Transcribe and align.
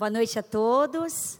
Boa 0.00 0.08
noite 0.08 0.38
a 0.38 0.42
todos. 0.42 1.38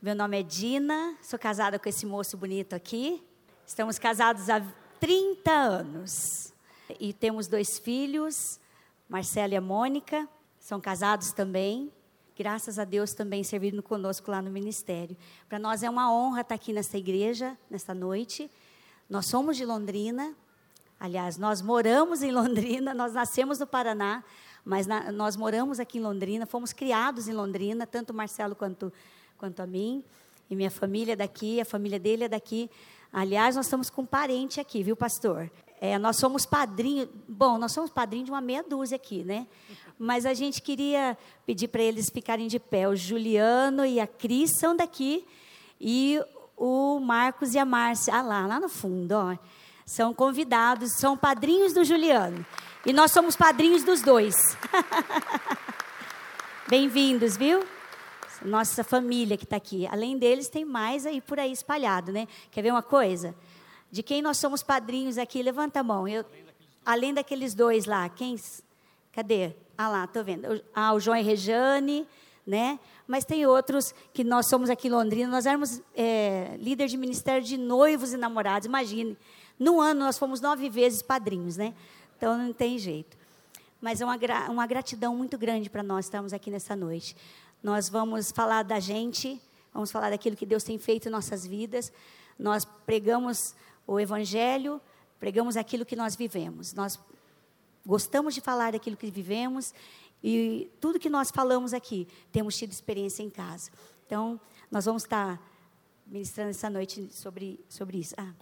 Meu 0.00 0.14
nome 0.14 0.38
é 0.38 0.42
Dina, 0.44 1.16
sou 1.20 1.36
casada 1.36 1.80
com 1.80 1.88
esse 1.88 2.06
moço 2.06 2.36
bonito 2.36 2.74
aqui. 2.74 3.20
Estamos 3.66 3.98
casados 3.98 4.48
há 4.48 4.64
30 5.00 5.50
anos. 5.50 6.52
E 7.00 7.12
temos 7.12 7.48
dois 7.48 7.76
filhos, 7.76 8.60
Marcela 9.08 9.52
e 9.52 9.56
a 9.56 9.60
Mônica, 9.60 10.28
são 10.60 10.80
casados 10.80 11.32
também. 11.32 11.90
Graças 12.38 12.78
a 12.78 12.84
Deus 12.84 13.14
também 13.14 13.42
servindo 13.42 13.82
conosco 13.82 14.30
lá 14.30 14.40
no 14.40 14.48
ministério. 14.48 15.16
Para 15.48 15.58
nós 15.58 15.82
é 15.82 15.90
uma 15.90 16.14
honra 16.14 16.42
estar 16.42 16.54
aqui 16.54 16.72
nessa 16.72 16.96
igreja, 16.98 17.58
nesta 17.68 17.92
noite. 17.92 18.48
Nós 19.10 19.26
somos 19.26 19.56
de 19.56 19.64
Londrina, 19.64 20.36
aliás, 21.00 21.36
nós 21.36 21.60
moramos 21.60 22.22
em 22.22 22.30
Londrina, 22.30 22.94
nós 22.94 23.12
nascemos 23.12 23.58
no 23.58 23.66
Paraná, 23.66 24.22
mas 24.64 24.86
na, 24.86 25.12
nós 25.12 25.36
moramos 25.36 25.78
aqui 25.78 25.98
em 25.98 26.00
Londrina, 26.00 26.46
fomos 26.46 26.72
criados 26.72 27.28
em 27.28 27.32
Londrina, 27.32 27.86
tanto 27.86 28.10
o 28.10 28.14
Marcelo 28.14 28.54
quanto, 28.54 28.92
quanto 29.36 29.60
a 29.60 29.66
mim. 29.66 30.02
E 30.48 30.56
minha 30.56 30.70
família 30.70 31.12
é 31.12 31.16
daqui, 31.16 31.60
a 31.60 31.64
família 31.64 31.98
dele 31.98 32.24
é 32.24 32.28
daqui. 32.28 32.70
Aliás, 33.12 33.56
nós 33.56 33.66
estamos 33.66 33.90
com 33.90 34.02
um 34.02 34.06
parente 34.06 34.60
aqui, 34.60 34.82
viu, 34.82 34.96
pastor? 34.96 35.50
É, 35.80 35.98
nós 35.98 36.16
somos 36.16 36.46
padrinhos, 36.46 37.08
bom, 37.28 37.58
nós 37.58 37.72
somos 37.72 37.90
padrinhos 37.90 38.26
de 38.26 38.32
uma 38.32 38.40
meia 38.40 38.62
dúzia 38.62 38.96
aqui, 38.96 39.22
né? 39.22 39.46
Mas 39.98 40.24
a 40.24 40.34
gente 40.34 40.62
queria 40.62 41.16
pedir 41.46 41.68
para 41.68 41.82
eles 41.82 42.10
ficarem 42.10 42.48
de 42.48 42.58
pé. 42.58 42.88
O 42.88 42.96
Juliano 42.96 43.84
e 43.84 44.00
a 44.00 44.06
Cris 44.06 44.58
são 44.58 44.74
daqui 44.74 45.24
e 45.80 46.20
o 46.56 46.98
Marcos 47.00 47.54
e 47.54 47.58
a 47.58 47.64
Márcia, 47.64 48.14
ah 48.14 48.22
lá, 48.22 48.46
lá 48.46 48.60
no 48.60 48.68
fundo, 48.68 49.12
ó, 49.12 49.36
são 49.84 50.14
convidados, 50.14 50.92
são 50.98 51.16
padrinhos 51.16 51.72
do 51.72 51.84
Juliano. 51.84 52.44
E 52.86 52.92
nós 52.92 53.12
somos 53.12 53.34
padrinhos 53.34 53.82
dos 53.82 54.02
dois. 54.02 54.34
Bem-vindos, 56.68 57.34
viu? 57.34 57.64
Nossa 58.44 58.84
família 58.84 59.38
que 59.38 59.44
está 59.44 59.56
aqui. 59.56 59.86
Além 59.86 60.18
deles, 60.18 60.50
tem 60.50 60.66
mais 60.66 61.06
aí 61.06 61.18
por 61.18 61.40
aí 61.40 61.50
espalhado, 61.50 62.12
né? 62.12 62.28
Quer 62.50 62.60
ver 62.60 62.72
uma 62.72 62.82
coisa? 62.82 63.34
De 63.90 64.02
quem 64.02 64.20
nós 64.20 64.36
somos 64.36 64.62
padrinhos 64.62 65.16
aqui, 65.16 65.42
levanta 65.42 65.80
a 65.80 65.82
mão. 65.82 66.06
Eu, 66.06 66.26
além 66.84 67.14
daqueles 67.14 67.54
dois 67.54 67.86
lá, 67.86 68.06
quem? 68.10 68.36
Cadê? 69.12 69.54
Ah 69.78 69.88
lá, 69.88 70.04
estou 70.04 70.22
vendo. 70.22 70.62
Ah, 70.74 70.92
o 70.92 71.00
João 71.00 71.16
e 71.16 71.22
Rejane, 71.22 72.06
né? 72.46 72.78
Mas 73.06 73.24
tem 73.24 73.46
outros 73.46 73.94
que 74.12 74.22
nós 74.22 74.46
somos 74.46 74.68
aqui 74.68 74.88
em 74.88 74.90
Londrina, 74.90 75.30
nós 75.30 75.46
éramos 75.46 75.80
é, 75.96 76.54
líder 76.60 76.88
de 76.88 76.98
ministério 76.98 77.42
de 77.42 77.56
noivos 77.56 78.12
e 78.12 78.18
namorados, 78.18 78.66
imagine. 78.66 79.16
No 79.58 79.80
ano 79.80 80.00
nós 80.00 80.18
fomos 80.18 80.42
nove 80.42 80.68
vezes 80.68 81.00
padrinhos, 81.00 81.56
né? 81.56 81.72
Então 82.16 82.36
não 82.38 82.52
tem 82.52 82.78
jeito. 82.78 83.16
Mas 83.80 84.00
é 84.00 84.04
uma, 84.04 84.16
gra 84.16 84.50
uma 84.50 84.66
gratidão 84.66 85.16
muito 85.16 85.36
grande 85.36 85.68
para 85.68 85.82
nós 85.82 86.06
estarmos 86.06 86.32
aqui 86.32 86.50
nessa 86.50 86.74
noite. 86.74 87.16
Nós 87.62 87.88
vamos 87.88 88.30
falar 88.30 88.62
da 88.62 88.80
gente, 88.80 89.40
vamos 89.72 89.90
falar 89.90 90.10
daquilo 90.10 90.36
que 90.36 90.46
Deus 90.46 90.62
tem 90.62 90.78
feito 90.78 91.08
em 91.08 91.10
nossas 91.10 91.46
vidas. 91.46 91.92
Nós 92.38 92.64
pregamos 92.64 93.54
o 93.86 94.00
Evangelho, 94.00 94.80
pregamos 95.18 95.56
aquilo 95.56 95.84
que 95.84 95.96
nós 95.96 96.16
vivemos. 96.16 96.72
Nós 96.72 96.98
gostamos 97.84 98.34
de 98.34 98.40
falar 98.40 98.72
daquilo 98.72 98.96
que 98.96 99.10
vivemos 99.10 99.74
e 100.22 100.70
tudo 100.80 100.98
que 100.98 101.10
nós 101.10 101.30
falamos 101.30 101.74
aqui, 101.74 102.08
temos 102.32 102.56
tido 102.56 102.72
experiência 102.72 103.22
em 103.22 103.28
casa. 103.28 103.70
Então, 104.06 104.40
nós 104.70 104.86
vamos 104.86 105.02
estar 105.02 105.38
ministrando 106.06 106.50
essa 106.50 106.70
noite 106.70 107.08
sobre, 107.10 107.60
sobre 107.68 107.98
isso. 107.98 108.14
Ah. 108.16 108.32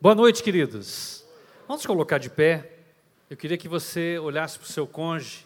Boa 0.00 0.14
noite, 0.14 0.42
queridos. 0.42 1.24
Vamos 1.68 1.84
colocar 1.84 2.16
de 2.16 2.30
pé. 2.30 2.75
Eu 3.28 3.36
queria 3.36 3.58
que 3.58 3.66
você 3.66 4.20
olhasse 4.20 4.56
para 4.56 4.66
o 4.66 4.70
seu 4.70 4.86
cônjuge, 4.86 5.44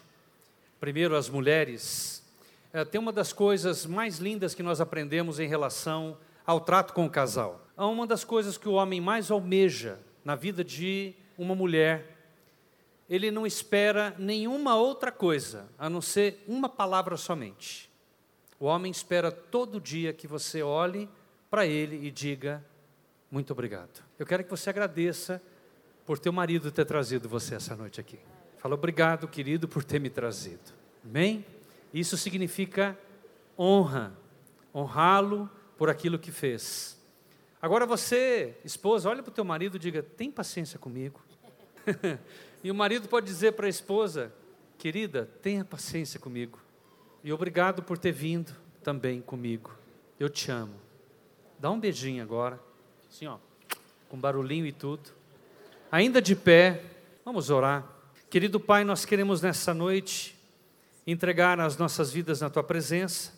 primeiro 0.79 1.15
as 1.15 1.27
mulheres. 1.27 2.23
É, 2.71 2.85
tem 2.85 3.01
uma 3.01 3.11
das 3.11 3.33
coisas 3.33 3.87
mais 3.87 4.19
lindas 4.19 4.53
que 4.53 4.61
nós 4.61 4.79
aprendemos 4.79 5.39
em 5.39 5.47
relação 5.47 6.15
ao 6.45 6.59
trato 6.59 6.93
com 6.93 7.07
o 7.07 7.09
casal. 7.09 7.65
É 7.75 7.81
uma 7.81 8.05
das 8.05 8.23
coisas 8.23 8.55
que 8.55 8.69
o 8.69 8.73
homem 8.73 9.01
mais 9.01 9.31
almeja 9.31 9.97
na 10.23 10.35
vida 10.35 10.63
de 10.63 11.15
uma 11.35 11.55
mulher. 11.55 12.05
Ele 13.09 13.31
não 13.31 13.47
espera 13.47 14.15
nenhuma 14.19 14.75
outra 14.75 15.11
coisa 15.11 15.67
a 15.75 15.89
não 15.89 16.01
ser 16.01 16.43
uma 16.47 16.69
palavra 16.69 17.17
somente. 17.17 17.89
O 18.59 18.65
homem 18.65 18.91
espera 18.91 19.31
todo 19.31 19.81
dia 19.81 20.13
que 20.13 20.27
você 20.27 20.61
olhe 20.61 21.09
para 21.49 21.65
ele 21.65 22.05
e 22.05 22.11
diga: 22.11 22.63
Muito 23.31 23.53
obrigado. 23.53 24.03
Eu 24.19 24.25
quero 24.27 24.43
que 24.43 24.51
você 24.51 24.69
agradeça 24.69 25.41
por 26.11 26.19
teu 26.19 26.33
marido 26.33 26.73
ter 26.73 26.83
trazido 26.83 27.29
você 27.29 27.55
essa 27.55 27.73
noite 27.73 28.01
aqui. 28.01 28.19
Fala 28.57 28.75
obrigado, 28.75 29.29
querido, 29.29 29.65
por 29.65 29.81
ter 29.81 29.97
me 29.97 30.09
trazido. 30.09 30.73
Amém? 31.05 31.45
Isso 31.93 32.17
significa 32.17 32.99
honra, 33.57 34.11
honrá-lo 34.75 35.49
por 35.77 35.89
aquilo 35.89 36.19
que 36.19 36.29
fez. 36.29 37.01
Agora 37.61 37.85
você, 37.85 38.57
esposa, 38.65 39.09
olha 39.09 39.23
para 39.23 39.31
o 39.31 39.33
teu 39.33 39.45
marido 39.45 39.77
e 39.77 39.79
diga: 39.79 40.03
tem 40.03 40.29
paciência 40.29 40.77
comigo. 40.77 41.21
e 42.61 42.69
o 42.69 42.75
marido 42.75 43.07
pode 43.07 43.25
dizer 43.25 43.53
para 43.53 43.67
a 43.67 43.69
esposa: 43.69 44.33
querida, 44.77 45.29
tenha 45.41 45.63
paciência 45.63 46.19
comigo. 46.19 46.59
E 47.23 47.31
obrigado 47.31 47.81
por 47.81 47.97
ter 47.97 48.11
vindo 48.11 48.53
também 48.83 49.21
comigo. 49.21 49.73
Eu 50.19 50.27
te 50.29 50.51
amo. 50.51 50.75
Dá 51.57 51.71
um 51.71 51.79
beijinho 51.79 52.21
agora, 52.21 52.59
assim 53.09 53.27
ó, 53.27 53.37
com 54.09 54.19
barulhinho 54.19 54.65
e 54.65 54.73
tudo. 54.73 55.20
Ainda 55.91 56.21
de 56.21 56.37
pé, 56.37 56.85
vamos 57.25 57.49
orar. 57.49 57.85
Querido 58.29 58.61
Pai, 58.61 58.85
nós 58.85 59.03
queremos 59.03 59.41
nessa 59.41 59.73
noite 59.73 60.39
entregar 61.05 61.59
as 61.59 61.75
nossas 61.75 62.13
vidas 62.13 62.39
na 62.39 62.49
tua 62.49 62.63
presença. 62.63 63.33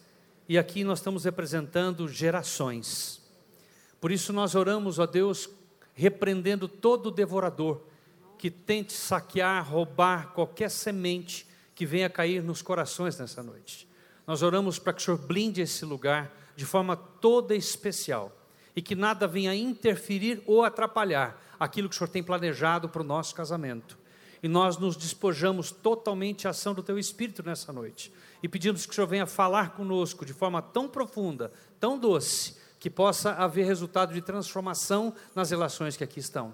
E 0.48 0.56
aqui 0.56 0.84
nós 0.84 1.00
estamos 1.00 1.26
representando 1.26 2.08
gerações. 2.08 3.20
Por 4.00 4.12
isso 4.12 4.32
nós 4.32 4.54
oramos, 4.54 5.00
ó 5.00 5.08
Deus, 5.08 5.50
repreendendo 5.96 6.68
todo 6.68 7.10
devorador 7.10 7.82
que 8.38 8.52
tente 8.52 8.94
saquear, 8.94 9.68
roubar 9.68 10.32
qualquer 10.34 10.70
semente 10.70 11.48
que 11.74 11.88
venha 11.88 12.08
cair 12.08 12.44
nos 12.44 12.62
corações 12.62 13.18
nessa 13.18 13.42
noite. 13.42 13.88
Nós 14.28 14.44
oramos 14.44 14.78
para 14.78 14.94
que 14.94 15.02
o 15.02 15.06
Senhor 15.06 15.18
blinde 15.18 15.62
esse 15.62 15.86
lugar 15.86 16.32
de 16.56 16.66
forma 16.68 16.96
toda 16.96 17.56
especial 17.56 18.32
e 18.76 18.82
que 18.82 18.94
nada 18.94 19.28
venha 19.28 19.56
interferir 19.56 20.44
ou 20.46 20.64
atrapalhar 20.64 21.43
aquilo 21.60 21.90
que 21.90 21.96
o 21.96 21.98
Senhor 21.98 22.10
tem 22.10 22.24
planejado 22.24 22.90
para 22.90 23.02
o 23.02 23.06
nosso 23.06 23.36
casamento. 23.36 23.98
E 24.42 24.48
nós 24.48 24.78
nos 24.78 24.98
despojamos 24.98 25.72
totalmente 25.72 26.48
à 26.48 26.52
ação 26.52 26.74
do 26.74 26.84
Teu 26.84 27.00
Espírito 27.00 27.42
nessa 27.44 27.72
noite. 27.72 28.12
E 28.42 28.48
pedimos 28.48 28.86
que 28.86 28.92
o 28.92 28.96
Senhor 28.96 29.08
venha 29.08 29.26
falar 29.26 29.72
conosco 29.72 30.26
de 30.26 30.34
forma 30.34 30.62
tão 30.62 30.90
profunda, 30.90 31.52
tão 31.80 31.98
doce, 31.98 32.58
que 32.78 32.90
possa 32.90 33.32
haver 33.32 33.66
resultado 33.66 34.14
de 34.14 34.22
transformação 34.22 35.14
nas 35.34 35.50
relações 35.50 35.96
que 35.96 36.04
aqui 36.04 36.20
estão. 36.20 36.54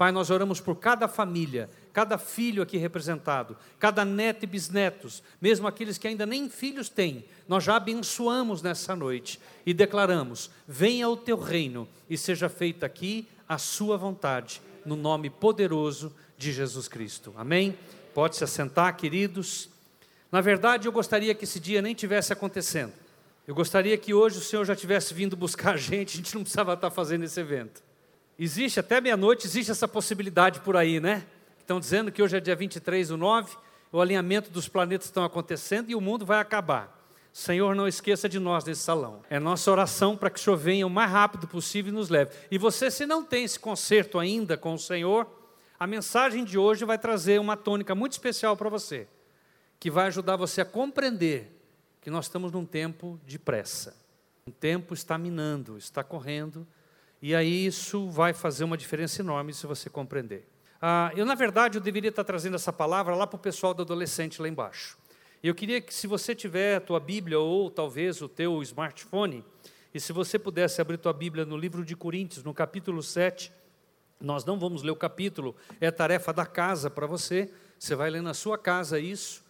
Pai, 0.00 0.12
nós 0.12 0.30
oramos 0.30 0.60
por 0.60 0.76
cada 0.76 1.06
família, 1.08 1.68
cada 1.92 2.16
filho 2.16 2.62
aqui 2.62 2.78
representado, 2.78 3.56
cada 3.78 4.02
neto 4.04 4.44
e 4.44 4.46
bisnetos, 4.46 5.22
mesmo 5.40 5.66
aqueles 5.66 5.98
que 5.98 6.08
ainda 6.08 6.24
nem 6.24 6.48
filhos 6.48 6.88
têm, 6.88 7.24
nós 7.46 7.64
já 7.64 7.76
abençoamos 7.76 8.62
nessa 8.62 8.96
noite 8.96 9.40
e 9.64 9.74
declaramos: 9.74 10.50
venha 10.66 11.08
o 11.08 11.16
teu 11.16 11.38
reino 11.38 11.88
e 12.08 12.16
seja 12.16 12.48
feita 12.48 12.84
aqui 12.84 13.28
a 13.50 13.58
sua 13.58 13.96
vontade, 13.96 14.62
no 14.86 14.94
nome 14.94 15.28
poderoso 15.28 16.14
de 16.38 16.52
Jesus 16.52 16.86
Cristo. 16.86 17.34
Amém? 17.36 17.76
Pode 18.14 18.36
se 18.36 18.44
assentar, 18.44 18.96
queridos. 18.96 19.68
Na 20.30 20.40
verdade, 20.40 20.86
eu 20.86 20.92
gostaria 20.92 21.34
que 21.34 21.42
esse 21.42 21.58
dia 21.58 21.82
nem 21.82 21.92
tivesse 21.92 22.32
acontecendo. 22.32 22.92
Eu 23.48 23.54
gostaria 23.56 23.98
que 23.98 24.14
hoje 24.14 24.38
o 24.38 24.40
Senhor 24.40 24.64
já 24.64 24.76
tivesse 24.76 25.12
vindo 25.12 25.36
buscar 25.36 25.74
a 25.74 25.76
gente, 25.76 26.14
a 26.14 26.16
gente 26.18 26.32
não 26.32 26.42
precisava 26.42 26.74
estar 26.74 26.92
fazendo 26.92 27.24
esse 27.24 27.40
evento. 27.40 27.82
Existe 28.38 28.78
até 28.78 29.00
meia-noite, 29.00 29.48
existe 29.48 29.72
essa 29.72 29.88
possibilidade 29.88 30.60
por 30.60 30.76
aí, 30.76 31.00
né? 31.00 31.26
Estão 31.58 31.80
dizendo 31.80 32.12
que 32.12 32.22
hoje 32.22 32.36
é 32.36 32.40
dia 32.40 32.54
23 32.54 33.08
do 33.08 33.16
9, 33.16 33.56
o 33.90 34.00
alinhamento 34.00 34.48
dos 34.48 34.68
planetas 34.68 35.08
estão 35.08 35.24
acontecendo 35.24 35.90
e 35.90 35.96
o 35.96 36.00
mundo 36.00 36.24
vai 36.24 36.38
acabar. 36.38 36.99
Senhor, 37.32 37.74
não 37.74 37.86
esqueça 37.86 38.28
de 38.28 38.38
nós 38.38 38.64
nesse 38.64 38.82
salão. 38.82 39.22
É 39.30 39.38
nossa 39.38 39.70
oração 39.70 40.16
para 40.16 40.30
que 40.30 40.38
o 40.38 40.42
Senhor 40.42 40.56
venha 40.56 40.86
o 40.86 40.90
mais 40.90 41.10
rápido 41.10 41.46
possível 41.46 41.92
e 41.92 41.94
nos 41.94 42.08
leve. 42.08 42.32
E 42.50 42.58
você, 42.58 42.90
se 42.90 43.06
não 43.06 43.24
tem 43.24 43.44
esse 43.44 43.58
concerto 43.58 44.18
ainda 44.18 44.56
com 44.56 44.74
o 44.74 44.78
Senhor, 44.78 45.26
a 45.78 45.86
mensagem 45.86 46.44
de 46.44 46.58
hoje 46.58 46.84
vai 46.84 46.98
trazer 46.98 47.40
uma 47.40 47.56
tônica 47.56 47.94
muito 47.94 48.12
especial 48.12 48.56
para 48.56 48.68
você, 48.68 49.06
que 49.78 49.90
vai 49.90 50.08
ajudar 50.08 50.36
você 50.36 50.60
a 50.60 50.64
compreender 50.64 51.56
que 52.00 52.10
nós 52.10 52.26
estamos 52.26 52.52
num 52.52 52.64
tempo 52.64 53.18
de 53.24 53.38
pressa. 53.38 53.96
O 54.44 54.50
tempo 54.50 54.92
está 54.92 55.16
minando, 55.16 55.78
está 55.78 56.02
correndo, 56.02 56.66
e 57.22 57.34
aí 57.34 57.66
isso 57.66 58.08
vai 58.10 58.32
fazer 58.32 58.64
uma 58.64 58.76
diferença 58.76 59.22
enorme 59.22 59.54
se 59.54 59.66
você 59.66 59.88
compreender. 59.88 60.48
Ah, 60.82 61.12
eu, 61.14 61.24
na 61.24 61.34
verdade, 61.34 61.78
eu 61.78 61.82
deveria 61.82 62.08
estar 62.08 62.24
trazendo 62.24 62.56
essa 62.56 62.72
palavra 62.72 63.14
lá 63.14 63.26
para 63.26 63.36
o 63.36 63.40
pessoal 63.40 63.72
do 63.72 63.82
adolescente 63.82 64.40
lá 64.40 64.48
embaixo. 64.48 64.98
Eu 65.42 65.54
queria 65.54 65.80
que, 65.80 65.92
se 65.92 66.06
você 66.06 66.34
tiver 66.34 66.76
a 66.76 66.80
tua 66.80 67.00
Bíblia 67.00 67.38
ou 67.38 67.70
talvez 67.70 68.20
o 68.20 68.28
teu 68.28 68.62
smartphone, 68.62 69.44
e 69.94 70.00
se 70.00 70.12
você 70.12 70.38
pudesse 70.38 70.80
abrir 70.80 70.98
tua 70.98 71.12
Bíblia 71.12 71.44
no 71.44 71.56
livro 71.56 71.84
de 71.84 71.96
Coríntios, 71.96 72.44
no 72.44 72.52
capítulo 72.52 73.02
7, 73.02 73.52
nós 74.20 74.44
não 74.44 74.58
vamos 74.58 74.82
ler 74.82 74.90
o 74.90 74.96
capítulo, 74.96 75.56
é 75.80 75.90
tarefa 75.90 76.32
da 76.32 76.44
casa 76.44 76.90
para 76.90 77.06
você, 77.06 77.50
você 77.78 77.94
vai 77.94 78.10
ler 78.10 78.22
na 78.22 78.34
sua 78.34 78.58
casa 78.58 79.00
isso, 79.00 79.42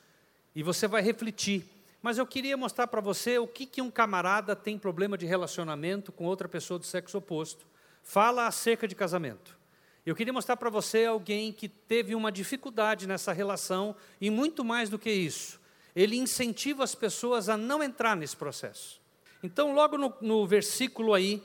e 0.54 0.62
você 0.62 0.86
vai 0.86 1.02
refletir 1.02 1.64
mas 2.02 2.16
eu 2.16 2.26
queria 2.26 2.56
mostrar 2.56 2.86
para 2.86 3.00
você 3.00 3.38
o 3.38 3.46
que, 3.46 3.66
que 3.66 3.82
um 3.82 3.90
camarada 3.90 4.56
tem 4.56 4.78
problema 4.78 5.18
de 5.18 5.26
relacionamento 5.26 6.10
com 6.10 6.24
outra 6.24 6.48
pessoa 6.48 6.78
do 6.78 6.86
sexo 6.86 7.18
oposto. 7.18 7.66
Fala 8.02 8.46
acerca 8.46 8.88
de 8.88 8.94
casamento. 8.94 9.58
Eu 10.06 10.16
queria 10.16 10.32
mostrar 10.32 10.56
para 10.56 10.70
você 10.70 11.04
alguém 11.04 11.52
que 11.52 11.68
teve 11.68 12.14
uma 12.14 12.32
dificuldade 12.32 13.06
nessa 13.06 13.32
relação 13.32 13.94
e 14.18 14.30
muito 14.30 14.64
mais 14.64 14.88
do 14.88 14.98
que 14.98 15.10
isso. 15.10 15.59
Ele 15.94 16.16
incentiva 16.16 16.84
as 16.84 16.94
pessoas 16.94 17.48
a 17.48 17.56
não 17.56 17.82
entrar 17.82 18.16
nesse 18.16 18.36
processo. 18.36 19.00
Então, 19.42 19.74
logo 19.74 19.96
no, 19.96 20.12
no 20.20 20.46
versículo 20.46 21.14
aí, 21.14 21.42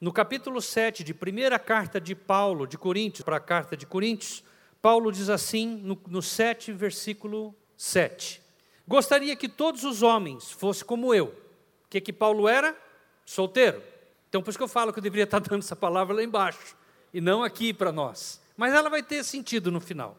no 0.00 0.12
capítulo 0.12 0.60
7 0.60 1.04
de 1.04 1.14
primeira 1.14 1.58
carta 1.58 2.00
de 2.00 2.14
Paulo, 2.14 2.66
de 2.66 2.76
Coríntios, 2.76 3.24
para 3.24 3.36
a 3.36 3.40
carta 3.40 3.76
de 3.76 3.86
Coríntios, 3.86 4.42
Paulo 4.80 5.12
diz 5.12 5.28
assim, 5.28 5.66
no, 5.66 6.00
no 6.08 6.22
7, 6.22 6.72
versículo 6.72 7.54
7. 7.76 8.40
Gostaria 8.88 9.36
que 9.36 9.48
todos 9.48 9.84
os 9.84 10.02
homens 10.02 10.50
fossem 10.50 10.86
como 10.86 11.14
eu. 11.14 11.26
O 11.26 11.88
que, 11.90 12.00
que 12.00 12.12
Paulo 12.12 12.48
era? 12.48 12.76
Solteiro. 13.24 13.82
Então, 14.28 14.42
por 14.42 14.50
isso 14.50 14.58
que 14.58 14.64
eu 14.64 14.68
falo 14.68 14.92
que 14.92 14.98
eu 14.98 15.02
deveria 15.02 15.24
estar 15.24 15.38
dando 15.40 15.62
essa 15.62 15.76
palavra 15.76 16.16
lá 16.16 16.22
embaixo, 16.22 16.76
e 17.12 17.20
não 17.20 17.44
aqui 17.44 17.72
para 17.72 17.92
nós. 17.92 18.40
Mas 18.56 18.72
ela 18.72 18.88
vai 18.88 19.02
ter 19.02 19.22
sentido 19.24 19.70
no 19.70 19.80
final. 19.80 20.16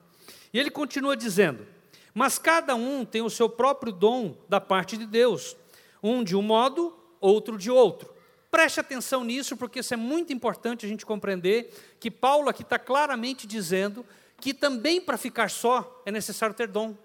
E 0.53 0.59
ele 0.59 0.69
continua 0.69 1.15
dizendo: 1.15 1.65
Mas 2.13 2.37
cada 2.37 2.75
um 2.75 3.05
tem 3.05 3.21
o 3.21 3.29
seu 3.29 3.47
próprio 3.49 3.91
dom 3.91 4.35
da 4.49 4.59
parte 4.59 4.97
de 4.97 5.05
Deus, 5.05 5.55
um 6.03 6.23
de 6.23 6.35
um 6.35 6.41
modo, 6.41 6.97
outro 7.19 7.57
de 7.57 7.71
outro. 7.71 8.13
Preste 8.49 8.81
atenção 8.81 9.23
nisso, 9.23 9.55
porque 9.55 9.79
isso 9.79 9.93
é 9.93 9.97
muito 9.97 10.33
importante 10.33 10.85
a 10.85 10.89
gente 10.89 11.05
compreender 11.05 11.73
que 11.99 12.11
Paulo 12.11 12.49
aqui 12.49 12.63
está 12.63 12.77
claramente 12.77 13.47
dizendo 13.47 14.05
que 14.41 14.53
também 14.53 14.99
para 14.99 15.17
ficar 15.17 15.49
só 15.49 16.01
é 16.05 16.11
necessário 16.11 16.53
ter 16.53 16.67
dom. 16.67 16.95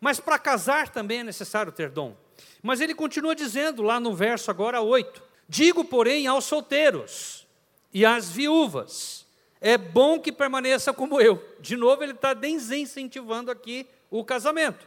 Mas 0.00 0.18
para 0.18 0.38
casar 0.38 0.88
também 0.88 1.20
é 1.20 1.24
necessário 1.24 1.70
ter 1.70 1.90
dom. 1.90 2.16
Mas 2.62 2.80
ele 2.80 2.94
continua 2.94 3.34
dizendo 3.34 3.82
lá 3.82 4.00
no 4.00 4.14
verso 4.14 4.50
agora 4.50 4.80
8: 4.80 5.22
Digo, 5.48 5.84
porém, 5.84 6.26
aos 6.26 6.44
solteiros 6.44 7.46
e 7.92 8.06
às 8.06 8.30
viúvas, 8.30 9.26
é 9.60 9.76
bom 9.76 10.18
que 10.18 10.32
permaneça 10.32 10.92
como 10.92 11.20
eu. 11.20 11.40
De 11.60 11.76
novo, 11.76 12.02
ele 12.02 12.12
está 12.12 12.32
desincentivando 12.32 13.50
aqui 13.50 13.86
o 14.18 14.24
casamento. 14.24 14.86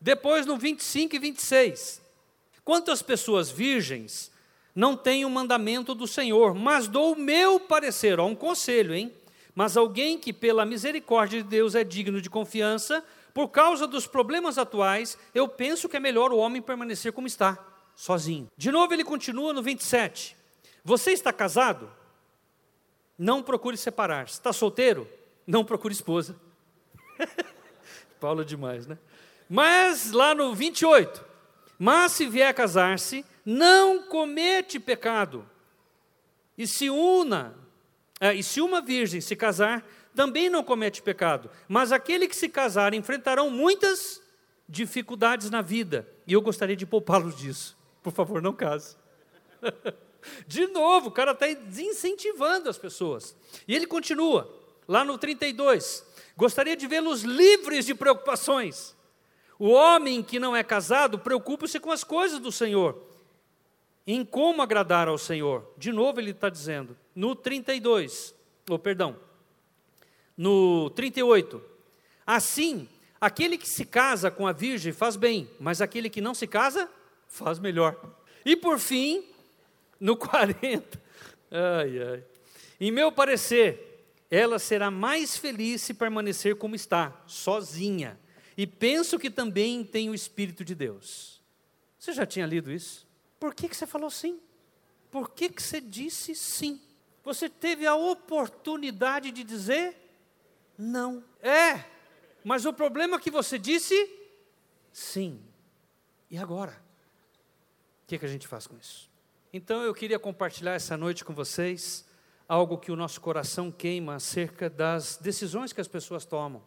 Depois, 0.00 0.46
no 0.46 0.56
25 0.56 1.16
e 1.16 1.18
26. 1.18 2.02
Quantas 2.64 3.02
pessoas 3.02 3.50
virgens 3.50 4.30
não 4.74 4.96
têm 4.96 5.24
o 5.24 5.30
mandamento 5.30 5.94
do 5.94 6.06
Senhor, 6.06 6.54
mas 6.54 6.86
dou 6.86 7.14
o 7.14 7.18
meu 7.18 7.58
parecer, 7.58 8.20
ó, 8.20 8.26
um 8.26 8.34
conselho, 8.34 8.94
hein? 8.94 9.12
Mas 9.54 9.76
alguém 9.76 10.18
que, 10.18 10.32
pela 10.32 10.64
misericórdia 10.64 11.42
de 11.42 11.48
Deus, 11.48 11.74
é 11.74 11.82
digno 11.82 12.20
de 12.20 12.30
confiança, 12.30 13.02
por 13.34 13.48
causa 13.48 13.86
dos 13.86 14.06
problemas 14.06 14.58
atuais, 14.58 15.18
eu 15.34 15.48
penso 15.48 15.88
que 15.88 15.96
é 15.96 16.00
melhor 16.00 16.30
o 16.30 16.36
homem 16.36 16.62
permanecer 16.62 17.12
como 17.12 17.26
está, 17.26 17.58
sozinho. 17.96 18.48
De 18.56 18.70
novo, 18.70 18.92
ele 18.92 19.02
continua 19.02 19.52
no 19.52 19.62
27. 19.62 20.36
Você 20.84 21.10
está 21.12 21.32
casado? 21.32 21.90
Não 23.18 23.42
procure 23.42 23.76
separar-se. 23.76 24.34
Está 24.34 24.52
solteiro? 24.52 25.08
Não 25.46 25.64
procure 25.64 25.92
esposa. 25.92 26.36
Paulo 28.18 28.42
é 28.42 28.44
demais, 28.44 28.86
né? 28.86 28.98
Mas 29.48 30.12
lá 30.12 30.34
no 30.34 30.54
28. 30.54 31.24
Mas 31.78 32.12
se 32.12 32.26
vier 32.26 32.52
casar-se, 32.52 33.24
não 33.44 34.02
comete 34.02 34.80
pecado. 34.80 35.48
E 36.56 36.66
se 36.66 36.90
una, 36.90 37.54
é, 38.20 38.34
e 38.34 38.42
se 38.42 38.60
uma 38.60 38.80
virgem 38.80 39.20
se 39.20 39.36
casar, 39.36 39.86
também 40.14 40.50
não 40.50 40.64
comete 40.64 41.00
pecado. 41.00 41.48
Mas 41.68 41.92
aquele 41.92 42.26
que 42.26 42.34
se 42.34 42.48
casar 42.48 42.92
enfrentarão 42.92 43.48
muitas 43.48 44.20
dificuldades 44.68 45.50
na 45.50 45.62
vida. 45.62 46.06
E 46.26 46.32
eu 46.32 46.42
gostaria 46.42 46.76
de 46.76 46.84
poupá-los 46.84 47.36
disso. 47.36 47.78
Por 48.02 48.12
favor, 48.12 48.42
não 48.42 48.52
case. 48.52 48.96
De 50.46 50.66
novo, 50.66 51.08
o 51.08 51.12
cara 51.12 51.30
está 51.30 51.46
desincentivando 51.46 52.68
as 52.68 52.76
pessoas. 52.76 53.36
E 53.66 53.74
ele 53.74 53.86
continua, 53.86 54.52
lá 54.86 55.04
no 55.04 55.16
32. 55.16 56.04
Gostaria 56.38 56.76
de 56.76 56.86
vê-los 56.86 57.22
livres 57.22 57.84
de 57.84 57.96
preocupações. 57.96 58.96
O 59.58 59.70
homem 59.70 60.22
que 60.22 60.38
não 60.38 60.54
é 60.54 60.62
casado 60.62 61.18
preocupa-se 61.18 61.80
com 61.80 61.90
as 61.90 62.04
coisas 62.04 62.38
do 62.38 62.52
Senhor, 62.52 62.96
em 64.06 64.24
como 64.24 64.62
agradar 64.62 65.08
ao 65.08 65.18
Senhor. 65.18 65.68
De 65.76 65.90
novo, 65.90 66.20
ele 66.20 66.30
está 66.30 66.48
dizendo, 66.48 66.96
no 67.12 67.34
32, 67.34 68.36
ou 68.70 68.76
oh, 68.76 68.78
perdão, 68.78 69.16
no 70.36 70.90
38. 70.90 71.60
Assim, 72.24 72.88
aquele 73.20 73.58
que 73.58 73.68
se 73.68 73.84
casa 73.84 74.30
com 74.30 74.46
a 74.46 74.52
virgem 74.52 74.92
faz 74.92 75.16
bem, 75.16 75.50
mas 75.58 75.80
aquele 75.80 76.08
que 76.08 76.20
não 76.20 76.34
se 76.34 76.46
casa, 76.46 76.88
faz 77.26 77.58
melhor. 77.58 78.00
E 78.44 78.54
por 78.54 78.78
fim, 78.78 79.24
no 79.98 80.16
40, 80.16 81.02
ai, 81.50 82.00
ai. 82.00 82.24
Em 82.80 82.92
meu 82.92 83.10
parecer, 83.10 83.87
ela 84.30 84.58
será 84.58 84.90
mais 84.90 85.36
feliz 85.36 85.82
se 85.82 85.94
permanecer 85.94 86.56
como 86.56 86.74
está, 86.74 87.22
sozinha. 87.26 88.18
E 88.56 88.66
penso 88.66 89.18
que 89.18 89.30
também 89.30 89.84
tem 89.84 90.10
o 90.10 90.14
Espírito 90.14 90.64
de 90.64 90.74
Deus. 90.74 91.42
Você 91.98 92.12
já 92.12 92.26
tinha 92.26 92.46
lido 92.46 92.70
isso? 92.70 93.06
Por 93.38 93.54
que, 93.54 93.68
que 93.68 93.76
você 93.76 93.86
falou 93.86 94.10
sim? 94.10 94.40
Por 95.10 95.30
que, 95.30 95.48
que 95.48 95.62
você 95.62 95.80
disse 95.80 96.34
sim? 96.34 96.80
Você 97.24 97.48
teve 97.48 97.86
a 97.86 97.94
oportunidade 97.94 99.30
de 99.30 99.44
dizer 99.44 99.96
não. 100.76 101.24
É, 101.42 101.84
mas 102.44 102.64
o 102.64 102.72
problema 102.72 103.16
é 103.16 103.20
que 103.20 103.30
você 103.30 103.58
disse 103.58 103.94
sim. 104.92 105.42
E 106.30 106.38
agora? 106.38 106.72
O 108.04 108.06
que, 108.06 108.18
que 108.18 108.24
a 108.24 108.28
gente 108.28 108.46
faz 108.46 108.66
com 108.66 108.76
isso? 108.76 109.10
Então 109.52 109.82
eu 109.82 109.94
queria 109.94 110.18
compartilhar 110.18 110.72
essa 110.72 110.96
noite 110.96 111.24
com 111.24 111.34
vocês 111.34 112.07
algo 112.48 112.78
que 112.78 112.90
o 112.90 112.96
nosso 112.96 113.20
coração 113.20 113.70
queima 113.70 114.14
acerca 114.14 114.70
das 114.70 115.18
decisões 115.18 115.72
que 115.72 115.80
as 115.80 115.86
pessoas 115.86 116.24
tomam. 116.24 116.62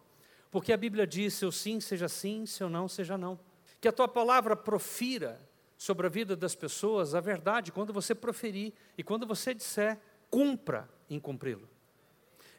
Porque 0.52 0.72
a 0.72 0.78
Bíblia 0.78 1.08
diz: 1.08 1.34
seu 1.34 1.52
sim 1.52 1.80
seja 1.80 2.08
sim, 2.08 2.46
seu 2.46 2.70
não 2.70 2.88
seja 2.88 3.18
não. 3.18 3.40
Que 3.80 3.88
a 3.88 3.92
tua 3.92 4.08
palavra 4.08 4.56
profira 4.56 5.40
sobre 5.76 6.06
a 6.06 6.10
vida 6.10 6.36
das 6.36 6.54
pessoas 6.54 7.16
a 7.16 7.20
verdade 7.20 7.72
quando 7.72 7.92
você 7.92 8.14
proferir 8.14 8.72
e 8.96 9.04
quando 9.04 9.26
você 9.26 9.52
disser, 9.52 9.98
cumpra 10.30 10.88
em 11.10 11.20
cumpri-lo. 11.20 11.68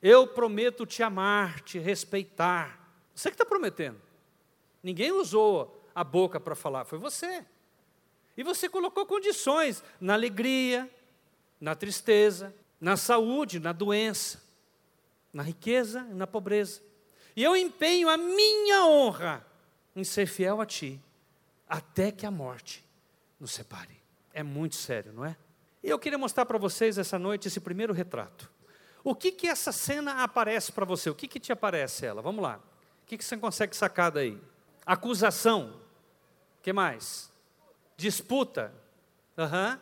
Eu 0.02 0.26
prometo 0.26 0.84
te 0.84 1.04
amar, 1.04 1.60
te 1.60 1.78
respeitar. 1.78 2.92
Você 3.14 3.28
que 3.28 3.34
está 3.34 3.46
prometendo. 3.46 4.00
Ninguém 4.82 5.12
usou 5.12 5.86
a 5.94 6.02
boca 6.02 6.40
para 6.40 6.56
falar, 6.56 6.84
foi 6.84 6.98
você. 6.98 7.46
E 8.36 8.42
você 8.42 8.68
colocou 8.68 9.06
condições 9.06 9.84
na 10.00 10.14
alegria, 10.14 10.90
na 11.60 11.76
tristeza, 11.76 12.52
na 12.82 12.96
saúde, 12.96 13.60
na 13.60 13.70
doença, 13.70 14.42
na 15.32 15.44
riqueza 15.44 16.04
e 16.10 16.14
na 16.14 16.26
pobreza. 16.26 16.82
E 17.36 17.44
eu 17.44 17.54
empenho 17.54 18.08
a 18.10 18.16
minha 18.16 18.84
honra 18.84 19.46
em 19.94 20.02
ser 20.02 20.26
fiel 20.26 20.60
a 20.60 20.66
Ti, 20.66 21.00
até 21.68 22.10
que 22.10 22.26
a 22.26 22.30
morte 22.30 22.84
nos 23.38 23.52
separe. 23.52 24.02
É 24.34 24.42
muito 24.42 24.74
sério, 24.74 25.12
não 25.12 25.24
é? 25.24 25.36
E 25.80 25.88
eu 25.88 25.98
queria 25.98 26.18
mostrar 26.18 26.44
para 26.44 26.58
vocês 26.58 26.98
essa 26.98 27.20
noite 27.20 27.46
esse 27.46 27.60
primeiro 27.60 27.92
retrato. 27.92 28.50
O 29.04 29.14
que 29.14 29.30
que 29.30 29.46
essa 29.46 29.70
cena 29.70 30.24
aparece 30.24 30.72
para 30.72 30.84
você? 30.84 31.08
O 31.08 31.14
que 31.14 31.28
que 31.28 31.38
te 31.38 31.52
aparece 31.52 32.04
ela? 32.04 32.20
Vamos 32.20 32.42
lá. 32.42 32.56
O 33.04 33.06
que 33.06 33.16
que 33.16 33.24
você 33.24 33.36
consegue 33.36 33.76
sacar 33.76 34.10
daí? 34.10 34.42
Acusação. 34.84 35.80
que 36.60 36.72
mais? 36.72 37.30
Disputa. 37.96 38.74
Aham. 39.38 39.74
Uhum. 39.74 39.78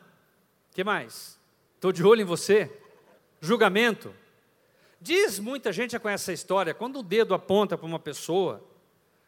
que 0.72 0.84
mais? 0.84 1.40
Estou 1.76 1.92
de 1.92 2.04
olho 2.04 2.20
em 2.20 2.26
você. 2.26 2.79
Julgamento. 3.40 4.14
Diz, 5.00 5.38
muita 5.38 5.72
gente 5.72 5.92
já 5.92 6.00
conhece 6.00 6.24
essa 6.24 6.32
história, 6.32 6.74
quando 6.74 6.98
o 6.98 7.02
dedo 7.02 7.32
aponta 7.32 7.78
para 7.78 7.86
uma 7.86 7.98
pessoa, 7.98 8.62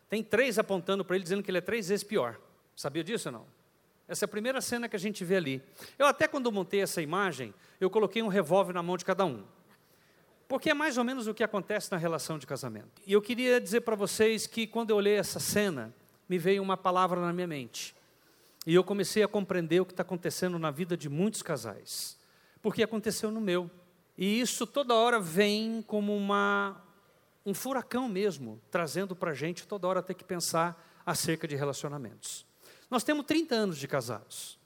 tem 0.09 0.23
três 0.23 0.59
apontando 0.59 1.05
para 1.05 1.17
ele, 1.17 1.23
dizendo 1.23 1.43
que 1.43 1.51
ele 1.51 1.59
é 1.59 1.63
três 1.63 1.89
vezes 1.89 2.05
pior. 2.05 2.39
Sabia 2.77 3.03
disso 3.03 3.29
ou 3.29 3.33
não? 3.33 3.47
Essa 4.07 4.25
é 4.25 4.27
a 4.27 4.29
primeira 4.29 4.61
cena 4.61 4.89
que 4.89 4.97
a 4.97 4.99
gente 4.99 5.25
vê 5.25 5.37
ali. 5.37 5.63
Eu 5.99 6.07
até 6.07 6.29
quando 6.29 6.53
montei 6.53 6.83
essa 6.83 7.01
imagem, 7.01 7.55
eu 7.81 7.89
coloquei 7.89 8.23
um 8.23 8.29
revólver 8.29 8.75
na 8.75 8.83
mão 8.83 8.99
de 8.99 9.05
cada 9.07 9.25
um. 9.25 9.43
Porque 10.47 10.69
é 10.69 10.75
mais 10.75 10.99
ou 10.99 11.05
menos 11.05 11.27
o 11.27 11.33
que 11.33 11.43
acontece 11.43 11.91
na 11.91 11.97
relação 11.97 12.39
de 12.39 12.47
casamento. 12.47 13.01
E 13.07 13.13
eu 13.15 13.23
queria 13.23 13.59
dizer 13.59 13.81
para 13.81 13.97
vocês 13.97 14.47
que 14.47 14.67
quando 14.67 14.91
eu 14.91 14.97
olhei 14.97 15.15
essa 15.15 15.41
cena, 15.41 15.95
me 16.29 16.37
veio 16.37 16.63
uma 16.63 16.77
palavra 16.77 17.19
na 17.19 17.33
minha 17.33 17.47
mente. 17.47 17.97
E 18.67 18.75
eu 18.75 18.85
comecei 18.85 19.23
a 19.23 19.29
compreender 19.29 19.81
o 19.81 19.87
que 19.87 19.95
está 19.95 20.03
acontecendo 20.03 20.59
na 20.59 20.71
vida 20.71 20.95
de 20.95 21.09
muitos 21.09 21.43
casais. 21.43 22.19
Porque 22.61 22.83
aconteceu 22.83 23.31
no 23.31 23.41
meu. 23.41 23.71
E 24.17 24.41
isso 24.41 24.67
toda 24.67 24.95
hora 24.95 25.19
vem 25.19 25.83
como 25.83 26.17
uma, 26.17 26.83
um 27.45 27.55
furacão 27.55 28.09
mesmo, 28.09 28.61
trazendo 28.71 29.17
para 29.17 29.31
a 29.31 29.35
gente 29.35 29.67
toda 29.67 29.87
hora 29.89 30.03
ter 30.03 30.15
que 30.15 30.25
pensar 30.25 30.83
acerca 31.05 31.49
de 31.49 31.57
relacionamentos. 31.57 32.47
Nós 32.91 33.03
temos 33.03 33.25
30 33.27 33.55
anos 33.55 33.79
de 33.79 33.89
casados. 33.89 34.59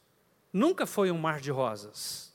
Nunca 0.52 0.86
foi 0.86 1.10
um 1.10 1.18
mar 1.18 1.40
de 1.40 1.50
rosas. 1.50 2.32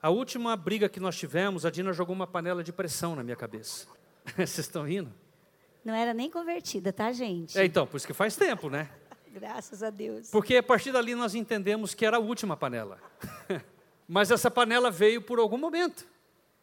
A 0.00 0.10
última 0.10 0.56
briga 0.56 0.88
que 0.88 1.00
nós 1.00 1.16
tivemos, 1.16 1.66
a 1.66 1.70
Dina 1.70 1.92
jogou 1.92 2.14
uma 2.14 2.26
panela 2.26 2.62
de 2.62 2.72
pressão 2.72 3.16
na 3.16 3.22
minha 3.22 3.36
cabeça. 3.36 3.86
Vocês 4.36 4.58
estão 4.58 4.84
rindo? 4.84 5.12
Não 5.84 5.94
era 5.94 6.14
nem 6.14 6.30
convertida, 6.30 6.92
tá, 6.92 7.10
gente? 7.12 7.58
É, 7.58 7.64
então, 7.64 7.86
por 7.86 7.96
isso 7.96 8.06
que 8.06 8.12
faz 8.14 8.36
tempo, 8.36 8.70
né? 8.70 8.88
Graças 9.32 9.82
a 9.82 9.90
Deus. 9.90 10.30
Porque 10.30 10.56
a 10.56 10.62
partir 10.62 10.92
dali 10.92 11.14
nós 11.14 11.34
entendemos 11.34 11.94
que 11.94 12.06
era 12.06 12.16
a 12.16 12.20
última 12.20 12.56
panela. 12.56 13.00
Mas 14.08 14.30
essa 14.30 14.50
panela 14.50 14.90
veio 14.90 15.20
por 15.20 15.38
algum 15.38 15.58
momento. 15.58 16.06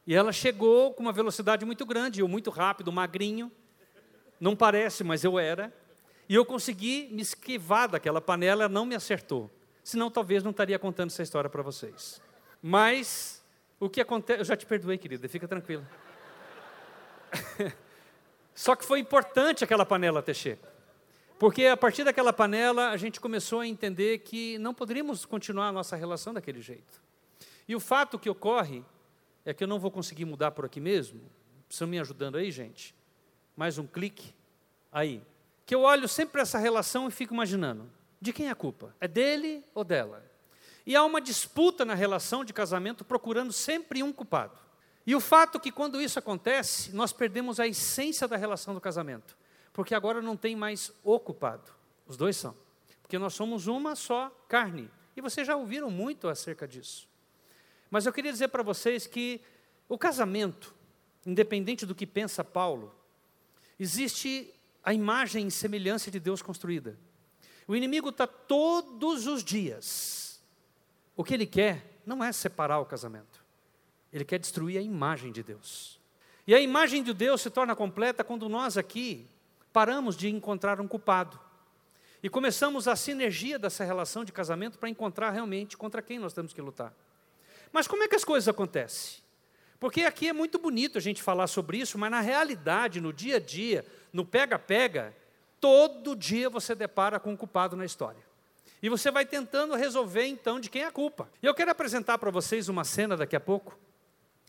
E 0.07 0.13
ela 0.13 0.31
chegou 0.31 0.93
com 0.93 1.01
uma 1.01 1.11
velocidade 1.11 1.65
muito 1.65 1.85
grande, 1.85 2.19
eu 2.19 2.27
muito 2.27 2.49
rápido, 2.49 2.91
magrinho. 2.91 3.51
Não 4.39 4.55
parece, 4.55 5.03
mas 5.03 5.23
eu 5.23 5.39
era. 5.39 5.73
E 6.29 6.35
eu 6.35 6.45
consegui 6.45 7.07
me 7.11 7.21
esquivar 7.21 7.89
daquela 7.89 8.21
panela, 8.21 8.63
ela 8.63 8.73
não 8.73 8.85
me 8.85 8.95
acertou. 8.95 9.49
Senão 9.83 10.11
talvez 10.11 10.43
não 10.43 10.51
estaria 10.51 10.77
contando 10.77 11.09
essa 11.09 11.23
história 11.23 11.49
para 11.49 11.61
vocês. 11.61 12.21
Mas 12.61 13.43
o 13.79 13.89
que 13.89 14.01
acontece, 14.01 14.41
eu 14.41 14.45
já 14.45 14.55
te 14.55 14.65
perdoei, 14.65 14.97
querida, 14.97 15.27
fica 15.27 15.47
tranquila. 15.47 15.87
Só 18.53 18.75
que 18.75 18.85
foi 18.85 18.99
importante 18.99 19.63
aquela 19.63 19.85
panela 19.85 20.23
chego. 20.33 20.61
Porque 21.37 21.65
a 21.65 21.75
partir 21.75 22.03
daquela 22.03 22.31
panela 22.31 22.91
a 22.91 22.97
gente 22.97 23.19
começou 23.19 23.59
a 23.59 23.67
entender 23.67 24.19
que 24.19 24.57
não 24.59 24.73
poderíamos 24.73 25.25
continuar 25.25 25.67
a 25.67 25.71
nossa 25.71 25.95
relação 25.95 26.33
daquele 26.33 26.61
jeito. 26.61 27.03
E 27.67 27.75
o 27.75 27.79
fato 27.79 28.17
que 28.17 28.29
ocorre 28.29 28.83
é 29.45 29.53
que 29.53 29.63
eu 29.63 29.67
não 29.67 29.79
vou 29.79 29.91
conseguir 29.91 30.25
mudar 30.25 30.51
por 30.51 30.65
aqui 30.65 30.81
mesmo. 30.81 31.21
Estão 31.69 31.87
me 31.87 31.99
ajudando 31.99 32.37
aí, 32.37 32.51
gente? 32.51 32.95
Mais 33.55 33.77
um 33.77 33.85
clique. 33.85 34.33
Aí. 34.91 35.21
Que 35.65 35.75
eu 35.75 35.81
olho 35.81 36.07
sempre 36.07 36.41
essa 36.41 36.57
relação 36.57 37.07
e 37.07 37.11
fico 37.11 37.33
imaginando: 37.33 37.89
de 38.19 38.33
quem 38.33 38.47
é 38.47 38.51
a 38.51 38.55
culpa? 38.55 38.95
É 38.99 39.07
dele 39.07 39.63
ou 39.73 39.83
dela? 39.83 40.23
E 40.85 40.95
há 40.95 41.03
uma 41.03 41.21
disputa 41.21 41.85
na 41.85 41.93
relação 41.93 42.43
de 42.43 42.53
casamento 42.53 43.05
procurando 43.05 43.53
sempre 43.53 44.03
um 44.03 44.11
culpado. 44.11 44.59
E 45.05 45.15
o 45.15 45.19
fato 45.19 45.59
que 45.59 45.71
quando 45.71 46.01
isso 46.01 46.17
acontece, 46.17 46.91
nós 46.95 47.13
perdemos 47.13 47.59
a 47.59 47.67
essência 47.67 48.27
da 48.27 48.35
relação 48.35 48.73
do 48.73 48.81
casamento. 48.81 49.37
Porque 49.71 49.93
agora 49.93 50.21
não 50.21 50.35
tem 50.35 50.55
mais 50.55 50.91
o 51.03 51.19
culpado. 51.19 51.71
Os 52.07 52.17
dois 52.17 52.35
são. 52.37 52.55
Porque 53.01 53.19
nós 53.19 53.33
somos 53.33 53.67
uma 53.67 53.95
só 53.95 54.29
carne. 54.47 54.89
E 55.15 55.21
vocês 55.21 55.45
já 55.45 55.55
ouviram 55.55 55.91
muito 55.91 56.27
acerca 56.27 56.67
disso. 56.67 57.07
Mas 57.95 58.05
eu 58.05 58.11
queria 58.11 58.33
dizer 58.33 58.49
para 58.49 58.61
vocês 58.61 59.07
que 59.07 59.39
o 59.87 59.97
casamento, 59.97 60.75
independente 61.25 61.85
do 61.85 61.95
que 61.95 62.05
pensa 62.05 62.43
Paulo, 62.43 62.93
existe 63.79 64.53
a 64.83 64.93
imagem 64.93 65.47
e 65.47 65.51
semelhança 65.51 66.11
de 66.11 66.19
Deus 66.19 66.41
construída. 66.41 66.99
O 67.65 67.73
inimigo 67.73 68.09
está 68.09 68.27
todos 68.27 69.27
os 69.27 69.41
dias. 69.41 70.43
O 71.15 71.23
que 71.23 71.33
ele 71.33 71.45
quer 71.45 72.01
não 72.05 72.21
é 72.21 72.33
separar 72.33 72.79
o 72.79 72.85
casamento. 72.85 73.41
Ele 74.11 74.25
quer 74.25 74.39
destruir 74.39 74.77
a 74.77 74.81
imagem 74.81 75.31
de 75.31 75.41
Deus. 75.41 75.97
E 76.45 76.53
a 76.53 76.59
imagem 76.59 77.01
de 77.01 77.13
Deus 77.13 77.39
se 77.39 77.49
torna 77.49 77.77
completa 77.77 78.25
quando 78.25 78.49
nós 78.49 78.77
aqui 78.77 79.25
paramos 79.71 80.17
de 80.17 80.27
encontrar 80.27 80.81
um 80.81 80.87
culpado. 80.89 81.39
E 82.21 82.27
começamos 82.27 82.89
a 82.89 82.95
sinergia 82.97 83.57
dessa 83.57 83.85
relação 83.85 84.25
de 84.25 84.33
casamento 84.33 84.77
para 84.77 84.89
encontrar 84.89 85.31
realmente 85.31 85.77
contra 85.77 86.01
quem 86.01 86.19
nós 86.19 86.33
temos 86.33 86.51
que 86.51 86.61
lutar. 86.61 86.93
Mas 87.75 87.87
como 87.87 88.03
é 88.03 88.07
que 88.07 88.15
as 88.15 88.23
coisas 88.23 88.47
acontecem? 88.47 89.17
Porque 89.81 90.03
aqui 90.03 90.29
é 90.29 90.33
muito 90.33 90.57
bonito 90.57 90.97
a 90.97 91.01
gente 91.01 91.21
falar 91.21 91.45
sobre 91.45 91.77
isso, 91.77 91.97
mas 91.97 92.09
na 92.09 92.21
realidade, 92.21 93.01
no 93.01 93.11
dia 93.11 93.35
a 93.35 93.39
dia, 93.39 93.85
no 94.13 94.23
pega-pega, 94.23 95.13
todo 95.59 96.15
dia 96.15 96.49
você 96.49 96.73
depara 96.73 97.19
com 97.19 97.33
um 97.33 97.35
culpado 97.35 97.75
na 97.75 97.83
história. 97.83 98.21
E 98.81 98.87
você 98.87 99.11
vai 99.11 99.25
tentando 99.25 99.75
resolver 99.75 100.25
então 100.25 100.57
de 100.57 100.69
quem 100.69 100.83
é 100.83 100.85
a 100.85 100.91
culpa. 100.91 101.29
E 101.43 101.45
eu 101.45 101.53
quero 101.53 101.69
apresentar 101.69 102.17
para 102.17 102.31
vocês 102.31 102.69
uma 102.69 102.85
cena 102.85 103.17
daqui 103.17 103.35
a 103.35 103.41
pouco, 103.41 103.77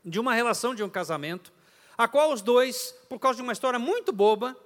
de 0.05 0.21
uma 0.21 0.33
relação 0.33 0.73
de 0.73 0.85
um 0.85 0.89
casamento, 0.89 1.53
a 1.99 2.07
qual 2.07 2.33
os 2.33 2.41
dois, 2.41 2.95
por 3.09 3.19
causa 3.19 3.39
de 3.39 3.43
uma 3.43 3.53
história 3.53 3.77
muito 3.81 4.13
boba, 4.13 4.57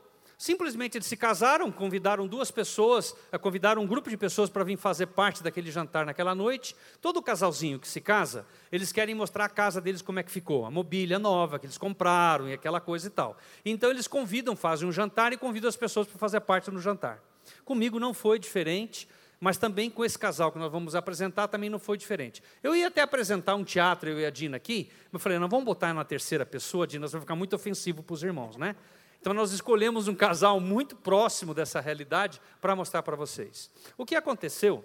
Simplesmente 0.40 0.96
eles 0.96 1.06
se 1.06 1.18
casaram, 1.18 1.70
convidaram 1.70 2.26
duas 2.26 2.50
pessoas, 2.50 3.14
eh, 3.30 3.36
convidaram 3.36 3.82
um 3.82 3.86
grupo 3.86 4.08
de 4.08 4.16
pessoas 4.16 4.48
para 4.48 4.64
vir 4.64 4.78
fazer 4.78 5.08
parte 5.08 5.42
daquele 5.42 5.70
jantar 5.70 6.06
naquela 6.06 6.34
noite. 6.34 6.74
Todo 6.98 7.20
casalzinho 7.20 7.78
que 7.78 7.86
se 7.86 8.00
casa, 8.00 8.46
eles 8.72 8.90
querem 8.90 9.14
mostrar 9.14 9.44
a 9.44 9.48
casa 9.50 9.82
deles 9.82 10.00
como 10.00 10.18
é 10.18 10.22
que 10.22 10.30
ficou, 10.30 10.64
a 10.64 10.70
mobília 10.70 11.18
nova 11.18 11.58
que 11.58 11.66
eles 11.66 11.76
compraram 11.76 12.48
e 12.48 12.54
aquela 12.54 12.80
coisa 12.80 13.08
e 13.08 13.10
tal. 13.10 13.36
Então 13.66 13.90
eles 13.90 14.08
convidam, 14.08 14.56
fazem 14.56 14.88
um 14.88 14.92
jantar 14.92 15.30
e 15.34 15.36
convidam 15.36 15.68
as 15.68 15.76
pessoas 15.76 16.06
para 16.06 16.18
fazer 16.18 16.40
parte 16.40 16.70
no 16.70 16.80
jantar. 16.80 17.22
Comigo 17.62 18.00
não 18.00 18.14
foi 18.14 18.38
diferente, 18.38 19.06
mas 19.38 19.58
também 19.58 19.90
com 19.90 20.02
esse 20.02 20.18
casal 20.18 20.50
que 20.50 20.58
nós 20.58 20.72
vamos 20.72 20.94
apresentar 20.94 21.48
também 21.48 21.68
não 21.68 21.78
foi 21.78 21.98
diferente. 21.98 22.42
Eu 22.62 22.74
ia 22.74 22.86
até 22.86 23.02
apresentar 23.02 23.56
um 23.56 23.64
teatro, 23.64 24.08
eu 24.08 24.18
e 24.18 24.24
a 24.24 24.30
Dina 24.30 24.56
aqui, 24.56 24.88
mas 25.12 25.12
eu 25.12 25.18
falei, 25.20 25.38
não 25.38 25.50
vamos 25.50 25.66
botar 25.66 25.92
na 25.92 26.02
terceira 26.02 26.46
pessoa, 26.46 26.86
Dina, 26.86 27.06
vai 27.06 27.20
ficar 27.20 27.36
muito 27.36 27.54
ofensivo 27.54 28.02
para 28.02 28.14
os 28.14 28.22
irmãos, 28.22 28.56
né? 28.56 28.74
Então 29.20 29.34
nós 29.34 29.52
escolhemos 29.52 30.08
um 30.08 30.14
casal 30.14 30.58
muito 30.58 30.96
próximo 30.96 31.52
dessa 31.52 31.80
realidade 31.80 32.40
para 32.60 32.74
mostrar 32.74 33.02
para 33.02 33.16
vocês. 33.16 33.70
O 33.98 34.06
que 34.06 34.14
aconteceu 34.16 34.84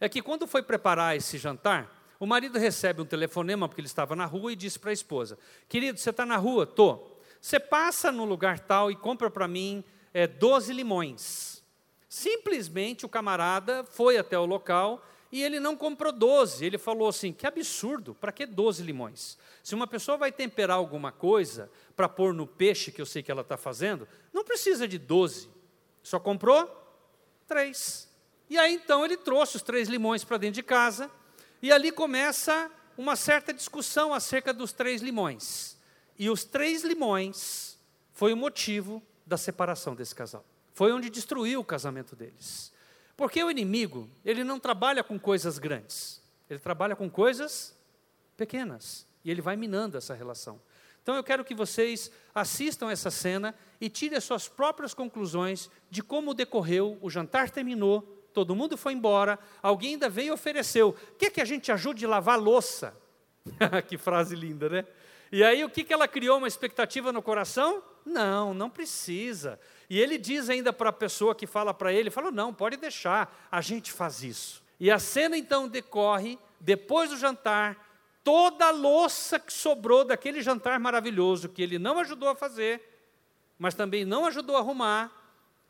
é 0.00 0.08
que 0.08 0.20
quando 0.20 0.46
foi 0.46 0.62
preparar 0.62 1.16
esse 1.16 1.38
jantar, 1.38 1.96
o 2.18 2.26
marido 2.26 2.58
recebe 2.58 3.00
um 3.00 3.06
telefonema 3.06 3.68
porque 3.68 3.80
ele 3.80 3.86
estava 3.86 4.16
na 4.16 4.26
rua 4.26 4.52
e 4.52 4.56
disse 4.56 4.78
para 4.78 4.90
a 4.90 4.92
esposa: 4.92 5.38
Querido, 5.68 5.98
você 5.98 6.10
está 6.10 6.26
na 6.26 6.36
rua? 6.36 6.66
Tô. 6.66 7.16
Você 7.40 7.58
passa 7.58 8.10
no 8.10 8.24
lugar 8.24 8.58
tal 8.58 8.90
e 8.90 8.96
compra 8.96 9.30
para 9.30 9.48
mim 9.48 9.84
é, 10.12 10.26
12 10.26 10.72
limões. 10.72 11.62
Simplesmente 12.08 13.06
o 13.06 13.08
camarada 13.08 13.84
foi 13.84 14.18
até 14.18 14.38
o 14.38 14.44
local 14.44 15.02
e 15.32 15.42
ele 15.42 15.60
não 15.60 15.76
comprou 15.76 16.12
12. 16.12 16.64
Ele 16.64 16.78
falou 16.78 17.08
assim: 17.08 17.32
que 17.32 17.46
absurdo, 17.46 18.14
para 18.14 18.32
que 18.32 18.46
12 18.46 18.82
limões? 18.82 19.38
Se 19.62 19.74
uma 19.74 19.86
pessoa 19.86 20.18
vai 20.18 20.32
temperar 20.32 20.76
alguma 20.76 21.12
coisa 21.12 21.70
para 21.94 22.08
pôr 22.08 22.34
no 22.34 22.46
peixe 22.46 22.90
que 22.90 23.00
eu 23.00 23.06
sei 23.06 23.22
que 23.22 23.30
ela 23.30 23.42
está 23.42 23.56
fazendo, 23.56 24.08
não 24.32 24.44
precisa 24.44 24.88
de 24.88 24.98
12. 24.98 25.48
Só 26.02 26.18
comprou 26.18 26.68
três. 27.46 28.08
E 28.48 28.58
aí 28.58 28.74
então 28.74 29.04
ele 29.04 29.16
trouxe 29.16 29.56
os 29.56 29.62
três 29.62 29.88
limões 29.88 30.24
para 30.24 30.36
dentro 30.36 30.54
de 30.54 30.62
casa, 30.62 31.10
e 31.62 31.70
ali 31.70 31.92
começa 31.92 32.70
uma 32.96 33.16
certa 33.16 33.52
discussão 33.52 34.12
acerca 34.12 34.52
dos 34.52 34.72
três 34.72 35.00
limões. 35.00 35.78
E 36.18 36.28
os 36.28 36.44
três 36.44 36.82
limões 36.84 37.78
foi 38.12 38.32
o 38.32 38.36
motivo 38.36 39.02
da 39.24 39.36
separação 39.36 39.94
desse 39.94 40.14
casal. 40.14 40.44
Foi 40.74 40.92
onde 40.92 41.08
destruiu 41.08 41.60
o 41.60 41.64
casamento 41.64 42.16
deles. 42.16 42.72
Porque 43.20 43.44
o 43.44 43.50
inimigo, 43.50 44.08
ele 44.24 44.42
não 44.42 44.58
trabalha 44.58 45.04
com 45.04 45.18
coisas 45.18 45.58
grandes, 45.58 46.22
ele 46.48 46.58
trabalha 46.58 46.96
com 46.96 47.10
coisas 47.10 47.78
pequenas. 48.34 49.06
E 49.22 49.30
ele 49.30 49.42
vai 49.42 49.56
minando 49.56 49.98
essa 49.98 50.14
relação. 50.14 50.58
Então 51.02 51.14
eu 51.14 51.22
quero 51.22 51.44
que 51.44 51.54
vocês 51.54 52.10
assistam 52.34 52.90
essa 52.90 53.10
cena 53.10 53.54
e 53.78 53.90
tirem 53.90 54.16
as 54.16 54.24
suas 54.24 54.48
próprias 54.48 54.94
conclusões 54.94 55.68
de 55.90 56.02
como 56.02 56.32
decorreu, 56.32 56.96
o 57.02 57.10
jantar 57.10 57.50
terminou, 57.50 58.00
todo 58.32 58.56
mundo 58.56 58.74
foi 58.78 58.94
embora, 58.94 59.38
alguém 59.62 59.92
ainda 59.92 60.08
veio 60.08 60.28
e 60.28 60.30
ofereceu. 60.30 60.96
Quer 61.18 61.30
que 61.30 61.42
a 61.42 61.44
gente 61.44 61.70
ajude 61.70 62.06
a 62.06 62.08
lavar 62.08 62.40
louça? 62.40 62.96
que 63.86 63.98
frase 63.98 64.34
linda, 64.34 64.70
né? 64.70 64.86
E 65.30 65.44
aí 65.44 65.62
o 65.62 65.68
que, 65.68 65.84
que 65.84 65.92
ela 65.92 66.08
criou 66.08 66.38
uma 66.38 66.48
expectativa 66.48 67.12
no 67.12 67.20
coração? 67.20 67.82
Não, 68.04 68.54
não 68.54 68.70
precisa. 68.70 69.58
E 69.88 69.98
ele 69.98 70.18
diz 70.18 70.48
ainda 70.48 70.72
para 70.72 70.90
a 70.90 70.92
pessoa 70.92 71.34
que 71.34 71.46
fala 71.46 71.74
para 71.74 71.92
ele, 71.92 72.10
falou, 72.10 72.30
não, 72.30 72.54
pode 72.54 72.76
deixar, 72.76 73.48
a 73.50 73.60
gente 73.60 73.92
faz 73.92 74.22
isso. 74.22 74.62
E 74.78 74.90
a 74.90 74.98
cena 74.98 75.36
então 75.36 75.68
decorre, 75.68 76.38
depois 76.58 77.10
do 77.10 77.16
jantar, 77.16 77.90
toda 78.24 78.66
a 78.66 78.70
louça 78.70 79.38
que 79.38 79.52
sobrou 79.52 80.04
daquele 80.04 80.42
jantar 80.42 80.78
maravilhoso 80.78 81.48
que 81.48 81.62
ele 81.62 81.78
não 81.78 81.98
ajudou 81.98 82.28
a 82.28 82.36
fazer, 82.36 82.80
mas 83.58 83.74
também 83.74 84.04
não 84.04 84.24
ajudou 84.26 84.56
a 84.56 84.60
arrumar, 84.60 85.12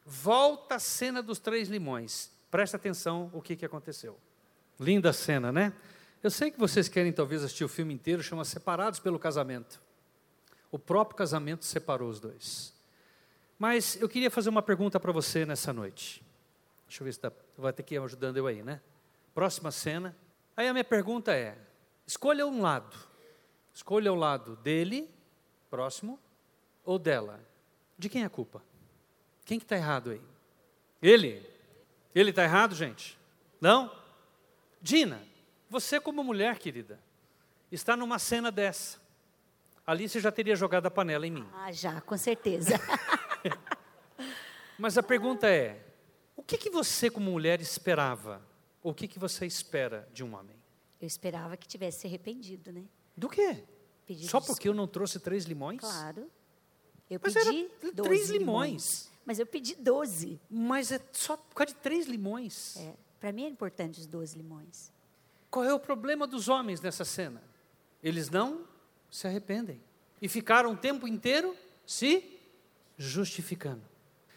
volta 0.05 0.77
a 0.77 0.79
cena 0.79 1.23
dos 1.23 1.39
três 1.39 1.69
limões. 1.69 2.31
Presta 2.51 2.77
atenção 2.77 3.31
o 3.33 3.41
que, 3.41 3.57
que 3.57 3.65
aconteceu. 3.65 4.19
Linda 4.79 5.13
cena, 5.13 5.51
né? 5.51 5.73
Eu 6.23 6.31
sei 6.31 6.51
que 6.51 6.59
vocês 6.59 6.89
querem 6.89 7.13
talvez 7.13 7.43
assistir 7.43 7.65
o 7.65 7.69
filme 7.69 7.95
inteiro, 7.95 8.23
chama 8.23 8.45
Separados 8.45 9.01
pelo 9.01 9.19
Casamento. 9.19 9.81
O 10.71 10.79
próprio 10.79 11.17
casamento 11.17 11.65
separou 11.65 12.09
os 12.09 12.21
dois. 12.21 12.73
Mas 13.59 14.01
eu 14.01 14.09
queria 14.09 14.31
fazer 14.31 14.49
uma 14.49 14.63
pergunta 14.63 14.99
para 14.99 15.13
você 15.13 15.45
nessa 15.45 15.73
noite. 15.73 16.23
Deixa 16.87 17.03
eu 17.03 17.05
ver 17.05 17.13
se 17.13 17.21
dá, 17.21 17.33
vai 17.57 17.73
ter 17.73 17.83
que 17.83 17.95
ir 17.95 17.99
ajudando 17.99 18.37
eu 18.37 18.47
aí, 18.47 18.63
né? 18.63 18.81
Próxima 19.35 19.71
cena. 19.71 20.17
Aí 20.57 20.67
a 20.67 20.73
minha 20.73 20.85
pergunta 20.85 21.35
é: 21.35 21.57
escolha 22.07 22.47
um 22.47 22.61
lado. 22.61 22.97
Escolha 23.73 24.13
o 24.13 24.17
lado 24.17 24.57
dele, 24.57 25.09
próximo, 25.69 26.19
ou 26.85 26.99
dela. 26.99 27.41
De 27.99 28.09
quem 28.09 28.23
é 28.23 28.27
a 28.27 28.31
culpa? 28.31 28.63
Quem 29.45 29.59
que 29.59 29.65
está 29.65 29.77
errado 29.77 30.11
aí? 30.11 30.23
Ele. 31.03 31.49
Ele 32.15 32.31
está 32.31 32.45
errado, 32.45 32.75
gente? 32.75 33.19
Não? 33.61 33.95
Dina, 34.83 35.23
você 35.69 36.01
como 36.01 36.25
mulher, 36.25 36.59
querida, 36.59 36.99
está 37.71 37.97
numa 37.97 38.19
cena 38.19 38.51
dessa. 38.51 39.00
Ali 39.87 40.09
você 40.09 40.21
já 40.21 40.31
teria 40.31 40.55
jogado 40.55 40.87
a 40.87 40.91
panela 40.91 41.27
em 41.27 41.31
mim. 41.31 41.47
Ah, 41.53 41.73
já, 41.73 42.01
com 42.01 42.17
certeza. 42.17 42.75
Mas 44.79 44.97
a 44.97 45.03
pergunta 45.03 45.49
é: 45.49 45.85
o 46.37 46.43
que, 46.43 46.57
que 46.57 46.71
você, 46.71 47.11
como 47.11 47.31
mulher, 47.31 47.61
esperava? 47.61 48.43
Ou 48.83 48.93
o 48.93 48.95
que, 48.95 49.07
que 49.07 49.19
você 49.19 49.47
espera 49.47 50.09
de 50.13 50.25
um 50.25 50.35
homem? 50.35 50.57
Eu 51.01 51.07
esperava 51.07 51.57
que 51.57 51.67
tivesse 51.67 52.01
se 52.01 52.07
arrependido, 52.07 52.73
né? 52.73 52.85
Do 53.17 53.29
quê? 53.29 53.65
Só 54.23 54.41
porque 54.41 54.69
eu 54.69 54.75
não 54.75 54.87
trouxe 54.87 55.21
três 55.21 55.45
limões? 55.45 55.81
Claro. 55.81 56.31
Eu 57.09 57.21
Mas 57.23 57.35
pedi 57.35 57.69
três 57.95 58.31
limões. 58.31 58.31
limões. 58.31 59.11
Mas 59.25 59.39
eu 59.39 59.47
pedi 59.47 59.75
12. 59.75 60.41
Mas 60.49 60.93
é 60.93 61.01
só 61.13 61.37
por 61.37 61.55
causa 61.55 61.75
de 61.75 61.81
três 61.81 62.07
limões. 62.07 62.77
É, 62.77 62.95
Para 63.19 63.33
mim 63.33 63.45
é 63.45 63.49
importante 63.49 64.01
os 64.01 64.07
12 64.07 64.37
limões. 64.37 64.93
Qual 65.51 65.65
é 65.65 65.75
o 65.75 65.81
problema 65.81 66.27
dos 66.27 66.49
homens 66.49 66.81
nessa 66.81 67.05
cena? 67.05 67.43
Eles 68.03 68.31
não 68.31 68.65
se 69.11 69.27
arrependem. 69.27 69.81
E 70.21 70.29
ficaram 70.29 70.73
o 70.73 70.77
tempo 70.77 71.09
inteiro 71.09 71.57
se 71.87 72.39
justificando. 72.97 73.83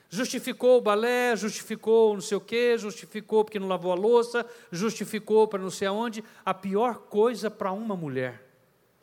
Justificou 0.09 0.77
o 0.77 0.81
balé, 0.81 1.35
justificou 1.35 2.13
não 2.13 2.21
sei 2.21 2.37
o 2.37 2.41
quê, 2.41 2.77
justificou 2.77 3.43
porque 3.43 3.59
não 3.59 3.67
lavou 3.67 3.91
a 3.91 3.95
louça, 3.95 4.45
justificou 4.71 5.47
para 5.47 5.59
não 5.59 5.71
sei 5.71 5.87
aonde. 5.87 6.23
A 6.45 6.53
pior 6.53 6.99
coisa 7.09 7.49
para 7.49 7.71
uma 7.71 7.95
mulher, 7.95 8.47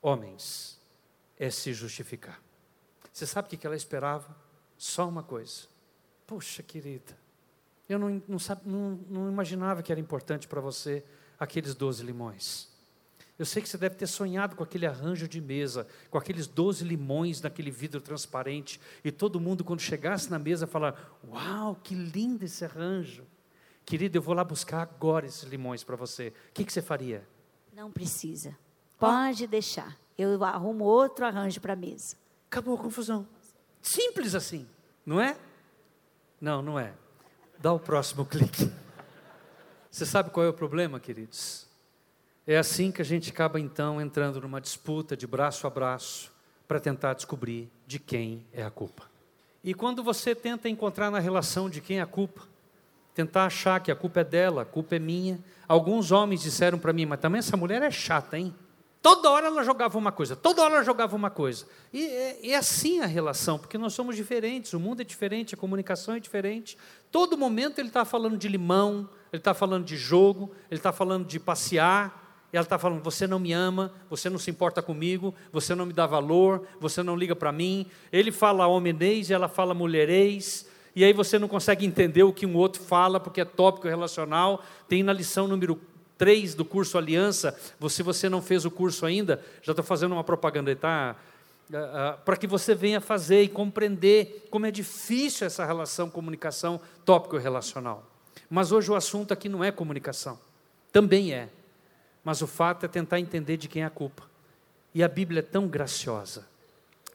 homens, 0.00 0.80
é 1.36 1.50
se 1.50 1.72
justificar. 1.72 2.40
Você 3.12 3.26
sabe 3.26 3.48
o 3.48 3.58
que 3.58 3.66
ela 3.66 3.76
esperava? 3.76 4.36
Só 4.78 5.08
uma 5.08 5.22
coisa. 5.22 5.66
Puxa, 6.26 6.62
querida, 6.62 7.18
eu 7.88 7.98
não, 7.98 8.22
não, 8.28 8.38
não, 8.64 9.00
não 9.10 9.28
imaginava 9.28 9.82
que 9.82 9.90
era 9.90 10.00
importante 10.00 10.46
para 10.46 10.60
você 10.60 11.04
aqueles 11.40 11.74
doze 11.74 12.04
limões. 12.04 12.69
Eu 13.40 13.46
sei 13.46 13.62
que 13.62 13.68
você 13.70 13.78
deve 13.78 13.94
ter 13.94 14.06
sonhado 14.06 14.54
com 14.54 14.62
aquele 14.62 14.84
arranjo 14.84 15.26
de 15.26 15.40
mesa, 15.40 15.86
com 16.10 16.18
aqueles 16.18 16.46
doze 16.46 16.84
limões 16.84 17.40
naquele 17.40 17.70
vidro 17.70 17.98
transparente, 17.98 18.78
e 19.02 19.10
todo 19.10 19.40
mundo, 19.40 19.64
quando 19.64 19.80
chegasse 19.80 20.30
na 20.30 20.38
mesa, 20.38 20.66
falar: 20.66 21.16
Uau, 21.26 21.74
que 21.82 21.94
lindo 21.94 22.44
esse 22.44 22.66
arranjo. 22.66 23.24
Querido, 23.86 24.18
eu 24.18 24.20
vou 24.20 24.34
lá 24.34 24.44
buscar 24.44 24.82
agora 24.82 25.24
esses 25.24 25.44
limões 25.44 25.82
para 25.82 25.96
você. 25.96 26.34
O 26.50 26.52
que, 26.52 26.66
que, 26.66 26.70
você 26.70 26.82
faria? 26.82 27.26
Não 27.72 27.90
precisa. 27.90 28.54
Pode 28.98 29.44
ah. 29.44 29.48
deixar. 29.48 29.96
Eu 30.18 30.44
arrumo 30.44 30.84
outro 30.84 31.24
arranjo 31.24 31.62
para 31.62 31.72
a 31.72 31.76
mesa. 31.76 32.18
Acabou 32.46 32.74
a 32.74 32.78
confusão. 32.78 33.26
Simples 33.80 34.34
assim, 34.34 34.68
não 35.06 35.18
é? 35.18 35.34
Não, 36.38 36.60
não 36.60 36.78
é. 36.78 36.92
Dá 37.58 37.72
o 37.72 37.80
próximo 37.80 38.22
clique. 38.28 38.70
Você 39.90 40.04
sabe 40.04 40.28
qual 40.28 40.44
é 40.44 40.50
o 40.50 40.52
problema, 40.52 41.00
queridos? 41.00 41.69
É 42.50 42.58
assim 42.58 42.90
que 42.90 43.00
a 43.00 43.04
gente 43.04 43.30
acaba 43.30 43.60
então 43.60 44.00
entrando 44.00 44.40
numa 44.40 44.60
disputa 44.60 45.16
de 45.16 45.24
braço 45.24 45.68
a 45.68 45.70
braço 45.70 46.32
para 46.66 46.80
tentar 46.80 47.14
descobrir 47.14 47.70
de 47.86 48.00
quem 48.00 48.44
é 48.52 48.64
a 48.64 48.70
culpa. 48.72 49.04
E 49.62 49.72
quando 49.72 50.02
você 50.02 50.34
tenta 50.34 50.68
encontrar 50.68 51.12
na 51.12 51.20
relação 51.20 51.70
de 51.70 51.80
quem 51.80 52.00
é 52.00 52.02
a 52.02 52.06
culpa, 52.06 52.42
tentar 53.14 53.44
achar 53.44 53.78
que 53.78 53.92
a 53.92 53.94
culpa 53.94 54.22
é 54.22 54.24
dela, 54.24 54.62
a 54.62 54.64
culpa 54.64 54.96
é 54.96 54.98
minha. 54.98 55.38
Alguns 55.68 56.10
homens 56.10 56.42
disseram 56.42 56.76
para 56.76 56.92
mim, 56.92 57.06
mas 57.06 57.20
também 57.20 57.38
essa 57.38 57.56
mulher 57.56 57.82
é 57.82 57.90
chata, 57.92 58.36
hein? 58.36 58.52
Toda 59.00 59.30
hora 59.30 59.46
ela 59.46 59.62
jogava 59.62 59.96
uma 59.96 60.10
coisa, 60.10 60.34
toda 60.34 60.60
hora 60.60 60.74
ela 60.74 60.84
jogava 60.84 61.14
uma 61.14 61.30
coisa. 61.30 61.66
E 61.92 62.04
é, 62.04 62.50
é, 62.50 62.56
assim 62.56 62.98
a 62.98 63.06
relação, 63.06 63.60
porque 63.60 63.78
nós 63.78 63.92
somos 63.92 64.16
diferentes, 64.16 64.72
o 64.72 64.80
mundo 64.80 65.02
é 65.02 65.04
diferente, 65.04 65.54
a 65.54 65.56
comunicação 65.56 66.16
é 66.16 66.18
diferente. 66.18 66.76
Todo 67.12 67.38
momento 67.38 67.78
ele 67.78 67.86
está 67.86 68.04
falando 68.04 68.36
de 68.36 68.48
limão, 68.48 69.08
ele 69.32 69.38
está 69.38 69.54
falando 69.54 69.84
de 69.84 69.96
jogo, 69.96 70.50
ele 70.68 70.80
está 70.80 70.92
falando 70.92 71.24
de 71.24 71.38
passear, 71.38 72.20
e 72.52 72.56
ela 72.56 72.64
está 72.64 72.78
falando: 72.78 73.02
você 73.02 73.26
não 73.26 73.38
me 73.38 73.52
ama, 73.52 73.92
você 74.08 74.28
não 74.28 74.38
se 74.38 74.50
importa 74.50 74.82
comigo, 74.82 75.34
você 75.52 75.74
não 75.74 75.86
me 75.86 75.92
dá 75.92 76.06
valor, 76.06 76.66
você 76.80 77.02
não 77.02 77.16
liga 77.16 77.36
para 77.36 77.52
mim. 77.52 77.86
Ele 78.12 78.32
fala 78.32 78.66
homenês 78.66 79.30
e 79.30 79.34
ela 79.34 79.48
fala 79.48 79.74
mulherês. 79.74 80.68
E 80.94 81.04
aí 81.04 81.12
você 81.12 81.38
não 81.38 81.46
consegue 81.46 81.86
entender 81.86 82.24
o 82.24 82.32
que 82.32 82.44
um 82.44 82.56
outro 82.56 82.82
fala, 82.82 83.20
porque 83.20 83.40
é 83.40 83.44
tópico 83.44 83.86
relacional. 83.86 84.64
Tem 84.88 85.02
na 85.02 85.12
lição 85.12 85.46
número 85.46 85.80
3 86.18 86.54
do 86.54 86.64
curso 86.64 86.98
Aliança. 86.98 87.56
Se 87.88 88.02
você 88.02 88.28
não 88.28 88.42
fez 88.42 88.64
o 88.64 88.70
curso 88.70 89.06
ainda, 89.06 89.42
já 89.62 89.72
estou 89.72 89.84
fazendo 89.84 90.12
uma 90.12 90.24
propaganda, 90.24 90.74
tá? 90.74 91.16
Uh, 91.70 91.76
uh, 91.76 92.18
para 92.24 92.36
que 92.36 92.48
você 92.48 92.74
venha 92.74 93.00
fazer 93.00 93.42
e 93.42 93.48
compreender 93.48 94.48
como 94.50 94.66
é 94.66 94.72
difícil 94.72 95.46
essa 95.46 95.64
relação, 95.64 96.10
comunicação, 96.10 96.80
tópico 97.04 97.36
relacional. 97.36 98.04
Mas 98.50 98.72
hoje 98.72 98.90
o 98.90 98.96
assunto 98.96 99.32
aqui 99.32 99.48
não 99.48 99.62
é 99.62 99.70
comunicação, 99.70 100.36
também 100.90 101.32
é. 101.32 101.48
Mas 102.24 102.42
o 102.42 102.46
fato 102.46 102.84
é 102.84 102.88
tentar 102.88 103.18
entender 103.18 103.56
de 103.56 103.68
quem 103.68 103.82
é 103.82 103.86
a 103.86 103.90
culpa. 103.90 104.24
E 104.94 105.02
a 105.02 105.08
Bíblia 105.08 105.40
é 105.40 105.42
tão 105.42 105.68
graciosa, 105.68 106.46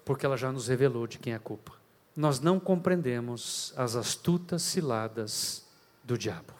porque 0.03 0.25
ela 0.25 0.37
já 0.37 0.51
nos 0.51 0.67
revelou 0.67 1.05
de 1.07 1.19
quem 1.19 1.33
é 1.33 1.35
a 1.35 1.39
culpa. 1.39 1.73
Nós 2.15 2.39
não 2.39 2.59
compreendemos 2.59 3.73
as 3.75 3.95
astutas 3.95 4.61
ciladas 4.61 5.65
do 6.03 6.17
diabo. 6.17 6.53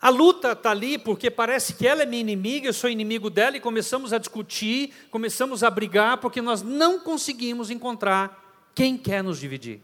A 0.00 0.10
luta 0.10 0.52
está 0.52 0.70
ali 0.70 0.98
porque 0.98 1.30
parece 1.30 1.74
que 1.74 1.86
ela 1.86 2.02
é 2.02 2.06
minha 2.06 2.20
inimiga, 2.20 2.68
eu 2.68 2.72
sou 2.72 2.90
inimigo 2.90 3.30
dela, 3.30 3.56
e 3.56 3.60
começamos 3.60 4.12
a 4.12 4.18
discutir, 4.18 4.92
começamos 5.10 5.62
a 5.62 5.70
brigar, 5.70 6.18
porque 6.18 6.42
nós 6.42 6.62
não 6.62 7.00
conseguimos 7.00 7.70
encontrar 7.70 8.70
quem 8.74 8.98
quer 8.98 9.22
nos 9.22 9.40
dividir, 9.40 9.80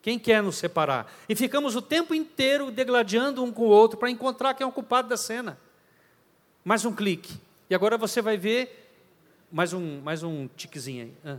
quem 0.00 0.18
quer 0.18 0.42
nos 0.42 0.56
separar. 0.56 1.12
E 1.28 1.36
ficamos 1.36 1.76
o 1.76 1.82
tempo 1.82 2.14
inteiro 2.14 2.70
degladiando 2.70 3.44
um 3.44 3.52
com 3.52 3.62
o 3.62 3.68
outro 3.68 3.98
para 3.98 4.10
encontrar 4.10 4.54
quem 4.54 4.64
é 4.64 4.68
o 4.68 4.72
culpado 4.72 5.08
da 5.08 5.16
cena. 5.16 5.58
Mais 6.64 6.84
um 6.84 6.94
clique. 6.94 7.34
E 7.68 7.74
agora 7.74 7.98
você 7.98 8.22
vai 8.22 8.36
ver 8.36 8.82
mais 9.50 9.72
um, 9.72 10.00
mais 10.00 10.22
um 10.22 10.48
tiquezinho 10.56 11.04
aí. 11.24 11.38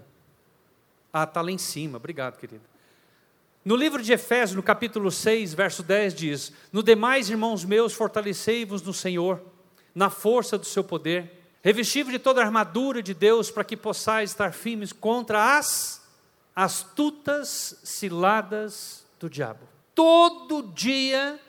Ah, 1.12 1.24
está 1.24 1.42
lá 1.42 1.50
em 1.50 1.58
cima. 1.58 1.98
Obrigado, 1.98 2.38
querido. 2.38 2.64
No 3.64 3.78
livro 3.78 4.04
de 4.04 4.12
Efésios, 4.12 4.56
no 4.56 4.64
capítulo 4.64 5.10
6, 5.10 5.54
verso 5.54 5.82
10, 5.82 6.14
diz: 6.14 6.54
No 6.72 6.84
demais, 6.84 7.30
irmãos 7.30 7.64
meus, 7.64 7.94
fortalecei-vos 7.94 8.82
no 8.82 8.94
Senhor, 8.94 9.42
na 9.96 10.10
força 10.10 10.58
do 10.58 10.66
seu 10.66 10.84
poder, 10.84 11.32
revesti-vos 11.62 12.12
de 12.12 12.20
toda 12.20 12.42
a 12.42 12.46
armadura 12.46 13.02
de 13.02 13.14
Deus, 13.14 13.50
para 13.50 13.64
que 13.64 13.78
possais 13.78 14.32
estar 14.32 14.52
firmes 14.52 14.92
contra 14.92 15.58
as 15.58 16.06
astutas 16.54 17.80
ciladas 17.84 19.06
do 19.18 19.30
diabo. 19.30 19.62
Todo 19.96 20.64
dia, 20.74 21.40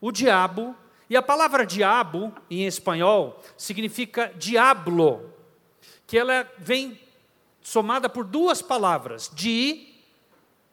o 0.00 0.12
diabo 0.12 0.76
e 1.08 1.16
a 1.16 1.22
palavra 1.22 1.64
diabo, 1.64 2.32
em 2.50 2.66
espanhol, 2.66 3.40
significa 3.56 4.32
diablo, 4.36 5.32
que 6.06 6.18
ela 6.18 6.50
vem 6.58 7.00
somada 7.62 8.08
por 8.08 8.24
duas 8.24 8.60
palavras: 8.60 9.30
di, 9.32 9.94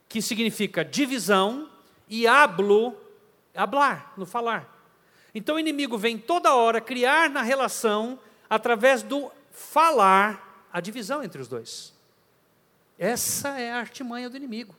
que 0.09 0.21
significa 0.21 0.83
divisão, 0.83 1.69
e 2.09 2.27
hablo, 2.27 2.95
hablar, 3.55 4.13
no 4.17 4.25
falar. 4.25 4.69
Então 5.35 5.55
o 5.55 5.59
inimigo 5.59 5.97
vem 5.97 6.17
toda 6.17 6.53
hora 6.53 6.81
criar 6.81 7.29
na 7.29 7.41
relação, 7.41 8.19
através 8.49 9.01
do 9.01 9.31
falar, 9.51 10.67
a 10.71 10.79
divisão 10.79 11.23
entre 11.23 11.41
os 11.41 11.47
dois. 11.47 11.93
Essa 12.97 13.59
é 13.59 13.71
a 13.71 13.77
artimanha 13.77 14.29
do 14.29 14.37
inimigo. 14.37 14.75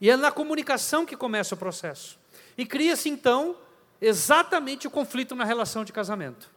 E 0.00 0.10
é 0.10 0.16
na 0.16 0.30
comunicação 0.30 1.04
que 1.04 1.16
começa 1.16 1.54
o 1.54 1.58
processo. 1.58 2.18
E 2.56 2.64
cria-se 2.64 3.08
então 3.08 3.56
exatamente 4.00 4.86
o 4.86 4.90
conflito 4.90 5.34
na 5.34 5.44
relação 5.44 5.84
de 5.84 5.92
casamento. 5.92 6.50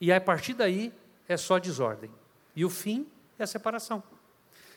E 0.00 0.12
a 0.12 0.20
partir 0.20 0.54
daí 0.54 0.92
é 1.28 1.36
só 1.36 1.58
desordem. 1.58 2.10
E 2.54 2.64
o 2.64 2.70
fim 2.70 3.06
é 3.38 3.44
a 3.44 3.46
separação. 3.46 4.02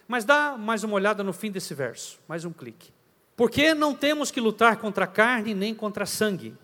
Mas 0.07 0.25
dá 0.25 0.57
mais 0.57 0.83
uma 0.83 0.95
olhada 0.95 1.23
no 1.23 1.33
fim 1.33 1.51
desse 1.51 1.73
verso, 1.73 2.19
mais 2.27 2.45
um 2.45 2.51
clique. 2.51 2.91
Porque 3.35 3.73
não 3.73 3.95
temos 3.95 4.29
que 4.29 4.39
lutar 4.39 4.77
contra 4.77 5.05
a 5.05 5.07
carne 5.07 5.53
nem 5.53 5.73
contra 5.73 6.05
sangue. 6.05 6.55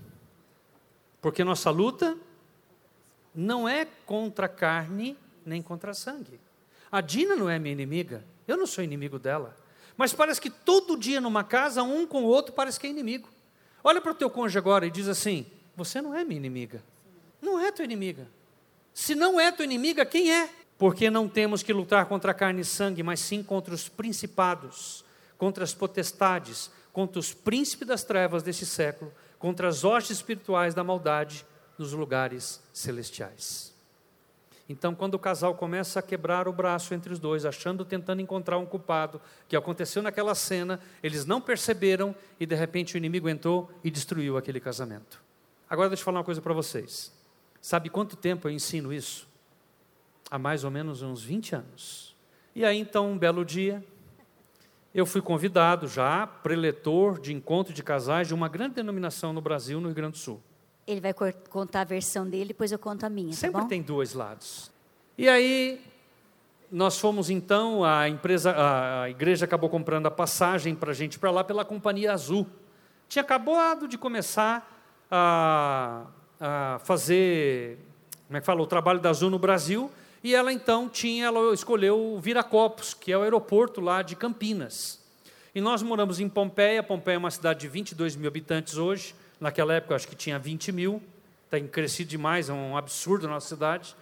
Porque 1.22 1.44
nossa 1.44 1.70
luta 1.70 2.18
não 3.34 3.68
é 3.68 3.86
contra 4.06 4.46
a 4.46 4.50
carne 4.50 5.18
nem 5.46 5.62
contra 5.62 5.92
a 5.92 5.94
sangue. 5.94 6.40
A 6.92 7.02
Dina 7.02 7.36
não 7.36 7.50
é 7.50 7.58
minha 7.58 7.74
inimiga, 7.74 8.24
eu 8.48 8.58
não 8.58 8.68
sou 8.68 8.84
inimigo 8.84 9.18
dela. 9.18 9.56
Mas 9.96 10.14
parece 10.14 10.40
que 10.40 10.50
todo 10.50 10.98
dia 10.98 11.20
numa 11.20 11.44
casa, 11.44 11.84
um 11.84 12.06
com 12.06 12.24
o 12.24 12.28
outro 12.28 12.54
parece 12.54 12.80
que 12.80 12.88
é 12.88 12.90
inimigo. 12.90 13.30
Olha 13.84 14.02
para 14.02 14.12
o 14.12 14.16
teu 14.16 14.30
cônjuge 14.30 14.58
agora 14.58 14.86
e 14.86 14.92
diz 14.92 15.08
assim: 15.08 15.46
Você 15.76 16.02
não 16.02 16.16
é 16.16 16.24
minha 16.24 16.38
inimiga. 16.38 16.84
Não 17.42 17.60
é 17.60 17.72
tua 17.72 17.86
inimiga. 17.86 18.28
Se 18.94 19.16
não 19.16 19.40
é 19.40 19.52
tua 19.52 19.66
inimiga, 19.66 20.06
quem 20.06 20.32
é? 20.32 20.50
Porque 20.78 21.10
não 21.10 21.28
temos 21.28 21.64
que 21.64 21.74
lutar 21.74 22.06
contra 22.06 22.34
carne 22.34 22.62
e 22.62 22.66
sangue, 22.66 23.04
mas 23.04 23.20
sim 23.20 23.44
contra 23.44 23.74
os 23.74 23.88
principados, 23.88 25.06
contra 25.38 25.64
as 25.64 25.74
potestades, 25.74 26.70
contra 26.92 27.20
os 27.20 27.34
príncipes 27.34 27.88
das 27.88 28.04
trevas 28.04 28.44
desse 28.44 28.66
século, 28.66 29.14
contra 29.38 29.68
as 29.68 29.84
hostes 29.84 30.18
espirituais 30.18 30.74
da 30.74 30.84
maldade 30.84 31.46
nos 31.78 31.94
lugares 31.94 32.62
celestiais. 32.74 33.69
Então, 34.70 34.94
quando 34.94 35.16
o 35.16 35.20
casal 35.20 35.56
começa 35.56 36.00
a 36.00 36.04
quebrar 36.04 36.48
o 36.48 36.54
braço 36.54 36.94
entre 36.94 37.12
os 37.12 37.18
dois, 37.18 37.44
achando, 37.44 37.84
tentando 37.84 38.22
encontrar 38.22 38.60
um 38.60 38.68
culpado, 38.68 39.20
que 39.48 39.56
aconteceu 39.56 40.04
naquela 40.04 40.36
cena, 40.36 40.80
eles 41.02 41.26
não 41.26 41.42
perceberam 41.42 42.16
e 42.40 42.46
de 42.46 42.54
repente 42.54 42.94
o 42.94 42.98
inimigo 42.98 43.28
entrou 43.28 43.72
e 43.84 43.90
destruiu 43.90 44.38
aquele 44.38 44.60
casamento. 44.60 45.20
Agora 45.68 45.90
deixa 45.90 46.02
eu 46.02 46.06
falar 46.06 46.20
uma 46.20 46.24
coisa 46.24 46.40
para 46.40 46.54
vocês. 46.54 47.12
Sabe 47.60 47.90
quanto 47.90 48.16
tempo 48.16 48.48
eu 48.48 48.52
ensino 48.52 48.94
isso? 48.94 49.28
Há 50.30 50.38
mais 50.38 50.64
ou 50.64 50.70
menos 50.70 51.02
uns 51.02 51.24
20 51.24 51.56
anos. 51.56 52.16
E 52.56 52.64
aí 52.64 52.78
então, 52.78 53.12
um 53.12 53.18
belo 53.18 53.44
dia, 53.44 53.84
eu 54.94 55.06
fui 55.06 55.22
convidado 55.22 55.88
já, 55.88 56.28
preletor 56.28 57.20
de 57.20 57.34
encontro 57.34 57.74
de 57.74 57.82
casais 57.82 58.28
de 58.28 58.36
uma 58.36 58.48
grande 58.48 58.76
denominação 58.76 59.34
no 59.34 59.42
Brasil, 59.42 59.82
no 59.82 59.88
Rio 59.88 59.96
Grande 59.96 60.12
do 60.12 60.18
Sul. 60.20 60.44
Ele 60.90 61.00
vai 61.00 61.14
contar 61.50 61.82
a 61.82 61.84
versão 61.84 62.28
dele, 62.28 62.46
depois 62.46 62.72
eu 62.72 62.80
conto 62.80 63.06
a 63.06 63.10
minha. 63.10 63.30
Tá 63.30 63.36
Sempre 63.36 63.62
tá 63.62 63.68
tem 63.68 63.80
dois 63.80 64.16
lados. 64.16 64.72
E 65.16 65.30
aí, 65.30 65.80
nós 66.72 66.98
fomos 66.98 67.30
então, 67.30 67.84
a 67.84 68.10
empresa, 68.10 68.56
a 68.58 69.08
igreja 69.08 69.46
acabou 69.46 69.70
comprando 69.70 70.08
a 70.08 70.12
passagem 70.12 70.74
para 70.74 70.90
a 70.90 70.94
gente 70.94 71.20
para 71.20 71.30
lá 71.30 71.44
pela 71.44 71.64
Companhia 71.64 72.12
Azul. 72.12 72.48
Tinha 73.08 73.22
acabado 73.22 73.88
de 73.88 74.00
começar 74.00 74.68
a, 75.12 76.08
a 76.40 76.80
fazer, 76.84 77.78
como 78.26 78.38
é 78.38 78.40
que 78.40 78.46
fala, 78.48 78.62
o 78.62 78.68
trabalho 78.68 79.00
da 79.00 79.12
Azul 79.12 79.30
no 79.30 79.38
Brasil, 79.38 79.92
e 80.24 80.34
ela 80.34 80.52
então 80.52 80.90
tinha, 80.90 81.26
ela 81.26 81.54
escolheu 81.54 82.16
o 82.16 82.20
Viracopos, 82.20 82.96
que 82.96 83.12
é 83.12 83.18
o 83.18 83.22
aeroporto 83.22 83.80
lá 83.80 84.02
de 84.02 84.16
Campinas. 84.16 85.00
E 85.54 85.62
nós 85.62 85.84
moramos 85.84 86.20
em 86.20 86.28
Pompeia, 86.28 86.82
Pompeia 86.82 87.16
é 87.16 87.18
uma 87.18 87.32
cidade 87.32 87.60
de 87.60 87.68
22 87.68 88.16
mil 88.16 88.28
habitantes 88.28 88.78
hoje, 88.78 89.16
naquela 89.40 89.74
época 89.74 89.96
acho 89.96 90.08
que 90.08 90.16
tinha 90.16 90.38
20 90.38 90.72
mil, 90.72 91.02
tem 91.50 91.68
crescido 91.68 92.10
demais, 92.10 92.50
é 92.50 92.54
um 92.54 92.78
absurdo 92.78 93.26
a 93.26 93.30
nossa 93.30 93.48
cidade. 93.48 93.96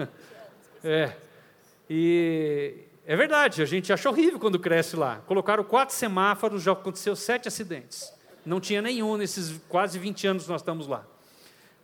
é. 0.82 1.12
E 1.90 2.74
é 3.04 3.16
verdade, 3.16 3.60
a 3.62 3.66
gente 3.66 3.92
acha 3.92 4.08
horrível 4.08 4.38
quando 4.38 4.58
cresce 4.58 4.96
lá. 4.96 5.20
Colocaram 5.26 5.64
quatro 5.64 5.94
semáforos, 5.94 6.62
já 6.62 6.72
aconteceu 6.72 7.16
sete 7.16 7.48
acidentes. 7.48 8.12
Não 8.46 8.60
tinha 8.60 8.80
nenhum 8.80 9.16
nesses 9.16 9.60
quase 9.68 9.98
20 9.98 10.26
anos 10.26 10.44
que 10.44 10.48
nós 10.50 10.60
estamos 10.60 10.86
lá. 10.86 11.04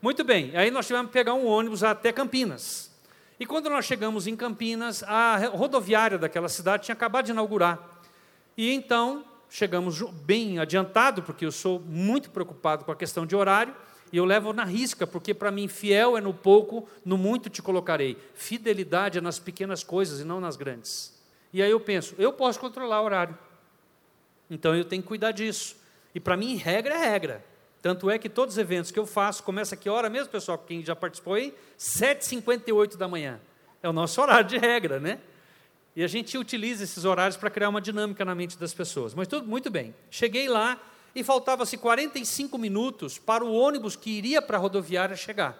Muito 0.00 0.22
bem, 0.22 0.56
aí 0.56 0.70
nós 0.70 0.86
tivemos 0.86 1.08
que 1.08 1.12
pegar 1.12 1.34
um 1.34 1.46
ônibus 1.46 1.82
até 1.82 2.12
Campinas. 2.12 2.90
E 3.38 3.44
quando 3.46 3.68
nós 3.68 3.84
chegamos 3.84 4.26
em 4.26 4.36
Campinas, 4.36 5.02
a 5.02 5.36
rodoviária 5.48 6.18
daquela 6.18 6.48
cidade 6.48 6.84
tinha 6.84 6.92
acabado 6.92 7.26
de 7.26 7.32
inaugurar. 7.32 7.78
E 8.56 8.72
então 8.72 9.24
chegamos 9.50 10.00
bem 10.24 10.58
adiantado, 10.58 11.22
porque 11.22 11.44
eu 11.44 11.52
sou 11.52 11.80
muito 11.80 12.30
preocupado 12.30 12.84
com 12.84 12.92
a 12.92 12.96
questão 12.96 13.26
de 13.26 13.34
horário, 13.34 13.74
e 14.12 14.16
eu 14.16 14.24
levo 14.24 14.52
na 14.52 14.64
risca, 14.64 15.06
porque 15.06 15.34
para 15.34 15.50
mim 15.50 15.68
fiel 15.68 16.16
é 16.16 16.20
no 16.20 16.32
pouco, 16.32 16.88
no 17.04 17.18
muito 17.18 17.50
te 17.50 17.60
colocarei. 17.60 18.16
Fidelidade 18.34 19.18
é 19.18 19.20
nas 19.20 19.38
pequenas 19.38 19.84
coisas 19.84 20.20
e 20.20 20.24
não 20.24 20.40
nas 20.40 20.56
grandes. 20.56 21.18
E 21.52 21.62
aí 21.62 21.70
eu 21.70 21.80
penso, 21.80 22.14
eu 22.18 22.32
posso 22.32 22.58
controlar 22.58 23.00
o 23.00 23.04
horário. 23.04 23.36
Então 24.50 24.74
eu 24.74 24.84
tenho 24.84 25.02
que 25.02 25.08
cuidar 25.08 25.32
disso. 25.32 25.76
E 26.14 26.20
para 26.20 26.36
mim, 26.36 26.56
regra 26.56 26.94
é 26.94 27.10
regra. 27.10 27.44
Tanto 27.80 28.10
é 28.10 28.18
que 28.18 28.28
todos 28.28 28.54
os 28.54 28.58
eventos 28.58 28.90
que 28.90 28.98
eu 28.98 29.06
faço, 29.06 29.42
começa 29.42 29.76
que 29.76 29.88
hora 29.88 30.10
mesmo, 30.10 30.30
pessoal, 30.30 30.58
quem 30.58 30.84
já 30.84 30.96
participou 30.96 31.34
aí? 31.34 31.54
7h58 31.78 32.96
da 32.96 33.06
manhã. 33.06 33.40
É 33.82 33.88
o 33.88 33.92
nosso 33.92 34.20
horário 34.20 34.48
de 34.48 34.58
regra, 34.58 34.98
né? 34.98 35.20
E 35.98 36.04
a 36.04 36.06
gente 36.06 36.38
utiliza 36.38 36.84
esses 36.84 37.04
horários 37.04 37.36
para 37.36 37.50
criar 37.50 37.68
uma 37.68 37.80
dinâmica 37.80 38.24
na 38.24 38.32
mente 38.32 38.56
das 38.56 38.72
pessoas. 38.72 39.14
Mas 39.14 39.26
tudo 39.26 39.48
muito 39.48 39.68
bem. 39.68 39.92
Cheguei 40.08 40.48
lá, 40.48 40.80
e 41.12 41.24
faltava-se 41.24 41.76
45 41.76 42.56
minutos 42.56 43.18
para 43.18 43.44
o 43.44 43.52
ônibus 43.52 43.96
que 43.96 44.08
iria 44.08 44.40
para 44.40 44.56
a 44.56 44.60
rodoviária 44.60 45.16
chegar. 45.16 45.58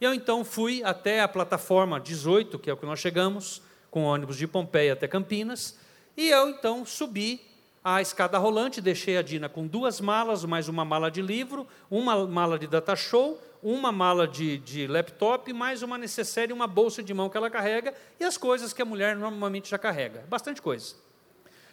Eu 0.00 0.14
então 0.14 0.42
fui 0.42 0.82
até 0.82 1.20
a 1.20 1.28
plataforma 1.28 2.00
18, 2.00 2.58
que 2.58 2.70
é 2.70 2.72
o 2.72 2.78
que 2.78 2.86
nós 2.86 2.98
chegamos, 2.98 3.60
com 3.90 4.04
ônibus 4.04 4.38
de 4.38 4.46
Pompeia 4.46 4.94
até 4.94 5.06
Campinas, 5.06 5.76
e 6.16 6.30
eu 6.30 6.48
então 6.48 6.86
subi 6.86 7.38
a 7.84 8.00
escada 8.00 8.38
rolante, 8.38 8.80
deixei 8.80 9.18
a 9.18 9.22
Dina 9.22 9.50
com 9.50 9.66
duas 9.66 10.00
malas, 10.00 10.46
mais 10.46 10.66
uma 10.66 10.86
mala 10.86 11.10
de 11.10 11.20
livro, 11.20 11.68
uma 11.90 12.26
mala 12.26 12.58
de 12.58 12.66
data 12.66 12.96
show, 12.96 13.38
uma 13.62 13.90
mala 13.90 14.26
de, 14.26 14.58
de 14.58 14.86
laptop, 14.86 15.52
mais 15.52 15.82
uma 15.82 15.98
necessária 15.98 16.50
e 16.50 16.54
uma 16.54 16.66
bolsa 16.66 17.02
de 17.02 17.12
mão 17.12 17.28
que 17.28 17.36
ela 17.36 17.50
carrega, 17.50 17.94
e 18.18 18.24
as 18.24 18.36
coisas 18.36 18.72
que 18.72 18.82
a 18.82 18.84
mulher 18.84 19.16
normalmente 19.16 19.70
já 19.70 19.78
carrega. 19.78 20.24
Bastante 20.28 20.62
coisa. 20.62 20.94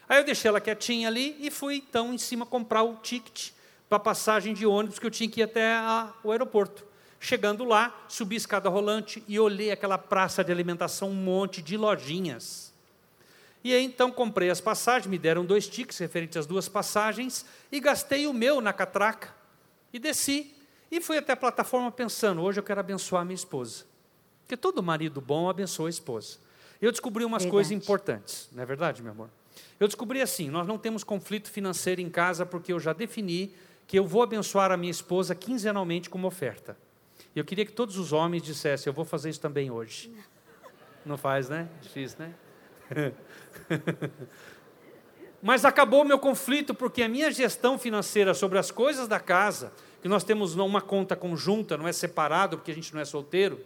Aí 0.08 0.19
eu 0.19 0.24
deixei 0.24 0.50
ela 0.50 0.62
quietinha 0.62 1.08
ali 1.08 1.36
e 1.39 1.50
fui 1.50 1.78
então 1.78 2.13
em 2.13 2.17
cima 2.17 2.45
comprar 2.45 2.84
o 2.84 2.95
ticket 2.98 3.52
para 3.89 4.00
passagem 4.00 4.54
de 4.54 4.65
ônibus 4.65 5.00
que 5.00 5.06
eu 5.06 5.12
tinha 5.12 5.30
que 5.30 5.41
ir 5.41 5.43
até 5.43 5.74
a, 5.74 6.13
o 6.24 6.32
aeroporto. 6.32 6.86
Chegando 7.19 7.63
lá, 7.63 8.06
subi 8.08 8.36
a 8.36 8.38
escada 8.38 8.69
rolante 8.69 9.24
e 9.28 9.39
olhei 9.39 9.71
aquela 9.71 9.98
praça 9.98 10.43
de 10.43 10.52
alimentação, 10.52 11.10
um 11.10 11.13
monte 11.13 11.62
de 11.62 11.76
lojinhas. 11.76 12.71
E 13.63 13.74
aí 13.74 13.84
então 13.84 14.12
comprei 14.12 14.52
as 14.52 14.62
passagens, 14.62 15.10
me 15.10 15.17
deram 15.17 15.43
dois 15.43 15.67
tickets 15.67 15.98
referentes 15.98 16.38
às 16.38 16.45
duas 16.45 16.69
passagens 16.69 17.45
e 17.71 17.80
gastei 17.80 18.28
o 18.28 18.34
meu 18.34 18.62
na 18.62 18.71
catraca. 18.71 19.34
E 19.91 19.98
desci 19.98 20.55
e 20.91 21.02
fui 21.02 21.17
até 21.17 21.34
a 21.34 21.38
plataforma 21.38 21.91
pensando, 21.91 22.41
hoje 22.41 22.60
eu 22.60 22.63
quero 22.63 22.80
abençoar 22.80 23.21
a 23.21 23.26
minha 23.26 23.36
esposa. 23.36 23.86
Porque 24.43 24.56
todo 24.56 24.82
marido 24.84 25.19
bom 25.19 25.50
abençoa 25.50 25.88
a 25.88 25.89
esposa. 25.89 26.38
Eu 26.82 26.91
descobri 26.91 27.26
umas 27.26 27.43
verdade. 27.43 27.52
coisas 27.52 27.71
importantes, 27.71 28.50
não 28.52 28.62
é 28.62 28.65
verdade, 28.65 29.02
meu 29.02 29.12
amor? 29.12 29.30
Eu 29.80 29.88
descobri 29.88 30.21
assim: 30.21 30.50
nós 30.50 30.67
não 30.67 30.78
temos 30.78 31.04
conflito 31.04 31.50
financeiro 31.50 32.02
em 32.02 32.10
casa 32.10 32.45
porque 32.45 32.71
eu 32.71 32.80
já 32.80 32.93
defini 32.93 33.54
que 33.88 33.98
eu 33.98 34.06
vou 34.06 34.21
abençoar 34.21 34.71
a 34.71 34.78
minha 34.78 34.91
esposa 34.91 35.34
quinzenalmente 35.34 36.10
como 36.10 36.28
oferta. 36.28 36.78
E 37.36 37.39
eu 37.39 37.45
queria 37.45 37.65
que 37.65 37.71
todos 37.71 37.98
os 37.98 38.13
homens 38.13 38.43
dissessem: 38.43 38.89
eu 38.89 38.93
vou 38.93 39.06
fazer 39.06 39.30
isso 39.30 39.41
também 39.41 39.71
hoje. 39.71 40.12
Não 41.06 41.17
faz, 41.17 41.50
né? 41.50 41.67
Difícil, 41.82 42.17
né? 42.19 42.34
Mas 45.41 45.63
acabou 45.63 46.02
o 46.02 46.06
meu 46.06 46.17
conflito 46.17 46.74
porque 46.74 47.04
a 47.04 47.10
minha 47.10 47.30
gestão 47.32 47.78
financeira 47.78 48.34
sobre 48.34 48.58
as 48.58 48.71
coisas 48.71 49.08
da 49.08 49.19
casa, 49.19 49.71
que 50.01 50.08
nós 50.08 50.23
temos 50.23 50.55
uma 50.55 50.81
conta 50.81 51.15
conjunta, 51.15 51.77
não 51.77 51.88
é 51.88 51.93
separado 51.93 52.58
porque 52.58 52.71
a 52.71 52.75
gente 52.75 52.93
não 52.93 53.01
é 53.01 53.05
solteiro 53.05 53.60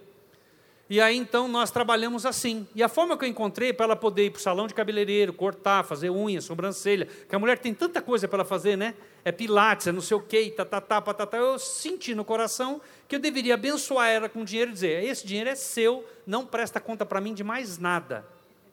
e 0.89 0.99
aí 0.99 1.15
então 1.15 1.47
nós 1.47 1.69
trabalhamos 1.69 2.25
assim. 2.25 2.67
E 2.73 2.81
a 2.81 2.89
forma 2.89 3.15
que 3.15 3.23
eu 3.23 3.29
encontrei 3.29 3.71
para 3.71 3.85
ela 3.85 3.95
poder 3.95 4.25
ir 4.25 4.29
para 4.31 4.39
o 4.39 4.41
salão 4.41 4.65
de 4.65 4.73
cabeleireiro, 4.73 5.31
cortar, 5.31 5.83
fazer 5.83 6.09
unha, 6.09 6.41
sobrancelha, 6.41 7.05
que 7.05 7.35
a 7.35 7.37
mulher 7.37 7.59
tem 7.59 7.75
tanta 7.75 8.01
coisa 8.01 8.27
para 8.27 8.43
fazer, 8.43 8.75
né? 8.75 8.95
É 9.23 9.31
pilates, 9.31 9.85
é 9.85 9.91
não 9.91 10.01
sei 10.01 10.17
o 10.17 10.19
quê, 10.19 10.51
tá, 10.55 10.65
tá, 10.65 10.81
tá, 10.81 10.99
tá, 10.99 11.25
tá, 11.27 11.37
Eu 11.37 11.59
senti 11.59 12.15
no 12.15 12.25
coração 12.25 12.81
que 13.07 13.15
eu 13.15 13.19
deveria 13.19 13.53
abençoar 13.53 14.09
ela 14.09 14.27
com 14.27 14.43
dinheiro 14.43 14.71
e 14.71 14.73
dizer: 14.73 15.03
esse 15.03 15.27
dinheiro 15.27 15.51
é 15.51 15.55
seu, 15.55 16.03
não 16.25 16.43
presta 16.43 16.79
conta 16.79 17.05
para 17.05 17.21
mim 17.21 17.35
de 17.35 17.43
mais 17.43 17.77
nada. 17.77 18.25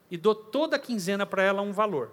E 0.09 0.17
dou 0.17 0.33
toda 0.33 0.77
a 0.77 0.79
quinzena 0.79 1.23
para 1.23 1.43
ela 1.43 1.61
um 1.61 1.71
valor. 1.71 2.11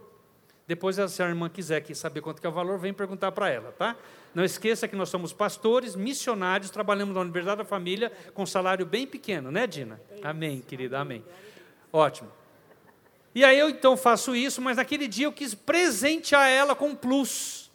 Depois, 0.67 0.97
se 1.11 1.23
a 1.23 1.29
irmã 1.29 1.49
quiser 1.49 1.85
saber 1.95 2.23
quanto 2.23 2.41
que 2.41 2.47
é 2.47 2.51
o 2.51 2.53
valor, 2.53 2.79
vem 2.79 2.93
perguntar 2.93 3.31
para 3.33 3.51
ela, 3.51 3.73
tá? 3.73 3.95
Não 4.35 4.43
esqueça 4.43 4.89
que 4.89 4.97
nós 4.97 5.11
somos 5.11 5.33
pastores, 5.33 5.95
missionários, 5.95 6.71
trabalhamos 6.71 7.15
na 7.15 7.21
Universidade 7.21 7.59
da 7.59 7.65
Família 7.65 8.11
com 8.33 8.47
salário 8.47 8.87
bem 8.87 9.07
pequeno, 9.07 9.51
né, 9.51 9.67
Dina? 9.67 10.01
Amém, 10.23 10.63
querida, 10.67 10.99
amém. 10.99 11.23
Ótimo. 11.93 12.31
E 13.35 13.45
aí 13.45 13.59
eu 13.59 13.69
então 13.69 13.97
faço 13.97 14.35
isso, 14.35 14.63
mas 14.63 14.79
naquele 14.79 15.07
dia 15.07 15.27
eu 15.27 15.33
quis 15.33 15.55
presentear 15.55 16.49
ela 16.49 16.75
com 16.75 16.89
um 16.89 16.97
plus. 16.97 17.71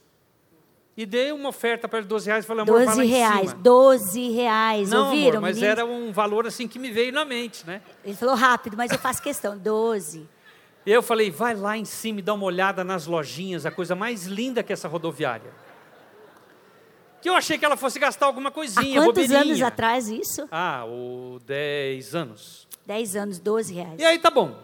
E 0.97 1.05
dei 1.05 1.31
uma 1.31 1.49
oferta 1.49 1.87
para 1.87 1.99
ele, 1.99 2.07
12 2.07 2.27
reais, 2.27 2.45
falei, 2.45 2.63
amor, 2.63 2.85
12 2.85 3.05
reais, 3.05 3.53
12 3.53 4.31
reais, 4.31 4.89
Não, 4.89 5.05
ouviram? 5.05 5.37
Amor, 5.37 5.41
mas 5.41 5.61
era 5.61 5.85
um 5.85 6.11
valor 6.11 6.45
assim 6.47 6.67
que 6.67 6.77
me 6.79 6.91
veio 6.91 7.13
na 7.13 7.23
mente, 7.23 7.65
né? 7.65 7.81
Ele 8.03 8.15
falou 8.15 8.35
rápido, 8.35 8.75
mas 8.75 8.91
eu 8.91 8.99
faço 8.99 9.21
questão, 9.21 9.57
12. 9.57 10.27
Eu 10.85 11.03
falei, 11.03 11.29
vai 11.29 11.55
lá 11.55 11.77
em 11.77 11.85
cima 11.85 12.19
e 12.19 12.21
dá 12.21 12.33
uma 12.33 12.45
olhada 12.45 12.83
nas 12.83 13.05
lojinhas, 13.05 13.65
a 13.65 13.71
coisa 13.71 13.95
mais 13.95 14.25
linda 14.25 14.63
que 14.63 14.73
essa 14.73 14.87
rodoviária. 14.87 15.51
Que 17.21 17.29
eu 17.29 17.35
achei 17.35 17.57
que 17.57 17.65
ela 17.65 17.75
fosse 17.75 17.99
gastar 17.99 18.25
alguma 18.27 18.49
coisinha, 18.49 19.01
Há 19.01 19.03
quantos 19.03 19.23
bobeirinha. 19.23 19.41
anos 19.41 19.61
atrás 19.61 20.07
isso? 20.07 20.47
Ah, 20.51 20.85
o 20.85 21.39
10 21.45 22.15
anos. 22.15 22.67
10 22.85 23.15
anos, 23.17 23.39
12 23.39 23.73
reais. 23.73 23.99
E 23.99 24.05
aí 24.05 24.17
tá 24.17 24.31
bom. 24.31 24.57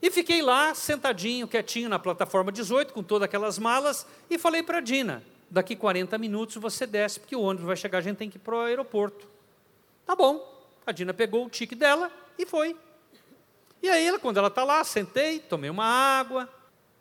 E 0.00 0.10
fiquei 0.10 0.40
lá, 0.40 0.74
sentadinho, 0.74 1.48
quietinho 1.48 1.88
na 1.88 1.98
plataforma 1.98 2.52
18, 2.52 2.94
com 2.94 3.02
todas 3.02 3.24
aquelas 3.26 3.58
malas, 3.58 4.06
e 4.30 4.38
falei 4.38 4.62
para 4.62 4.78
a 4.78 4.80
Dina, 4.80 5.24
daqui 5.50 5.74
40 5.74 6.16
minutos 6.18 6.54
você 6.56 6.86
desce, 6.86 7.18
porque 7.18 7.34
o 7.34 7.40
ônibus 7.40 7.66
vai 7.66 7.76
chegar, 7.76 7.98
a 7.98 8.00
gente 8.00 8.16
tem 8.16 8.30
que 8.30 8.36
ir 8.36 8.40
para 8.40 8.54
o 8.54 8.60
aeroporto. 8.60 9.26
Tá 10.06 10.14
bom. 10.14 10.56
A 10.86 10.92
Dina 10.92 11.12
pegou 11.12 11.44
o 11.44 11.50
tique 11.50 11.74
dela 11.74 12.12
e 12.38 12.46
foi. 12.46 12.76
E 13.82 13.88
aí, 13.88 14.06
ela, 14.06 14.18
quando 14.18 14.38
ela 14.38 14.48
está 14.48 14.64
lá, 14.64 14.82
sentei, 14.82 15.38
tomei 15.38 15.70
uma 15.70 15.84
água. 15.84 16.48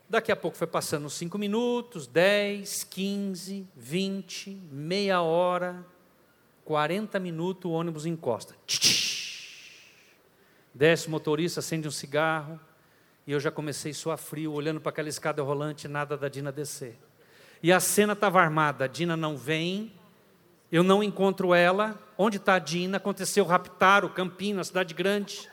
Daqui 0.09 0.31
a 0.31 0.35
pouco 0.35 0.55
foi 0.55 0.67
passando 0.67 1.09
cinco 1.09 1.37
minutos, 1.37 2.07
10, 2.07 2.85
15, 2.85 3.67
20, 3.75 4.51
meia 4.71 5.21
hora, 5.21 5.85
40 6.63 7.19
minutos, 7.19 7.69
o 7.69 7.73
ônibus 7.73 8.05
encosta. 8.05 8.55
Desce 10.73 11.07
o 11.07 11.11
motorista, 11.11 11.59
acende 11.59 11.87
um 11.87 11.91
cigarro, 11.91 12.59
e 13.25 13.33
eu 13.33 13.39
já 13.39 13.51
comecei 13.51 13.91
a 13.91 13.95
suar 13.95 14.17
frio, 14.17 14.53
olhando 14.53 14.79
para 14.79 14.91
aquela 14.91 15.09
escada 15.09 15.43
rolante, 15.43 15.87
nada 15.87 16.15
da 16.15 16.29
Dina 16.29 16.51
descer. 16.51 16.97
E 17.61 17.73
a 17.73 17.79
cena 17.79 18.13
estava 18.13 18.39
armada, 18.39 18.85
a 18.85 18.87
Dina 18.87 19.17
não 19.17 19.35
vem, 19.35 19.91
eu 20.71 20.83
não 20.83 21.03
encontro 21.03 21.53
ela. 21.53 21.99
Onde 22.17 22.37
está 22.37 22.53
a 22.53 22.59
Dina? 22.59 22.97
Aconteceu 22.97 23.43
raptar 23.43 24.05
o 24.05 24.09
Campinas, 24.09 24.67
cidade 24.67 24.93
grande. 24.93 25.49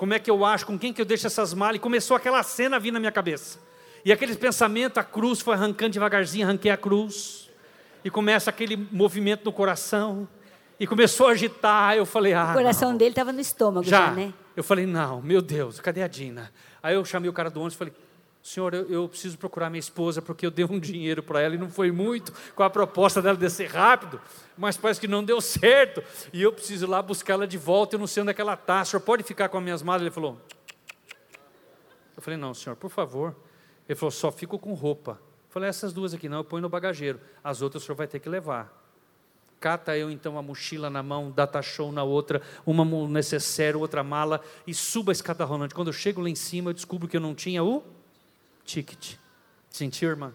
Como 0.00 0.14
é 0.14 0.18
que 0.18 0.30
eu 0.30 0.46
acho? 0.46 0.64
Com 0.64 0.78
quem 0.78 0.94
que 0.94 1.02
eu 1.02 1.04
deixo 1.04 1.26
essas 1.26 1.52
malas? 1.52 1.76
E 1.76 1.78
começou 1.78 2.16
aquela 2.16 2.42
cena 2.42 2.76
a 2.76 2.78
vir 2.78 2.90
na 2.90 2.98
minha 2.98 3.12
cabeça. 3.12 3.58
E 4.02 4.10
aquele 4.10 4.34
pensamento, 4.34 4.96
a 4.96 5.04
cruz 5.04 5.42
foi 5.42 5.52
arrancando 5.52 5.90
devagarzinho, 5.90 6.46
arranquei 6.46 6.70
a 6.70 6.76
cruz. 6.78 7.50
E 8.02 8.08
começa 8.08 8.48
aquele 8.48 8.78
movimento 8.78 9.44
no 9.44 9.52
coração. 9.52 10.26
E 10.78 10.86
começou 10.86 11.28
a 11.28 11.32
agitar. 11.32 11.98
Eu 11.98 12.06
falei, 12.06 12.32
ah. 12.32 12.52
O 12.52 12.54
coração 12.54 12.92
não. 12.92 12.96
dele 12.96 13.10
estava 13.10 13.30
no 13.30 13.42
estômago 13.42 13.86
já, 13.86 14.06
já, 14.06 14.12
né? 14.12 14.32
Eu 14.56 14.64
falei, 14.64 14.86
não, 14.86 15.20
meu 15.20 15.42
Deus, 15.42 15.78
cadê 15.80 16.02
a 16.02 16.08
Dina? 16.08 16.50
Aí 16.82 16.94
eu 16.94 17.04
chamei 17.04 17.28
o 17.28 17.32
cara 17.34 17.50
do 17.50 17.60
ônibus 17.60 17.74
e 17.74 17.76
falei, 17.76 17.92
senhor, 18.42 18.72
eu, 18.74 18.88
eu, 18.88 19.08
preciso 19.08 19.36
procurar 19.36 19.68
minha 19.68 19.80
esposa 19.80 20.22
porque 20.22 20.46
eu 20.46 20.50
dei 20.50 20.64
um 20.64 20.78
dinheiro 20.80 21.22
para 21.22 21.40
ela 21.40 21.54
e 21.54 21.58
não 21.58 21.68
foi 21.68 21.90
muito 21.90 22.32
com 22.54 22.62
a 22.62 22.70
proposta 22.70 23.20
dela 23.20 23.36
descer 23.36 23.68
rápido 23.68 24.20
mas 24.60 24.76
parece 24.76 25.00
que 25.00 25.08
não 25.08 25.24
deu 25.24 25.40
certo, 25.40 26.04
e 26.34 26.42
eu 26.42 26.52
preciso 26.52 26.84
ir 26.84 26.88
lá 26.88 27.00
buscar 27.00 27.32
ela 27.32 27.46
de 27.46 27.56
volta, 27.56 27.94
eu 27.94 27.98
não 27.98 28.06
sei 28.06 28.22
onde 28.22 28.30
é 28.30 28.34
que 28.34 28.42
ela 28.42 28.52
está, 28.52 28.84
senhor 28.84 29.00
pode 29.00 29.22
ficar 29.22 29.48
com 29.48 29.56
as 29.56 29.64
minhas 29.64 29.82
malas? 29.82 30.02
Ele 30.02 30.10
falou, 30.10 30.38
eu 32.14 32.22
falei, 32.22 32.38
não, 32.38 32.52
senhor, 32.52 32.76
por 32.76 32.90
favor. 32.90 33.34
Ele 33.88 33.96
falou, 33.96 34.10
só 34.10 34.30
fico 34.30 34.58
com 34.58 34.74
roupa. 34.74 35.18
Falei, 35.48 35.70
essas 35.70 35.94
duas 35.94 36.12
aqui 36.12 36.28
não, 36.28 36.38
eu 36.38 36.44
ponho 36.44 36.60
no 36.60 36.68
bagageiro. 36.68 37.18
As 37.42 37.62
outras 37.62 37.82
o 37.82 37.86
senhor 37.86 37.96
vai 37.96 38.06
ter 38.06 38.20
que 38.20 38.28
levar. 38.28 38.70
Cata 39.58 39.96
eu 39.96 40.10
então 40.10 40.36
a 40.36 40.42
mochila 40.42 40.90
na 40.90 41.02
mão, 41.02 41.30
data 41.30 41.62
show 41.62 41.90
na 41.90 42.04
outra, 42.04 42.42
uma 42.66 42.84
necessário, 43.08 43.80
outra 43.80 44.04
mala, 44.04 44.42
e 44.66 44.74
suba 44.74 45.10
a 45.10 45.14
escada 45.14 45.42
rolante. 45.46 45.74
Quando 45.74 45.88
eu 45.88 45.94
chego 45.94 46.20
lá 46.20 46.28
em 46.28 46.34
cima, 46.34 46.68
eu 46.68 46.74
descubro 46.74 47.08
que 47.08 47.16
eu 47.16 47.20
não 47.20 47.34
tinha 47.34 47.64
o 47.64 47.82
ticket. 48.70 49.16
Sentiu, 49.68 50.10
irmã? 50.10 50.32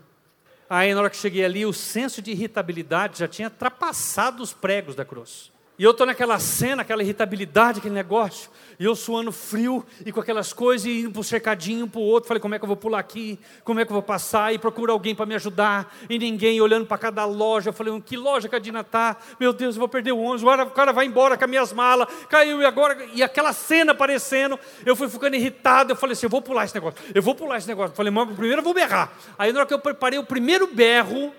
Aí, 0.69 0.93
na 0.93 1.01
hora 1.01 1.09
que 1.09 1.17
cheguei 1.17 1.45
ali, 1.45 1.65
o 1.65 1.73
senso 1.73 2.21
de 2.21 2.31
irritabilidade 2.31 3.19
já 3.19 3.27
tinha 3.27 3.47
ultrapassado 3.47 4.41
os 4.41 4.51
pregos 4.51 4.95
da 4.95 5.05
cruz. 5.05 5.51
E 5.77 5.83
eu 5.83 5.91
estou 5.91 6.07
naquela 6.07 6.39
cena, 6.39 6.83
aquela 6.83 7.03
irritabilidade, 7.03 7.79
aquele 7.79 7.93
negócio, 7.93 8.49
e 8.79 8.85
eu 8.85 8.95
suando 8.95 9.29
frio, 9.31 9.85
e 10.05 10.11
com 10.11 10.21
aquelas 10.21 10.53
coisas, 10.53 10.87
e 10.87 11.01
indo 11.01 11.11
para 11.11 11.19
um 11.19 11.23
cercadinho, 11.23 11.85
para 11.85 11.99
o 11.99 12.03
outro, 12.03 12.29
falei, 12.29 12.39
como 12.39 12.55
é 12.55 12.59
que 12.59 12.63
eu 12.63 12.67
vou 12.67 12.77
pular 12.77 12.99
aqui? 12.99 13.37
Como 13.61 13.79
é 13.81 13.85
que 13.85 13.91
eu 13.91 13.95
vou 13.95 14.01
passar? 14.01 14.53
E 14.53 14.57
procuro 14.57 14.93
alguém 14.93 15.13
para 15.13 15.25
me 15.25 15.35
ajudar, 15.35 15.93
e 16.09 16.17
ninguém 16.17 16.61
olhando 16.61 16.85
para 16.85 16.97
cada 16.97 17.25
loja, 17.25 17.69
eu 17.69 17.73
falei, 17.73 17.99
que 18.01 18.15
loja 18.15 18.47
que 18.47 18.55
a 18.55 18.59
Dina 18.59 18.79
está? 18.81 19.17
Meu 19.37 19.51
Deus, 19.51 19.75
eu 19.75 19.79
vou 19.79 19.89
perder 19.89 20.13
o 20.13 20.17
ônibus, 20.17 20.43
o 20.43 20.71
cara 20.71 20.93
vai 20.93 21.05
embora 21.05 21.37
com 21.37 21.43
as 21.43 21.49
minhas 21.49 21.73
malas, 21.73 22.07
caiu, 22.29 22.61
e 22.61 22.65
agora, 22.65 23.05
e 23.13 23.21
aquela 23.21 23.51
cena 23.51 23.91
aparecendo, 23.91 24.57
eu 24.85 24.95
fui 24.95 25.09
ficando 25.09 25.35
irritado, 25.35 25.91
eu 25.91 25.97
falei 25.97 26.13
assim, 26.13 26.27
eu 26.27 26.29
vou 26.29 26.41
pular 26.41 26.63
esse 26.63 26.73
negócio, 26.73 26.99
eu 27.13 27.21
vou 27.21 27.35
pular 27.35 27.57
esse 27.57 27.67
negócio, 27.67 27.91
eu 27.91 27.95
falei, 27.97 28.11
mas 28.11 28.29
primeiro 28.33 28.59
eu 28.59 28.63
vou 28.63 28.73
berrar, 28.73 29.11
aí 29.37 29.51
na 29.51 29.59
hora 29.59 29.67
que 29.67 29.73
eu 29.73 29.79
preparei 29.79 30.17
o 30.19 30.23
primeiro 30.23 30.67
berro, 30.67 31.33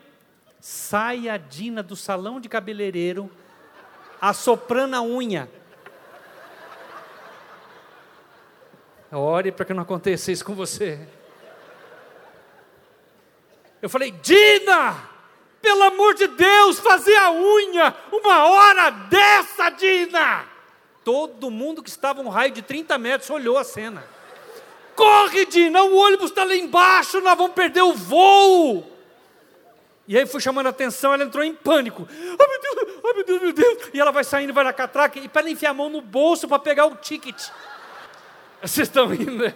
sai 0.61 1.27
a 1.27 1.39
Dina 1.39 1.83
do 1.83 1.97
salão 1.97 2.39
de 2.39 2.51
cabeleireiro, 2.51 3.31
assoprando 4.29 4.97
a 4.97 5.03
unha. 5.03 5.49
Ore 9.13 9.53
para 9.53 9.65
que 9.65 9.73
não 9.73 9.83
aconteça 9.83 10.33
isso 10.33 10.45
com 10.45 10.55
você. 10.55 11.07
Eu 13.81 13.89
falei, 13.89 14.11
Dina, 14.11 14.97
pelo 15.63 15.83
amor 15.85 16.15
de 16.15 16.27
Deus, 16.27 16.79
fazer 16.81 17.17
a 17.17 17.31
unha, 17.31 17.95
uma 18.13 18.49
hora 18.49 18.91
dessa, 18.91 19.71
Dina. 19.71 20.45
Todo 21.05 21.51
mundo 21.51 21.83
que 21.83 21.89
estava 21.89 22.21
um 22.21 22.29
raio 22.29 22.51
de 22.51 22.63
30 22.63 22.99
metros 22.99 23.31
olhou 23.31 23.57
a 23.57 23.65
cena. 23.65 24.05
Corre, 24.97 25.47
Dina, 25.47 25.83
o 25.83 25.97
ônibus 25.97 26.31
está 26.31 26.43
lá 26.43 26.57
embaixo, 26.57 27.21
nós 27.21 27.39
vamos 27.39 27.53
perder 27.53 27.83
o 27.83 27.95
voo. 27.95 28.96
E 30.09 30.17
aí 30.17 30.25
fui 30.27 30.41
chamando 30.41 30.67
a 30.67 30.71
atenção, 30.71 31.13
ela 31.13 31.25
entrou 31.25 31.43
em 31.43 31.55
pânico. 31.55 32.09
Ai 32.09 32.49
meu 32.49 32.61
Deus, 32.61 33.01
ai 33.05 33.13
meu 33.13 33.25
Deus, 33.25 33.43
meu 33.43 33.53
Deus. 33.53 33.91
E 33.93 34.01
ela 34.01 34.13
vai 34.13 34.23
saindo, 34.23 34.53
vai 34.53 34.65
na 34.65 34.73
catraca, 34.73 35.19
e 35.19 35.29
para 35.29 35.43
ela 35.43 35.51
enfiar 35.51 35.71
a 35.71 35.75
mão 35.75 35.89
no 35.89 36.01
bolso 36.01 36.47
para 36.47 36.59
pegar 36.59 36.87
o 36.87 36.95
ticket. 36.97 37.49
Vocês 38.63 38.89
estão 38.89 39.07
rindo, 39.07 39.33
né? 39.33 39.55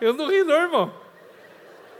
Eu 0.00 0.12
não 0.12 0.28
ri, 0.28 0.44
não, 0.44 0.54
irmão. 0.54 1.06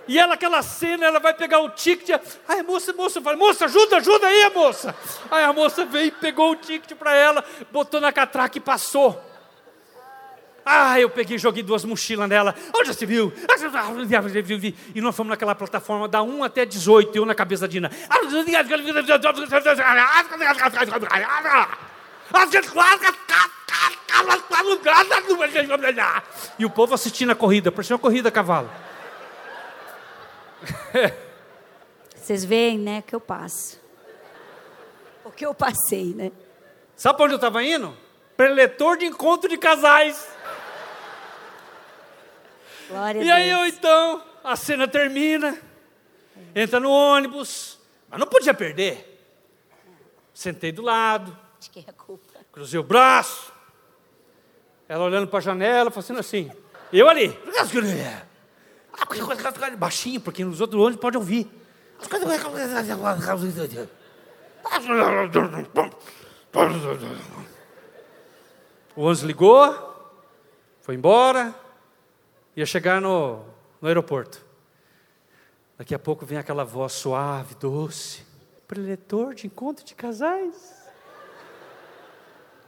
E 0.09 0.19
ela, 0.19 0.35
aquela 0.35 0.63
cena, 0.63 1.05
ela 1.05 1.19
vai 1.19 1.35
pegar 1.35 1.59
o 1.59 1.71
ticket. 1.71 2.21
Ai, 2.47 2.63
moça, 2.63 2.93
moça, 2.93 3.21
falei, 3.21 3.39
moça, 3.39 3.65
ajuda, 3.65 3.97
ajuda 3.97 4.27
aí, 4.27 4.49
moça. 4.51 4.95
Aí 5.31 5.43
a 5.43 5.53
moça 5.53 5.85
veio 5.85 6.13
pegou 6.13 6.53
o 6.53 6.57
ticket 6.57 6.97
para 6.97 7.15
ela, 7.15 7.45
botou 7.73 8.01
na 8.01 8.13
catraca 8.13 8.57
e 8.57 8.61
passou. 8.61 9.21
Ah, 10.69 10.99
eu 10.99 11.09
peguei 11.09 11.37
e 11.37 11.39
joguei 11.39 11.63
duas 11.63 11.85
mochilas 11.85 12.29
nela. 12.29 12.53
Onde 12.75 12.93
você 12.93 13.07
viu? 13.07 13.33
E 14.93 15.01
nós 15.01 15.15
fomos 15.15 15.31
naquela 15.31 15.55
plataforma 15.55 16.09
da 16.09 16.21
1 16.25 16.43
até 16.43 16.67
18, 16.67 17.17
eu 17.17 17.25
na 17.25 17.37
cabeça 17.37 17.63
da 17.63 17.67
Dina. 17.69 17.89
E 26.59 26.67
o 26.67 26.71
povo 26.71 26.95
assistindo 26.95 27.31
a 27.31 27.37
corrida, 27.37 27.71
parecia 27.71 27.95
uma 27.95 28.01
corrida 28.01 28.29
a 28.29 28.33
cavalo. 28.33 28.69
Vocês 32.17 32.45
veem, 32.45 32.77
né, 32.77 33.05
que 33.07 33.15
eu 33.15 33.21
passo. 33.21 33.81
O 35.25 35.31
que 35.31 35.47
eu 35.47 35.55
passei, 35.55 36.07
né? 36.07 36.33
Sabe 36.97 37.17
para 37.17 37.27
onde 37.27 37.35
eu 37.35 37.37
estava 37.37 37.63
indo? 37.63 37.97
Preletor 38.37 38.97
de 38.97 39.07
encontro 39.07 39.49
de 39.49 39.57
casais. 39.57 40.35
Glória 42.89 43.23
e 43.23 43.31
aí 43.31 43.51
eu 43.51 43.67
então, 43.67 44.23
a 44.45 44.55
cena 44.55 44.87
termina, 44.87 45.59
entra 46.55 46.79
no 46.79 46.91
ônibus, 46.91 47.79
mas 48.09 48.21
não 48.21 48.27
podia 48.27 48.55
perder. 48.55 49.15
Sentei 50.33 50.71
do 50.71 50.83
lado, 50.83 51.37
De 51.59 51.71
quem 51.71 51.85
é 51.87 51.91
a 51.91 51.93
culpa? 51.93 52.39
cruzei 52.53 52.79
o 52.79 52.83
braço, 52.83 53.53
ela 54.89 55.05
olhando 55.05 55.27
para 55.27 55.39
a 55.39 55.43
janela, 55.43 55.91
fazendo 55.91 56.21
assim, 56.21 56.51
eu 56.93 57.09
ali, 57.09 57.37
baixinho, 59.77 60.21
porque 60.21 60.45
nos 60.45 60.61
outros 60.61 60.81
ônibus 60.81 61.01
pode 61.01 61.17
ouvir. 61.17 61.51
O 68.95 69.03
ônibus 69.03 69.21
ligou, 69.23 70.13
foi 70.81 70.95
embora, 70.95 71.55
ia 72.57 72.65
chegar 72.67 73.01
no, 73.01 73.45
no 73.81 73.87
aeroporto. 73.87 74.45
Daqui 75.77 75.95
a 75.95 75.99
pouco 75.99 76.25
vem 76.25 76.39
aquela 76.39 76.65
voz 76.65 76.93
suave, 76.93 77.55
doce, 77.57 78.23
preletor 78.67 79.35
de 79.35 79.47
encontro 79.47 79.85
de 79.85 79.95
casais. 79.95 80.75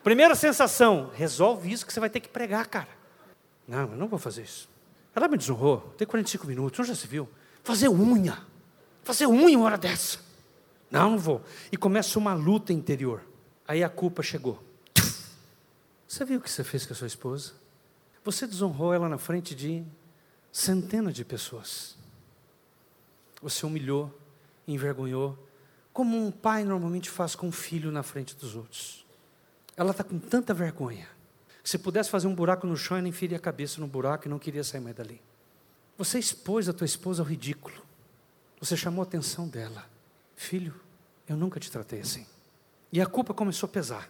Primeira 0.05 0.35
sensação, 0.35 1.11
resolve 1.15 1.73
isso 1.73 1.87
que 1.87 1.93
você 1.93 2.01
vai 2.01 2.11
ter 2.11 2.21
que 2.21 2.29
pregar, 2.29 2.67
cara. 2.69 2.89
Não, 3.67 3.91
eu 3.91 3.97
não 3.97 4.09
vou 4.09 4.19
fazer 4.19 4.43
isso. 4.43 4.69
Ela 5.15 5.27
me 5.27 5.37
desonrou, 5.37 5.93
tem 5.97 6.07
45 6.07 6.47
minutos, 6.47 6.79
onde 6.79 6.89
já 6.89 6.95
se 6.95 7.07
viu? 7.07 7.29
Fazer 7.65 7.89
unha. 7.89 8.39
Fazer 9.03 9.27
unha 9.27 9.57
uma 9.57 9.67
hora 9.67 9.79
dessa. 9.79 10.19
Não, 10.91 11.11
não 11.11 11.19
vou. 11.19 11.43
E 11.73 11.77
começa 11.77 12.19
uma 12.19 12.35
luta 12.35 12.73
interior. 12.73 13.23
Aí 13.67 13.83
a 13.83 13.89
culpa 13.89 14.23
chegou. 14.23 14.63
Você 16.07 16.25
viu 16.25 16.39
o 16.39 16.41
que 16.41 16.51
você 16.51 16.65
fez 16.65 16.87
com 16.87 16.93
a 16.95 16.97
sua 16.97 17.07
esposa? 17.07 17.53
Você 18.25 18.47
desonrou 18.47 18.93
ela 18.93 19.09
na 19.09 19.19
frente 19.19 19.55
de 19.55 19.85
centenas 20.53 21.15
de 21.15 21.25
pessoas. 21.25 21.97
Você 23.41 23.65
humilhou, 23.65 24.17
envergonhou, 24.67 25.39
como 25.93 26.17
um 26.17 26.31
pai 26.31 26.65
normalmente 26.65 27.11
faz 27.11 27.35
com 27.35 27.49
um 27.49 27.53
filho 27.53 27.91
na 27.91 28.03
frente 28.03 28.37
dos 28.37 28.55
outros. 28.55 29.07
Ela 29.77 29.93
está 29.93 30.05
com 30.05 30.19
tanta 30.19 30.53
vergonha. 30.53 31.09
Se 31.63 31.79
pudesse 31.79 32.11
fazer 32.11 32.27
um 32.27 32.35
buraco 32.35 32.67
no 32.67 32.77
chão, 32.77 32.97
ela 32.97 33.09
enfiaria 33.09 33.37
a 33.37 33.41
cabeça 33.41 33.81
no 33.81 33.87
buraco 33.87 34.27
e 34.27 34.31
não 34.31 34.39
queria 34.39 34.65
sair 34.65 34.81
mais 34.81 34.97
dali. 34.97 35.21
Você 35.97 36.19
expôs 36.19 36.69
a 36.69 36.73
tua 36.73 36.85
esposa 36.85 37.23
ao 37.23 37.27
ridículo. 37.27 37.83
Você 38.61 38.77
chamou 38.77 39.03
a 39.03 39.07
atenção 39.07 39.49
dela. 39.49 39.85
Filho, 40.37 40.75
eu 41.29 41.37
nunca 41.37 41.59
te 41.59 41.71
tratei 41.71 42.01
assim. 42.01 42.27
E 42.93 43.01
a 43.01 43.07
culpa 43.07 43.35
começou 43.35 43.69
a 43.69 43.71
pesar. 43.71 44.09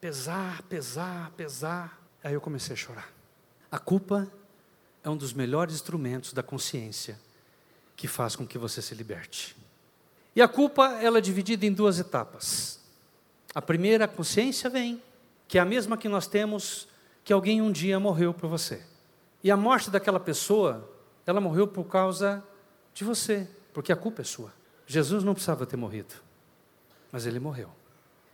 Pesar, 0.00 0.62
pesar, 0.62 1.30
pesar. 1.32 2.00
Aí 2.22 2.34
eu 2.34 2.40
comecei 2.40 2.74
a 2.74 2.76
chorar. 2.76 3.13
A 3.74 3.78
culpa 3.80 4.30
é 5.02 5.10
um 5.10 5.16
dos 5.16 5.32
melhores 5.32 5.74
instrumentos 5.74 6.32
da 6.32 6.44
consciência 6.44 7.18
que 7.96 8.06
faz 8.06 8.36
com 8.36 8.46
que 8.46 8.56
você 8.56 8.80
se 8.80 8.94
liberte. 8.94 9.56
E 10.36 10.40
a 10.40 10.46
culpa, 10.46 10.90
ela 11.02 11.18
é 11.18 11.20
dividida 11.20 11.66
em 11.66 11.72
duas 11.72 11.98
etapas. 11.98 12.78
A 13.52 13.60
primeira, 13.60 14.04
a 14.04 14.08
consciência 14.08 14.70
vem, 14.70 15.02
que 15.48 15.58
é 15.58 15.60
a 15.60 15.64
mesma 15.64 15.96
que 15.96 16.08
nós 16.08 16.28
temos 16.28 16.86
que 17.24 17.32
alguém 17.32 17.60
um 17.60 17.72
dia 17.72 17.98
morreu 17.98 18.32
por 18.32 18.48
você. 18.48 18.80
E 19.42 19.50
a 19.50 19.56
morte 19.56 19.90
daquela 19.90 20.20
pessoa, 20.20 20.88
ela 21.26 21.40
morreu 21.40 21.66
por 21.66 21.82
causa 21.82 22.44
de 22.94 23.02
você, 23.02 23.48
porque 23.72 23.92
a 23.92 23.96
culpa 23.96 24.22
é 24.22 24.24
sua. 24.24 24.54
Jesus 24.86 25.24
não 25.24 25.34
precisava 25.34 25.66
ter 25.66 25.76
morrido, 25.76 26.14
mas 27.10 27.26
ele 27.26 27.40
morreu. 27.40 27.70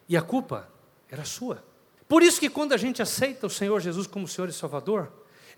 E 0.06 0.18
a 0.18 0.22
culpa 0.22 0.68
era 1.10 1.24
sua. 1.24 1.64
Por 2.06 2.22
isso 2.22 2.38
que 2.38 2.50
quando 2.50 2.74
a 2.74 2.76
gente 2.76 3.00
aceita 3.00 3.46
o 3.46 3.50
Senhor 3.50 3.80
Jesus 3.80 4.06
como 4.06 4.28
Senhor 4.28 4.50
e 4.50 4.52
Salvador, 4.52 5.10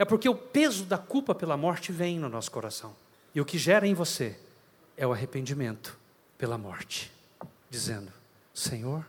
é 0.02 0.04
porque 0.04 0.28
o 0.28 0.34
peso 0.34 0.84
da 0.84 0.98
culpa 0.98 1.32
pela 1.32 1.56
morte 1.56 1.92
vem 1.92 2.18
no 2.18 2.28
nosso 2.28 2.50
coração. 2.50 2.92
E 3.32 3.40
o 3.40 3.44
que 3.44 3.56
gera 3.56 3.86
em 3.86 3.94
você 3.94 4.36
é 4.96 5.06
o 5.06 5.12
arrependimento 5.12 5.96
pela 6.36 6.58
morte, 6.58 7.12
dizendo: 7.70 8.12
Senhor, 8.52 9.06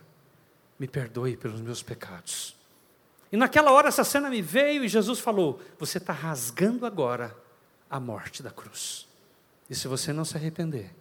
me 0.78 0.86
perdoe 0.86 1.36
pelos 1.36 1.60
meus 1.60 1.82
pecados. 1.82 2.54
E 3.32 3.36
naquela 3.36 3.72
hora 3.72 3.88
essa 3.88 4.04
cena 4.04 4.30
me 4.30 4.40
veio 4.40 4.84
e 4.84 4.88
Jesus 4.88 5.18
falou: 5.18 5.60
Você 5.80 5.98
está 5.98 6.12
rasgando 6.12 6.86
agora 6.86 7.36
a 7.90 7.98
morte 7.98 8.40
da 8.40 8.52
cruz. 8.52 9.08
E 9.68 9.74
se 9.74 9.88
você 9.88 10.12
não 10.12 10.24
se 10.24 10.36
arrepender, 10.36 10.94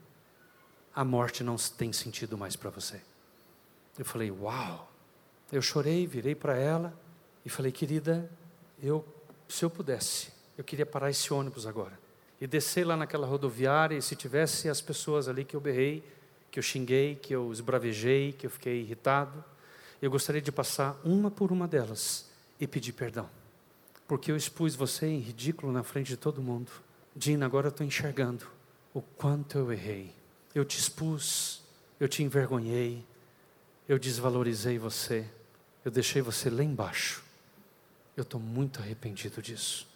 a 0.95 1.05
morte 1.05 1.43
não 1.43 1.55
tem 1.55 1.93
sentido 1.93 2.35
mais 2.35 2.55
para 2.55 2.71
você. 2.71 2.99
Eu 3.95 4.05
falei: 4.05 4.31
Uau! 4.31 4.91
Eu 5.51 5.61
chorei, 5.61 6.07
virei 6.07 6.33
para 6.33 6.57
ela 6.57 6.91
e 7.45 7.49
falei: 7.49 7.71
Querida, 7.71 8.27
eu 8.81 9.05
se 9.53 9.63
eu 9.63 9.69
pudesse, 9.69 10.29
eu 10.57 10.63
queria 10.63 10.85
parar 10.85 11.11
esse 11.11 11.31
ônibus 11.31 11.67
agora 11.67 11.93
e 12.41 12.47
descer 12.47 12.83
lá 12.83 12.97
naquela 12.97 13.27
rodoviária 13.27 13.95
e 13.95 14.01
se 14.01 14.15
tivesse 14.15 14.67
as 14.67 14.81
pessoas 14.81 15.27
ali 15.27 15.45
que 15.45 15.55
eu 15.55 15.61
berrei, 15.61 16.03
que 16.49 16.57
eu 16.57 16.63
xinguei, 16.63 17.15
que 17.15 17.35
eu 17.35 17.51
esbravejei, 17.51 18.33
que 18.33 18.47
eu 18.47 18.49
fiquei 18.49 18.81
irritado, 18.81 19.45
eu 20.01 20.09
gostaria 20.09 20.41
de 20.41 20.51
passar 20.51 20.99
uma 21.05 21.29
por 21.29 21.51
uma 21.51 21.67
delas 21.67 22.25
e 22.59 22.65
pedir 22.65 22.93
perdão. 22.93 23.29
Porque 24.07 24.31
eu 24.31 24.35
expus 24.35 24.73
você 24.73 25.05
em 25.05 25.19
ridículo 25.19 25.71
na 25.71 25.83
frente 25.83 26.07
de 26.07 26.17
todo 26.17 26.41
mundo. 26.41 26.71
Dina, 27.15 27.45
agora 27.45 27.67
eu 27.67 27.69
estou 27.69 27.85
enxergando 27.85 28.47
o 28.91 29.03
quanto 29.03 29.59
eu 29.59 29.71
errei. 29.71 30.15
Eu 30.55 30.65
te 30.65 30.79
expus, 30.79 31.61
eu 31.99 32.09
te 32.09 32.23
envergonhei, 32.23 33.05
eu 33.87 33.99
desvalorizei 33.99 34.79
você, 34.79 35.29
eu 35.85 35.91
deixei 35.91 36.23
você 36.23 36.49
lá 36.49 36.63
embaixo. 36.63 37.23
Eu 38.15 38.21
estou 38.23 38.39
muito 38.39 38.79
arrependido 38.79 39.41
disso. 39.41 39.87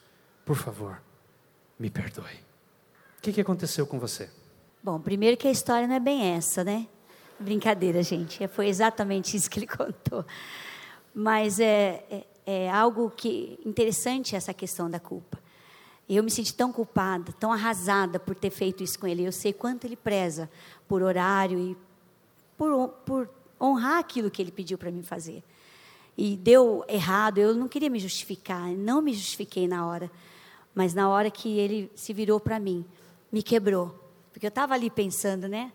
Por 0.45 0.56
favor, 0.56 1.01
me 1.77 1.89
perdoe. 1.89 2.34
O 3.17 3.21
que, 3.21 3.34
que 3.34 3.41
aconteceu 3.41 3.86
com 3.86 3.99
você? 3.99 4.30
Bom, 4.82 4.99
primeiro 4.99 5.38
que 5.38 5.47
a 5.47 5.51
história 5.51 5.88
não 5.88 5.95
é 5.95 5.99
bem 5.99 6.34
essa, 6.34 6.63
né? 6.63 6.88
Brincadeira, 7.39 8.01
gente. 8.01 8.47
Foi 8.47 8.67
exatamente 8.67 9.38
isso 9.38 9.49
que 9.49 9.60
ele 9.60 9.67
contou. 9.67 10.25
Mas 11.13 11.60
é, 11.60 12.03
é, 12.10 12.25
é 12.45 12.71
algo 12.71 13.10
que 13.12 13.60
interessante 13.65 14.36
essa 14.36 14.53
questão 14.53 14.89
da 14.89 14.99
culpa. 14.99 15.38
Eu 16.10 16.23
me 16.23 16.32
senti 16.32 16.53
tão 16.53 16.71
culpada, 16.71 17.34
tão 17.34 17.51
arrasada 17.51 18.17
por 18.17 18.34
ter 18.34 18.49
feito 18.49 18.82
isso 18.82 18.97
com 18.97 19.06
ele. 19.06 19.25
Eu 19.25 19.32
sei 19.32 19.51
quanto 19.51 19.86
ele 19.86 19.97
preza 19.97 20.49
por 20.88 21.03
horário 21.03 21.60
e 21.60 21.77
por, 22.58 22.89
por 23.06 23.30
honrar 23.60 23.99
aquilo 23.99 24.32
que 24.32 24.41
ele 24.41 24.51
pediu 24.51 24.77
para 24.77 24.89
mim 24.89 25.03
fazer. 25.03 25.43
E 26.17 26.36
deu 26.36 26.84
errado, 26.88 27.38
eu 27.38 27.53
não 27.53 27.67
queria 27.67 27.91
me 27.91 27.99
justificar, 27.99 28.69
não 28.69 29.01
me 29.01 29.13
justifiquei 29.13 29.67
na 29.67 29.86
hora. 29.86 30.10
Mas 30.73 30.93
na 30.93 31.08
hora 31.10 31.30
que 31.30 31.60
ele 31.60 31.91
se 31.93 32.12
virou 32.12 32.39
para 32.39 32.60
mim, 32.60 32.84
me 33.32 33.43
quebrou. 33.43 33.95
Porque 34.32 34.45
eu 34.45 34.49
estava 34.49 34.73
ali 34.73 34.89
pensando, 34.89 35.47
né? 35.47 35.71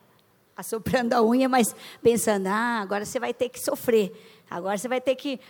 Assoprando 0.57 1.15
a 1.15 1.23
unha, 1.23 1.49
mas 1.49 1.75
pensando, 2.03 2.49
ah, 2.49 2.81
agora 2.81 3.05
você 3.05 3.21
vai 3.21 3.33
ter 3.33 3.49
que 3.49 3.61
sofrer. 3.61 4.13
Agora 4.51 4.77
você 4.77 4.87
vai 4.87 5.01
ter 5.01 5.15
que, 5.15 5.41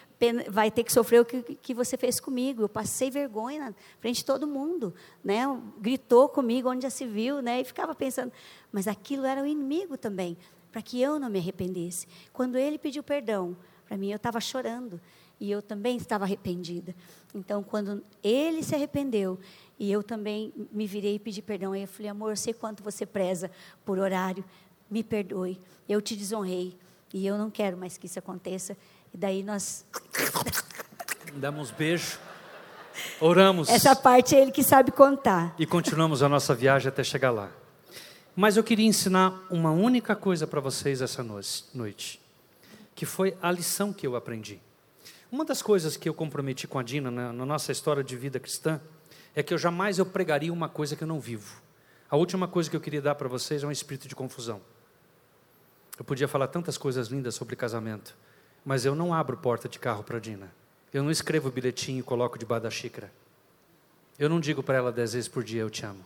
vai 0.48 0.70
ter 0.70 0.84
que 0.84 0.92
sofrer 0.92 1.20
o 1.22 1.24
que, 1.24 1.42
que 1.56 1.74
você 1.74 1.96
fez 1.96 2.20
comigo. 2.20 2.62
Eu 2.62 2.68
passei 2.68 3.10
vergonha 3.10 3.70
na 3.70 3.74
frente 3.98 4.18
de 4.18 4.24
todo 4.24 4.46
mundo. 4.46 4.94
Né? 5.24 5.42
Gritou 5.80 6.28
comigo 6.28 6.70
onde 6.70 6.82
já 6.82 6.90
se 6.90 7.06
viu. 7.06 7.42
Né? 7.42 7.62
E 7.62 7.64
ficava 7.64 7.94
pensando, 7.94 8.30
mas 8.70 8.86
aquilo 8.86 9.24
era 9.24 9.42
o 9.42 9.46
inimigo 9.46 9.96
também, 9.96 10.36
para 10.70 10.82
que 10.82 11.00
eu 11.00 11.18
não 11.18 11.28
me 11.28 11.38
arrependesse. 11.38 12.06
Quando 12.32 12.56
ele 12.56 12.78
pediu 12.78 13.02
perdão, 13.02 13.56
para 13.92 13.98
mim 13.98 14.10
eu 14.10 14.16
estava 14.16 14.40
chorando. 14.40 14.98
E 15.38 15.50
eu 15.50 15.60
também 15.60 15.98
estava 15.98 16.24
arrependida. 16.24 16.94
Então, 17.34 17.62
quando 17.62 18.02
ele 18.24 18.62
se 18.62 18.74
arrependeu, 18.74 19.38
e 19.78 19.92
eu 19.92 20.02
também 20.02 20.50
me 20.72 20.86
virei 20.86 21.16
e 21.16 21.18
pedi 21.18 21.42
perdão. 21.42 21.72
Aí 21.72 21.82
eu 21.82 21.88
falei, 21.88 22.08
amor, 22.08 22.30
eu 22.30 22.36
sei 22.36 22.54
quanto 22.54 22.82
você 22.82 23.04
preza 23.04 23.50
por 23.84 23.98
horário, 23.98 24.42
me 24.90 25.04
perdoe. 25.04 25.60
Eu 25.86 26.00
te 26.00 26.16
desonrei. 26.16 26.74
E 27.12 27.26
eu 27.26 27.36
não 27.36 27.50
quero 27.50 27.76
mais 27.76 27.98
que 27.98 28.06
isso 28.06 28.18
aconteça. 28.18 28.74
E 29.12 29.18
daí 29.18 29.42
nós. 29.42 29.84
Damos 31.36 31.70
beijo. 31.70 32.18
Oramos. 33.20 33.68
Essa 33.68 33.94
parte 33.94 34.34
é 34.34 34.40
ele 34.40 34.52
que 34.52 34.62
sabe 34.62 34.90
contar. 34.90 35.54
E 35.58 35.66
continuamos 35.66 36.22
a 36.22 36.30
nossa 36.30 36.54
viagem 36.54 36.88
até 36.88 37.04
chegar 37.04 37.30
lá. 37.30 37.50
Mas 38.34 38.56
eu 38.56 38.64
queria 38.64 38.86
ensinar 38.86 39.38
uma 39.50 39.70
única 39.70 40.16
coisa 40.16 40.46
para 40.46 40.60
vocês 40.60 41.02
essa 41.02 41.22
noite, 41.22 42.21
que 42.94 43.06
foi 43.06 43.36
a 43.40 43.50
lição 43.50 43.92
que 43.92 44.06
eu 44.06 44.16
aprendi. 44.16 44.60
Uma 45.30 45.44
das 45.44 45.62
coisas 45.62 45.96
que 45.96 46.08
eu 46.08 46.14
comprometi 46.14 46.68
com 46.68 46.78
a 46.78 46.82
Dina 46.82 47.10
na, 47.10 47.32
na 47.32 47.46
nossa 47.46 47.72
história 47.72 48.04
de 48.04 48.16
vida 48.16 48.38
cristã 48.38 48.80
é 49.34 49.42
que 49.42 49.54
eu 49.54 49.58
jamais 49.58 49.98
eu 49.98 50.04
pregaria 50.04 50.52
uma 50.52 50.68
coisa 50.68 50.94
que 50.94 51.02
eu 51.02 51.08
não 51.08 51.18
vivo. 51.18 51.62
A 52.10 52.16
última 52.16 52.46
coisa 52.46 52.68
que 52.68 52.76
eu 52.76 52.80
queria 52.80 53.00
dar 53.00 53.14
para 53.14 53.28
vocês 53.28 53.62
é 53.62 53.66
um 53.66 53.70
espírito 53.70 54.06
de 54.06 54.14
confusão. 54.14 54.60
Eu 55.98 56.04
podia 56.04 56.28
falar 56.28 56.48
tantas 56.48 56.76
coisas 56.76 57.08
lindas 57.08 57.34
sobre 57.34 57.56
casamento, 57.56 58.14
mas 58.64 58.84
eu 58.84 58.94
não 58.94 59.14
abro 59.14 59.36
porta 59.36 59.68
de 59.68 59.78
carro 59.78 60.04
para 60.04 60.18
Dina. 60.18 60.52
Eu 60.92 61.02
não 61.02 61.10
escrevo 61.10 61.50
bilhetinho 61.50 62.00
e 62.00 62.02
coloco 62.02 62.38
debaixo 62.38 62.64
da 62.64 62.70
xícara. 62.70 63.10
Eu 64.18 64.28
não 64.28 64.38
digo 64.38 64.62
para 64.62 64.76
ela 64.76 64.92
dez 64.92 65.14
vezes 65.14 65.28
por 65.28 65.42
dia 65.42 65.62
eu 65.62 65.70
te 65.70 65.86
amo. 65.86 66.04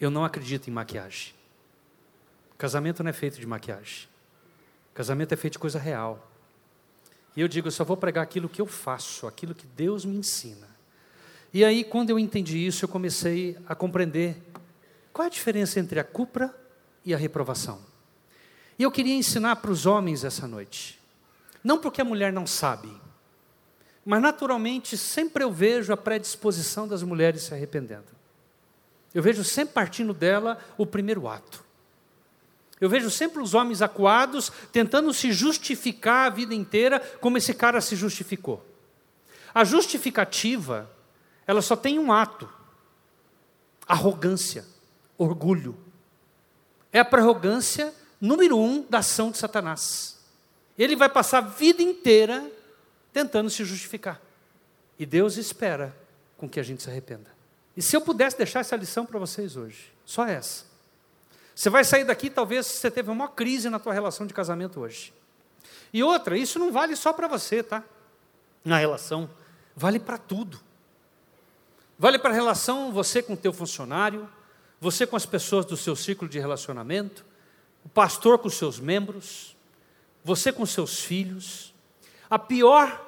Eu 0.00 0.10
não 0.10 0.24
acredito 0.24 0.68
em 0.68 0.72
maquiagem. 0.72 1.32
Casamento 2.58 3.04
não 3.04 3.10
é 3.10 3.12
feito 3.12 3.38
de 3.38 3.46
maquiagem. 3.46 4.08
Casamento 4.94 5.34
é 5.34 5.36
feito 5.36 5.54
de 5.54 5.58
coisa 5.58 5.78
real. 5.78 6.30
E 7.36 7.40
eu 7.40 7.48
digo, 7.48 7.66
eu 7.66 7.72
só 7.72 7.84
vou 7.84 7.96
pregar 7.96 8.22
aquilo 8.22 8.48
que 8.48 8.60
eu 8.60 8.66
faço, 8.66 9.26
aquilo 9.26 9.54
que 9.54 9.66
Deus 9.66 10.04
me 10.04 10.16
ensina. 10.16 10.68
E 11.52 11.64
aí, 11.64 11.82
quando 11.82 12.10
eu 12.10 12.18
entendi 12.18 12.64
isso, 12.64 12.84
eu 12.84 12.88
comecei 12.88 13.58
a 13.66 13.74
compreender 13.74 14.36
qual 15.12 15.24
é 15.24 15.26
a 15.26 15.30
diferença 15.30 15.80
entre 15.80 15.98
a 15.98 16.04
culpa 16.04 16.54
e 17.04 17.12
a 17.12 17.16
reprovação. 17.16 17.80
E 18.78 18.82
eu 18.82 18.90
queria 18.90 19.14
ensinar 19.14 19.56
para 19.56 19.70
os 19.70 19.86
homens 19.86 20.24
essa 20.24 20.46
noite. 20.46 21.00
Não 21.62 21.78
porque 21.78 22.00
a 22.00 22.04
mulher 22.04 22.32
não 22.32 22.46
sabe, 22.46 22.90
mas 24.04 24.20
naturalmente 24.20 24.98
sempre 24.98 25.42
eu 25.42 25.50
vejo 25.50 25.92
a 25.92 25.96
predisposição 25.96 26.86
das 26.86 27.02
mulheres 27.02 27.42
se 27.42 27.54
arrependendo. 27.54 28.06
Eu 29.14 29.22
vejo 29.22 29.42
sempre 29.44 29.74
partindo 29.74 30.12
dela 30.12 30.58
o 30.76 30.84
primeiro 30.84 31.26
ato. 31.26 31.63
Eu 32.84 32.90
vejo 32.90 33.10
sempre 33.10 33.42
os 33.42 33.54
homens 33.54 33.80
acuados 33.80 34.52
tentando 34.70 35.10
se 35.14 35.32
justificar 35.32 36.26
a 36.26 36.28
vida 36.28 36.54
inteira 36.54 37.00
como 37.18 37.38
esse 37.38 37.54
cara 37.54 37.80
se 37.80 37.96
justificou. 37.96 38.62
A 39.54 39.64
justificativa, 39.64 40.90
ela 41.46 41.62
só 41.62 41.76
tem 41.76 41.98
um 41.98 42.12
ato: 42.12 42.46
arrogância, 43.88 44.66
orgulho. 45.16 45.74
É 46.92 47.00
a 47.00 47.08
arrogância 47.10 47.90
número 48.20 48.58
um 48.58 48.82
da 48.82 48.98
ação 48.98 49.30
de 49.30 49.38
Satanás. 49.38 50.22
Ele 50.76 50.94
vai 50.94 51.08
passar 51.08 51.38
a 51.38 51.40
vida 51.40 51.82
inteira 51.82 52.52
tentando 53.14 53.48
se 53.48 53.64
justificar. 53.64 54.20
E 54.98 55.06
Deus 55.06 55.38
espera 55.38 55.96
com 56.36 56.46
que 56.46 56.60
a 56.60 56.62
gente 56.62 56.82
se 56.82 56.90
arrependa. 56.90 57.32
E 57.74 57.80
se 57.80 57.96
eu 57.96 58.02
pudesse 58.02 58.36
deixar 58.36 58.60
essa 58.60 58.76
lição 58.76 59.06
para 59.06 59.18
vocês 59.18 59.56
hoje, 59.56 59.90
só 60.04 60.26
essa. 60.26 60.73
Você 61.54 61.70
vai 61.70 61.84
sair 61.84 62.04
daqui, 62.04 62.28
talvez 62.28 62.66
você 62.66 62.90
teve 62.90 63.10
uma 63.10 63.28
crise 63.28 63.70
na 63.70 63.78
tua 63.78 63.92
relação 63.92 64.26
de 64.26 64.34
casamento 64.34 64.80
hoje. 64.80 65.14
E 65.92 66.02
outra, 66.02 66.36
isso 66.36 66.58
não 66.58 66.72
vale 66.72 66.96
só 66.96 67.12
para 67.12 67.28
você, 67.28 67.62
tá? 67.62 67.84
Na 68.64 68.78
relação, 68.78 69.30
vale 69.76 70.00
para 70.00 70.18
tudo. 70.18 70.60
Vale 71.96 72.18
para 72.18 72.30
a 72.30 72.34
relação 72.34 72.92
você 72.92 73.22
com 73.22 73.34
o 73.34 73.36
teu 73.36 73.52
funcionário, 73.52 74.28
você 74.80 75.06
com 75.06 75.14
as 75.14 75.24
pessoas 75.24 75.64
do 75.64 75.76
seu 75.76 75.94
ciclo 75.94 76.28
de 76.28 76.40
relacionamento, 76.40 77.24
o 77.84 77.88
pastor 77.88 78.38
com 78.38 78.50
seus 78.50 78.80
membros, 78.80 79.56
você 80.24 80.52
com 80.52 80.66
seus 80.66 81.00
filhos. 81.00 81.72
A 82.28 82.38
pior, 82.38 83.00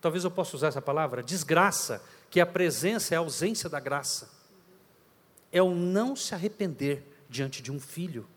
talvez 0.00 0.22
eu 0.22 0.30
possa 0.30 0.54
usar 0.54 0.68
essa 0.68 0.80
palavra, 0.80 1.22
desgraça, 1.22 2.00
que 2.30 2.38
é 2.38 2.42
a 2.44 2.46
presença, 2.46 3.14
é 3.14 3.16
a 3.16 3.20
ausência 3.20 3.68
da 3.68 3.80
graça. 3.80 4.30
É 5.50 5.60
o 5.60 5.74
não 5.74 6.14
se 6.14 6.32
arrepender 6.34 7.11
diante 7.32 7.62
de 7.62 7.72
um 7.72 7.80
filho. 7.80 8.28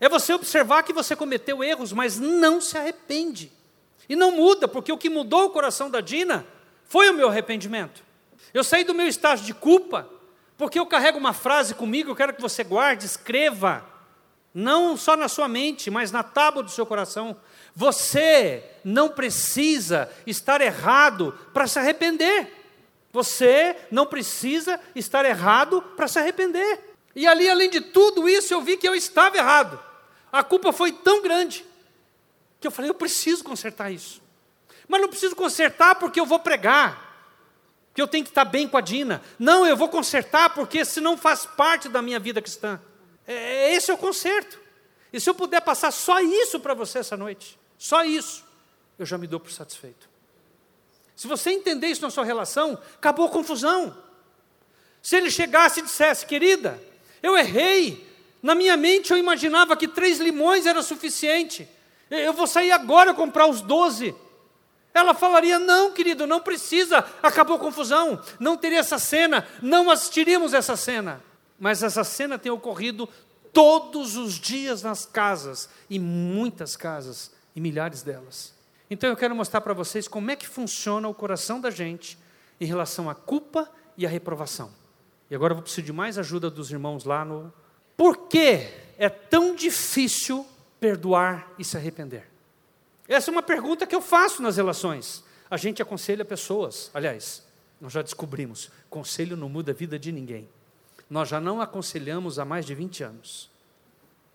É 0.00 0.08
você 0.08 0.32
observar 0.32 0.82
que 0.82 0.92
você 0.92 1.14
cometeu 1.14 1.62
erros, 1.62 1.92
mas 1.92 2.18
não 2.18 2.60
se 2.60 2.76
arrepende. 2.76 3.52
E 4.08 4.16
não 4.16 4.32
muda, 4.32 4.66
porque 4.66 4.90
o 4.90 4.98
que 4.98 5.10
mudou 5.10 5.44
o 5.44 5.50
coração 5.50 5.90
da 5.90 6.00
Dina 6.00 6.44
foi 6.86 7.08
o 7.10 7.14
meu 7.14 7.28
arrependimento. 7.28 8.02
Eu 8.52 8.64
saí 8.64 8.82
do 8.82 8.94
meu 8.94 9.06
estágio 9.06 9.44
de 9.44 9.54
culpa, 9.54 10.08
porque 10.56 10.78
eu 10.78 10.86
carrego 10.86 11.18
uma 11.18 11.32
frase 11.32 11.74
comigo, 11.74 12.10
eu 12.10 12.16
quero 12.16 12.32
que 12.32 12.42
você 12.42 12.64
guarde, 12.64 13.06
escreva, 13.06 13.84
não 14.52 14.96
só 14.96 15.16
na 15.16 15.28
sua 15.28 15.46
mente, 15.46 15.90
mas 15.90 16.10
na 16.10 16.22
tábua 16.22 16.62
do 16.62 16.70
seu 16.70 16.84
coração. 16.84 17.36
Você 17.76 18.64
não 18.82 19.10
precisa 19.10 20.10
estar 20.26 20.60
errado 20.60 21.38
para 21.52 21.68
se 21.68 21.78
arrepender. 21.78 22.56
Você 23.12 23.76
não 23.90 24.06
precisa 24.06 24.80
estar 24.94 25.24
errado 25.24 25.82
para 25.96 26.08
se 26.08 26.18
arrepender. 26.18 26.89
E 27.14 27.26
ali, 27.26 27.48
além 27.48 27.68
de 27.70 27.80
tudo 27.80 28.28
isso, 28.28 28.52
eu 28.54 28.60
vi 28.60 28.76
que 28.76 28.86
eu 28.86 28.94
estava 28.94 29.36
errado. 29.36 29.80
A 30.30 30.44
culpa 30.44 30.72
foi 30.72 30.92
tão 30.92 31.22
grande 31.22 31.64
que 32.60 32.66
eu 32.66 32.70
falei: 32.70 32.90
eu 32.90 32.94
preciso 32.94 33.42
consertar 33.42 33.90
isso. 33.90 34.22
Mas 34.86 35.00
não 35.00 35.08
preciso 35.08 35.36
consertar 35.36 35.94
porque 35.96 36.20
eu 36.20 36.26
vou 36.26 36.38
pregar, 36.38 37.10
que 37.94 38.02
eu 38.02 38.08
tenho 38.08 38.24
que 38.24 38.30
estar 38.30 38.44
bem 38.44 38.68
com 38.68 38.76
a 38.76 38.80
Dina. 38.80 39.22
Não, 39.38 39.66
eu 39.66 39.76
vou 39.76 39.88
consertar 39.88 40.50
porque 40.50 40.84
senão 40.84 41.16
faz 41.16 41.46
parte 41.46 41.88
da 41.88 42.02
minha 42.02 42.18
vida 42.18 42.40
cristã. 42.40 42.80
É, 43.26 43.74
esse 43.74 43.90
é 43.90 43.94
o 43.94 43.98
conserto. 43.98 44.58
E 45.12 45.20
se 45.20 45.28
eu 45.28 45.34
puder 45.34 45.60
passar 45.60 45.90
só 45.90 46.20
isso 46.20 46.60
para 46.60 46.74
você 46.74 47.00
essa 47.00 47.16
noite, 47.16 47.58
só 47.78 48.04
isso, 48.04 48.44
eu 48.98 49.06
já 49.06 49.18
me 49.18 49.26
dou 49.26 49.40
por 49.40 49.50
satisfeito. 49.50 50.08
Se 51.16 51.26
você 51.26 51.50
entender 51.50 51.88
isso 51.88 52.02
na 52.02 52.10
sua 52.10 52.24
relação, 52.24 52.78
acabou 52.94 53.26
a 53.26 53.30
confusão. 53.30 53.96
Se 55.02 55.16
ele 55.16 55.30
chegasse 55.30 55.80
e 55.80 55.82
dissesse, 55.82 56.24
querida, 56.24 56.80
eu 57.22 57.36
errei, 57.36 58.06
na 58.42 58.54
minha 58.54 58.76
mente 58.76 59.10
eu 59.10 59.18
imaginava 59.18 59.76
que 59.76 59.88
três 59.88 60.18
limões 60.18 60.66
era 60.66 60.82
suficiente, 60.82 61.68
eu 62.10 62.32
vou 62.32 62.46
sair 62.46 62.72
agora 62.72 63.14
comprar 63.14 63.46
os 63.46 63.60
doze. 63.60 64.14
Ela 64.92 65.14
falaria: 65.14 65.58
Não, 65.58 65.92
querido, 65.92 66.26
não 66.26 66.40
precisa, 66.40 67.04
acabou 67.22 67.56
a 67.56 67.60
confusão, 67.60 68.20
não 68.40 68.56
teria 68.56 68.80
essa 68.80 68.98
cena, 68.98 69.46
não 69.62 69.90
assistiríamos 69.90 70.52
essa 70.52 70.76
cena. 70.76 71.22
Mas 71.58 71.82
essa 71.82 72.02
cena 72.02 72.38
tem 72.38 72.50
ocorrido 72.50 73.08
todos 73.52 74.16
os 74.16 74.34
dias 74.34 74.82
nas 74.82 75.04
casas, 75.04 75.68
e 75.88 75.98
muitas 75.98 76.76
casas, 76.76 77.30
e 77.54 77.60
milhares 77.60 78.02
delas. 78.02 78.54
Então 78.90 79.08
eu 79.08 79.16
quero 79.16 79.36
mostrar 79.36 79.60
para 79.60 79.74
vocês 79.74 80.08
como 80.08 80.30
é 80.30 80.36
que 80.36 80.48
funciona 80.48 81.06
o 81.06 81.14
coração 81.14 81.60
da 81.60 81.70
gente 81.70 82.18
em 82.60 82.64
relação 82.64 83.08
à 83.08 83.14
culpa 83.14 83.70
e 83.96 84.04
à 84.04 84.08
reprovação. 84.08 84.70
E 85.30 85.34
agora 85.34 85.52
eu 85.52 85.56
vou 85.56 85.62
precisar 85.62 85.86
de 85.86 85.92
mais 85.92 86.18
ajuda 86.18 86.50
dos 86.50 86.72
irmãos 86.72 87.04
lá 87.04 87.24
no 87.24 87.52
Por 87.96 88.26
que 88.28 88.68
é 88.98 89.08
tão 89.08 89.54
difícil 89.54 90.44
perdoar 90.80 91.52
e 91.56 91.64
se 91.64 91.76
arrepender? 91.76 92.28
Essa 93.06 93.30
é 93.30 93.32
uma 93.32 93.42
pergunta 93.42 93.86
que 93.86 93.94
eu 93.94 94.02
faço 94.02 94.42
nas 94.42 94.56
relações. 94.56 95.22
A 95.48 95.56
gente 95.56 95.80
aconselha 95.80 96.24
pessoas, 96.24 96.90
aliás, 96.92 97.44
nós 97.80 97.92
já 97.92 98.02
descobrimos, 98.02 98.70
conselho 98.88 99.36
não 99.36 99.48
muda 99.48 99.72
a 99.72 99.74
vida 99.74 99.98
de 99.98 100.12
ninguém. 100.12 100.48
Nós 101.08 101.28
já 101.28 101.40
não 101.40 101.60
aconselhamos 101.60 102.38
há 102.38 102.44
mais 102.44 102.66
de 102.66 102.74
20 102.74 103.02
anos. 103.02 103.50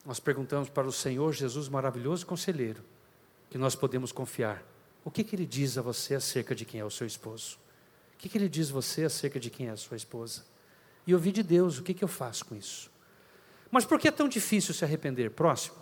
Nós 0.06 0.20
perguntamos 0.20 0.70
para 0.70 0.88
o 0.88 0.92
Senhor 0.92 1.32
Jesus, 1.34 1.70
maravilhoso 1.70 2.26
conselheiro, 2.26 2.84
que 3.50 3.58
nós 3.58 3.76
podemos 3.76 4.12
confiar. 4.12 4.64
O 5.04 5.12
que, 5.12 5.24
que 5.24 5.36
ele 5.36 5.46
diz 5.46 5.78
a 5.78 5.82
você 5.82 6.16
acerca 6.16 6.54
de 6.54 6.66
quem 6.66 6.80
é 6.80 6.86
o 6.86 6.92
seu 6.92 7.08
esposo? 7.08 7.58
O 8.14 8.18
que, 8.18 8.28
que 8.28 8.38
ele 8.38 8.50
diz 8.50 8.70
a 8.70 8.74
você 8.74 9.06
acerca 9.06 9.40
de 9.40 9.50
quem 9.50 9.68
é 9.68 9.72
a 9.72 9.78
sua 9.78 9.98
esposa? 9.98 10.44
E 11.08 11.14
ouvir 11.14 11.32
de 11.32 11.44
Deus, 11.44 11.78
o 11.78 11.84
que, 11.84 11.94
que 11.94 12.04
eu 12.04 12.08
faço 12.08 12.46
com 12.46 12.56
isso? 12.56 12.92
Mas 13.70 13.86
por 13.86 14.00
que 14.00 14.08
é 14.08 14.12
tão 14.12 14.28
difícil 14.28 14.74
se 14.74 14.84
arrepender? 14.84 15.32
Próximo. 15.32 15.76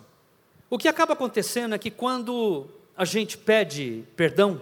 O 0.68 0.78
que 0.78 0.88
acaba 0.88 1.12
acontecendo 1.12 1.74
é 1.74 1.78
que 1.78 1.90
quando 1.90 2.66
a 2.96 3.04
gente 3.04 3.38
pede 3.38 4.04
perdão, 4.16 4.60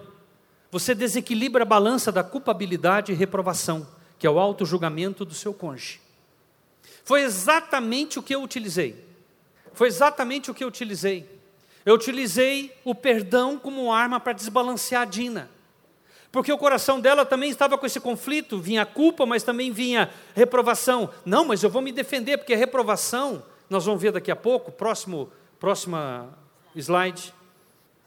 você 0.71 0.95
desequilibra 0.95 1.63
a 1.63 1.67
balança 1.67 2.11
da 2.11 2.25
culpabilidade 2.25 3.13
e 3.13 3.15
reprovação, 3.15 3.87
que 4.19 4.27
é 4.27 4.31
o 4.31 4.39
auto-julgamento 4.39 5.25
do 5.25 5.35
seu 5.35 5.53
cônjuge. 5.53 6.01
Foi 7.05 7.23
exatamente 7.23 8.19
o 8.19 8.23
que 8.23 8.35
eu 8.35 8.43
utilizei. 8.43 9.05
Foi 9.73 9.89
exatamente 9.89 10.51
o 10.51 10.55
que 10.55 10.65
eu 10.65 10.69
utilizei. 10.69 11.29
Eu 11.85 11.95
utilizei 11.95 12.75
o 12.85 12.95
perdão 12.95 13.59
como 13.59 13.93
arma 13.93 14.21
para 14.21 14.33
desbalancear 14.33 15.03
a 15.03 15.07
Dina. 15.07 15.51
Porque 16.33 16.51
o 16.51 16.57
coração 16.57 16.99
dela 16.99 17.27
também 17.27 17.51
estava 17.51 17.77
com 17.77 17.85
esse 17.85 18.01
conflito, 18.01 18.59
vinha 18.59 18.87
culpa, 18.87 19.27
mas 19.27 19.43
também 19.43 19.71
vinha 19.71 20.11
reprovação. 20.35 21.11
Não, 21.27 21.45
mas 21.45 21.63
eu 21.63 21.69
vou 21.69 21.83
me 21.83 21.93
defender, 21.93 22.39
porque 22.39 22.55
a 22.55 22.57
reprovação, 22.57 23.43
nós 23.69 23.85
vamos 23.85 24.01
ver 24.01 24.13
daqui 24.13 24.31
a 24.31 24.37
pouco, 24.37 24.73
próximo, 24.73 25.31
próxima 25.61 26.31
slide. 26.75 27.35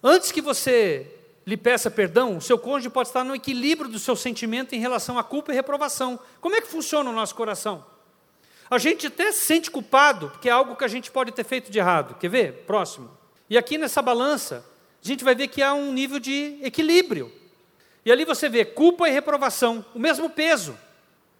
Antes 0.03 0.32
que 0.32 0.41
você 0.41 1.05
lhe 1.45 1.55
peça 1.55 1.91
perdão, 1.91 2.38
o 2.38 2.41
seu 2.41 2.57
cônjuge 2.57 2.89
pode 2.89 3.09
estar 3.09 3.23
no 3.23 3.36
equilíbrio 3.36 3.88
do 3.88 3.99
seu 3.99 4.15
sentimento 4.15 4.73
em 4.73 4.80
relação 4.80 5.19
à 5.19 5.23
culpa 5.23 5.51
e 5.51 5.55
reprovação. 5.55 6.19
Como 6.41 6.55
é 6.55 6.61
que 6.61 6.67
funciona 6.67 7.07
o 7.07 7.13
nosso 7.13 7.36
coração? 7.36 7.86
A 8.71 8.80
gente 8.80 9.05
até 9.05 9.32
se 9.32 9.45
sente 9.45 9.69
culpado, 9.69 10.32
porque 10.32 10.49
é 10.49 10.51
algo 10.51 10.76
que 10.76 10.84
a 10.84 10.88
gente 10.88 11.11
pode 11.11 11.32
ter 11.32 11.43
feito 11.43 11.71
de 11.71 11.78
errado. 11.78 12.15
Quer 12.15 12.30
ver? 12.30 12.53
Próximo. 12.65 13.11
E 13.47 13.55
aqui 13.55 13.78
nessa 13.78 14.01
balança, 14.01 14.65
a 15.03 15.07
gente 15.07 15.23
vai 15.23 15.36
ver 15.36 15.47
que 15.47 15.61
há 15.61 15.76
um 15.76 15.93
nível 15.93 16.17
de 16.17 16.57
equilíbrio. 16.63 17.32
E 18.06 18.12
ali 18.12 18.24
você 18.24 18.47
vê 18.47 18.64
culpa 18.64 19.10
e 19.10 19.12
reprovação, 19.12 19.84
o 19.95 19.99
mesmo 19.99 20.30
peso. 20.30 20.78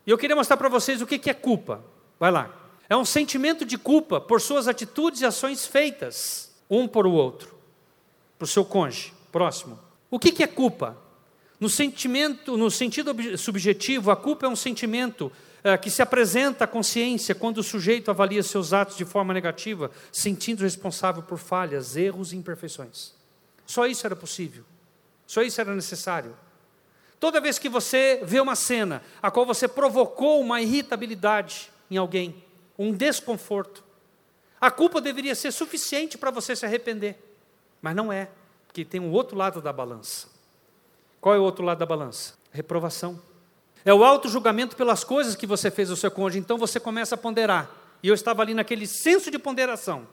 E 0.06 0.10
eu 0.10 0.18
queria 0.18 0.36
mostrar 0.36 0.58
para 0.58 0.68
vocês 0.68 1.02
o 1.02 1.06
que 1.06 1.30
é 1.30 1.34
culpa. 1.34 1.84
Vai 2.20 2.32
lá. 2.32 2.54
É 2.90 2.98
um 2.98 3.06
sentimento 3.06 3.66
de 3.66 3.78
culpa 3.78 4.20
por 4.20 4.42
suas 4.42 4.68
atitudes 4.68 5.22
e 5.22 5.26
ações 5.26 5.66
feitas, 5.66 6.52
um 6.70 6.88
por 6.88 7.06
o 7.06 7.12
outro, 7.12 7.56
o 8.40 8.48
seu 8.48 8.66
cônjuge. 8.66 9.14
Próximo. 9.32 9.80
O 10.10 10.18
que 10.20 10.42
é 10.44 10.48
culpa? 10.48 10.98
No 11.60 11.70
sentimento, 11.70 12.58
no 12.58 12.70
sentido 12.70 13.14
subjetivo, 13.38 14.12
a 14.12 14.16
culpa 14.16 14.46
é 14.46 14.50
um 14.50 14.56
sentimento 14.56 15.32
é, 15.64 15.78
que 15.78 15.90
se 15.90 16.02
apresenta 16.02 16.66
à 16.66 16.68
consciência 16.68 17.34
quando 17.34 17.58
o 17.58 17.64
sujeito 17.64 18.12
avalia 18.12 18.44
seus 18.44 18.72
atos 18.72 18.98
de 18.98 19.04
forma 19.04 19.34
negativa, 19.34 19.90
sentindo 20.12 20.62
responsável 20.62 21.24
por 21.24 21.38
falhas, 21.38 21.96
erros 21.96 22.34
e 22.34 22.38
imperfeições. 22.38 23.14
Só 23.66 23.88
isso 23.88 24.06
era 24.06 24.16
possível. 24.16 24.64
Só 25.26 25.42
isso 25.42 25.60
era 25.60 25.74
necessário. 25.74 26.36
Toda 27.20 27.42
vez 27.42 27.58
que 27.58 27.70
você 27.70 28.22
vê 28.24 28.40
uma 28.40 28.56
cena 28.56 29.02
a 29.22 29.32
qual 29.32 29.46
você 29.46 29.68
provocou 29.68 30.42
uma 30.42 30.62
irritabilidade 30.62 31.72
em 31.90 31.98
alguém, 31.98 32.44
um 32.78 32.92
desconforto, 32.92 33.84
a 34.60 34.72
culpa 34.72 35.00
deveria 35.00 35.36
ser 35.36 35.52
suficiente 35.52 36.18
para 36.18 36.32
você 36.32 36.56
se 36.56 36.66
arrepender, 36.66 37.18
mas 37.82 37.96
não 37.96 38.12
é 38.12 38.30
que 38.74 38.84
tem 38.84 39.00
um 39.00 39.12
outro 39.12 39.38
lado 39.38 39.62
da 39.62 39.72
balança. 39.72 40.28
Qual 41.22 41.34
é 41.34 41.40
o 41.40 41.44
outro 41.44 41.64
lado 41.64 41.78
da 41.78 41.86
balança? 41.86 42.34
Reprovação. 42.52 43.20
É 43.86 43.94
o 43.94 44.04
auto-julgamento 44.04 44.76
pelas 44.76 45.04
coisas 45.04 45.36
que 45.36 45.48
você 45.48 45.72
fez 45.72 45.90
ao 45.90 45.96
seu 45.96 46.12
cônjuge, 46.12 46.40
então 46.40 46.58
você 46.58 46.80
começa 46.80 47.16
a 47.16 47.18
ponderar. 47.18 47.70
E 48.04 48.08
eu 48.08 48.14
estava 48.14 48.42
ali 48.42 48.54
naquele 48.54 48.86
senso 48.86 49.32
de 49.32 49.40
ponderação. 49.40 50.08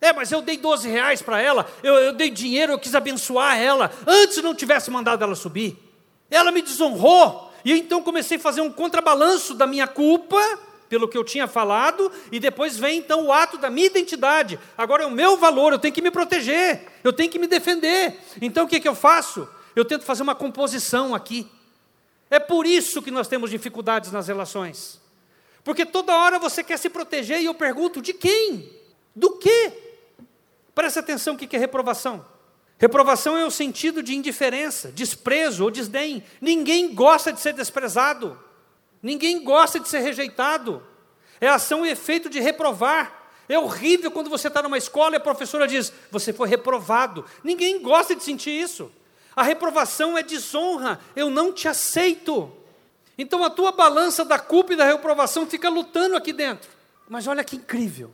É, 0.00 0.12
mas 0.12 0.30
eu 0.32 0.40
dei 0.40 0.56
12 0.56 0.88
reais 0.88 1.20
para 1.20 1.40
ela, 1.40 1.70
eu, 1.82 1.94
eu, 1.94 2.12
dei 2.12 2.30
dinheiro, 2.30 2.72
eu 2.72 2.78
quis 2.78 2.94
abençoar 2.94 3.58
ela, 3.58 3.90
antes 4.06 4.42
não 4.42 4.54
tivesse 4.54 4.90
mandado 4.90 5.22
ela 5.22 5.34
subir. 5.34 5.89
Ela 6.30 6.52
me 6.52 6.62
desonrou, 6.62 7.52
e 7.64 7.72
então 7.72 8.02
comecei 8.02 8.36
a 8.36 8.40
fazer 8.40 8.60
um 8.60 8.70
contrabalanço 8.70 9.54
da 9.54 9.66
minha 9.66 9.86
culpa 9.86 10.40
pelo 10.88 11.06
que 11.06 11.16
eu 11.16 11.22
tinha 11.22 11.46
falado, 11.46 12.10
e 12.32 12.40
depois 12.40 12.76
vem 12.76 12.98
então 12.98 13.26
o 13.26 13.32
ato 13.32 13.56
da 13.56 13.70
minha 13.70 13.86
identidade. 13.86 14.58
Agora 14.76 15.04
é 15.04 15.06
o 15.06 15.10
meu 15.10 15.36
valor, 15.36 15.72
eu 15.72 15.78
tenho 15.78 15.94
que 15.94 16.02
me 16.02 16.10
proteger, 16.10 16.84
eu 17.04 17.12
tenho 17.12 17.30
que 17.30 17.38
me 17.38 17.46
defender. 17.46 18.18
Então 18.42 18.64
o 18.64 18.68
que, 18.68 18.76
é 18.76 18.80
que 18.80 18.88
eu 18.88 18.94
faço? 18.94 19.48
Eu 19.76 19.84
tento 19.84 20.04
fazer 20.04 20.22
uma 20.24 20.34
composição 20.34 21.14
aqui. 21.14 21.48
É 22.28 22.40
por 22.40 22.66
isso 22.66 23.00
que 23.02 23.10
nós 23.10 23.28
temos 23.28 23.50
dificuldades 23.50 24.10
nas 24.10 24.26
relações. 24.26 25.00
Porque 25.62 25.86
toda 25.86 26.16
hora 26.16 26.38
você 26.38 26.64
quer 26.64 26.76
se 26.76 26.90
proteger 26.90 27.40
e 27.40 27.44
eu 27.44 27.54
pergunto: 27.54 28.02
de 28.02 28.12
quem? 28.12 28.68
Do 29.14 29.38
que? 29.38 29.72
Presta 30.74 31.00
atenção 31.00 31.34
o 31.34 31.38
que 31.38 31.54
é 31.54 31.58
reprovação. 31.58 32.24
Reprovação 32.80 33.36
é 33.36 33.44
o 33.44 33.50
sentido 33.50 34.02
de 34.02 34.16
indiferença, 34.16 34.90
desprezo 34.90 35.64
ou 35.64 35.70
desdém. 35.70 36.24
Ninguém 36.40 36.94
gosta 36.94 37.30
de 37.30 37.38
ser 37.38 37.52
desprezado. 37.52 38.42
Ninguém 39.02 39.44
gosta 39.44 39.78
de 39.78 39.86
ser 39.86 39.98
rejeitado. 39.98 40.82
É 41.38 41.46
ação 41.46 41.84
e 41.84 41.90
efeito 41.90 42.30
de 42.30 42.40
reprovar. 42.40 43.28
É 43.46 43.58
horrível 43.58 44.10
quando 44.10 44.30
você 44.30 44.48
está 44.48 44.62
numa 44.62 44.78
escola 44.78 45.14
e 45.14 45.18
a 45.18 45.20
professora 45.20 45.68
diz: 45.68 45.92
Você 46.10 46.32
foi 46.32 46.48
reprovado. 46.48 47.22
Ninguém 47.44 47.82
gosta 47.82 48.16
de 48.16 48.24
sentir 48.24 48.52
isso. 48.52 48.90
A 49.36 49.42
reprovação 49.42 50.16
é 50.16 50.22
desonra. 50.22 50.98
Eu 51.14 51.28
não 51.28 51.52
te 51.52 51.68
aceito. 51.68 52.50
Então 53.18 53.44
a 53.44 53.50
tua 53.50 53.72
balança 53.72 54.24
da 54.24 54.38
culpa 54.38 54.72
e 54.72 54.76
da 54.76 54.86
reprovação 54.86 55.46
fica 55.46 55.68
lutando 55.68 56.16
aqui 56.16 56.32
dentro. 56.32 56.70
Mas 57.06 57.26
olha 57.26 57.44
que 57.44 57.56
incrível. 57.56 58.10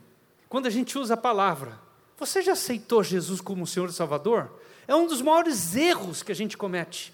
Quando 0.49 0.67
a 0.67 0.69
gente 0.69 0.97
usa 0.97 1.13
a 1.13 1.17
palavra, 1.17 1.86
você 2.17 2.41
já 2.41 2.53
aceitou 2.53 3.03
Jesus 3.03 3.39
como 3.41 3.67
Senhor 3.67 3.89
e 3.89 3.93
Salvador? 3.93 4.49
É 4.87 4.95
um 4.95 5.05
dos 5.05 5.21
maiores 5.21 5.75
erros 5.75 6.23
que 6.23 6.31
a 6.31 6.35
gente 6.35 6.57
comete. 6.57 7.13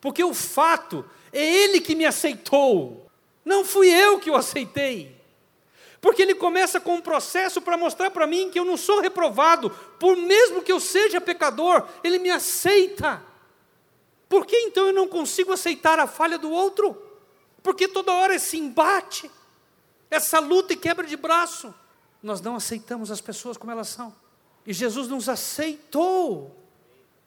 Porque 0.00 0.22
o 0.22 0.34
fato 0.34 1.04
é 1.32 1.42
Ele 1.42 1.80
que 1.80 1.94
me 1.94 2.04
aceitou. 2.04 3.10
Não 3.44 3.64
fui 3.64 3.88
eu 3.88 4.18
que 4.18 4.30
o 4.30 4.36
aceitei. 4.36 5.20
Porque 6.02 6.20
ele 6.20 6.34
começa 6.34 6.80
com 6.80 6.96
um 6.96 7.00
processo 7.00 7.62
para 7.62 7.76
mostrar 7.76 8.10
para 8.10 8.26
mim 8.26 8.50
que 8.50 8.58
eu 8.58 8.64
não 8.64 8.76
sou 8.76 9.00
reprovado, 9.00 9.70
por 10.00 10.16
mesmo 10.16 10.60
que 10.60 10.72
eu 10.72 10.80
seja 10.80 11.20
pecador, 11.20 11.86
ele 12.02 12.18
me 12.18 12.28
aceita. 12.28 13.22
Por 14.28 14.44
que 14.44 14.56
então 14.56 14.88
eu 14.88 14.92
não 14.92 15.06
consigo 15.06 15.52
aceitar 15.52 16.00
a 16.00 16.08
falha 16.08 16.36
do 16.36 16.50
outro? 16.50 17.00
Porque 17.62 17.86
toda 17.86 18.12
hora 18.12 18.34
esse 18.34 18.58
embate, 18.58 19.30
essa 20.10 20.40
luta 20.40 20.72
e 20.72 20.76
quebra 20.76 21.06
de 21.06 21.16
braço, 21.16 21.72
nós 22.20 22.40
não 22.40 22.56
aceitamos 22.56 23.12
as 23.12 23.20
pessoas 23.20 23.56
como 23.56 23.70
elas 23.70 23.86
são. 23.88 24.12
E 24.66 24.72
Jesus 24.72 25.08
nos 25.08 25.28
aceitou. 25.28 26.56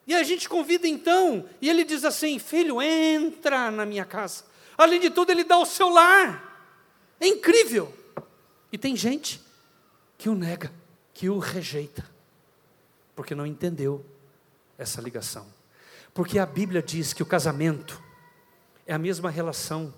E 0.08 0.14
a 0.14 0.24
gente 0.24 0.48
convida 0.48 0.88
então, 0.88 1.50
e 1.60 1.70
ele 1.70 1.84
diz 1.84 2.04
assim: 2.04 2.38
Filho, 2.38 2.82
entra 2.82 3.72
na 3.72 3.86
minha 3.86 4.06
casa. 4.06 4.44
Além 4.78 5.00
de 5.00 5.10
tudo, 5.10 5.32
ele 5.32 5.44
dá 5.44 5.58
o 5.58 5.66
seu 5.66 5.90
lar. 5.90 6.46
É 7.20 7.28
incrível. 7.28 7.94
E 8.72 8.78
tem 8.78 8.96
gente 8.96 9.42
que 10.18 10.30
o 10.30 10.36
nega, 10.36 10.72
que 11.14 11.30
o 11.30 11.40
rejeita, 11.40 12.06
porque 13.16 13.34
não 13.34 13.46
entendeu 13.46 14.06
essa 14.78 15.02
ligação. 15.02 15.48
Porque 16.14 16.40
a 16.40 16.46
Bíblia 16.46 16.82
diz 16.82 17.14
que 17.14 17.24
o 17.24 17.26
casamento 17.26 18.02
é 18.86 18.94
a 18.94 19.00
mesma 19.00 19.30
relação 19.30 19.94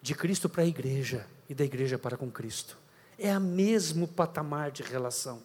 de 0.00 0.14
Cristo 0.14 0.48
para 0.48 0.62
a 0.62 0.66
igreja 0.66 1.26
e 1.48 1.54
da 1.54 1.64
igreja 1.64 1.98
para 1.98 2.16
com 2.16 2.30
Cristo. 2.30 2.78
É 3.18 3.36
o 3.36 3.40
mesmo 3.40 4.08
patamar 4.08 4.70
de 4.70 4.82
relação. 4.82 5.42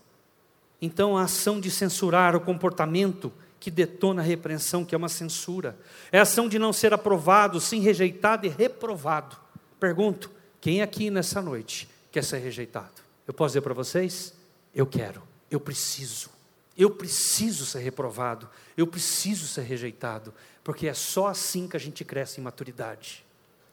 Então, 0.81 1.17
a 1.17 1.23
ação 1.23 1.59
de 1.59 1.69
censurar 1.69 2.35
o 2.35 2.41
comportamento 2.41 3.31
que 3.59 3.69
detona 3.69 4.21
a 4.21 4.25
repreensão, 4.25 4.85
que 4.85 4.95
é 4.95 4.97
uma 4.97 5.09
censura. 5.09 5.77
É 6.11 6.19
a 6.19 6.21
ação 6.21 6.47
de 6.47 6.57
não 6.57 6.71
ser 6.71 6.93
aprovado, 6.93 7.59
sim 7.59 7.81
rejeitado 7.81 8.45
e 8.45 8.49
reprovado. 8.49 9.37
Pergunto: 9.79 10.31
quem 10.61 10.81
aqui 10.81 11.09
nessa 11.09 11.41
noite 11.41 11.89
quer 12.11 12.23
ser 12.23 12.37
rejeitado? 12.37 13.01
Eu 13.27 13.33
posso 13.33 13.49
dizer 13.49 13.61
para 13.61 13.73
vocês? 13.73 14.33
Eu 14.73 14.85
quero, 14.85 15.21
eu 15.51 15.59
preciso. 15.59 16.29
Eu 16.77 16.89
preciso 16.89 17.65
ser 17.65 17.79
reprovado, 17.79 18.49
eu 18.77 18.87
preciso 18.87 19.45
ser 19.47 19.63
rejeitado, 19.63 20.33
porque 20.63 20.87
é 20.87 20.93
só 20.93 21.27
assim 21.27 21.67
que 21.67 21.75
a 21.75 21.79
gente 21.79 22.05
cresce 22.05 22.39
em 22.39 22.43
maturidade. 22.43 23.25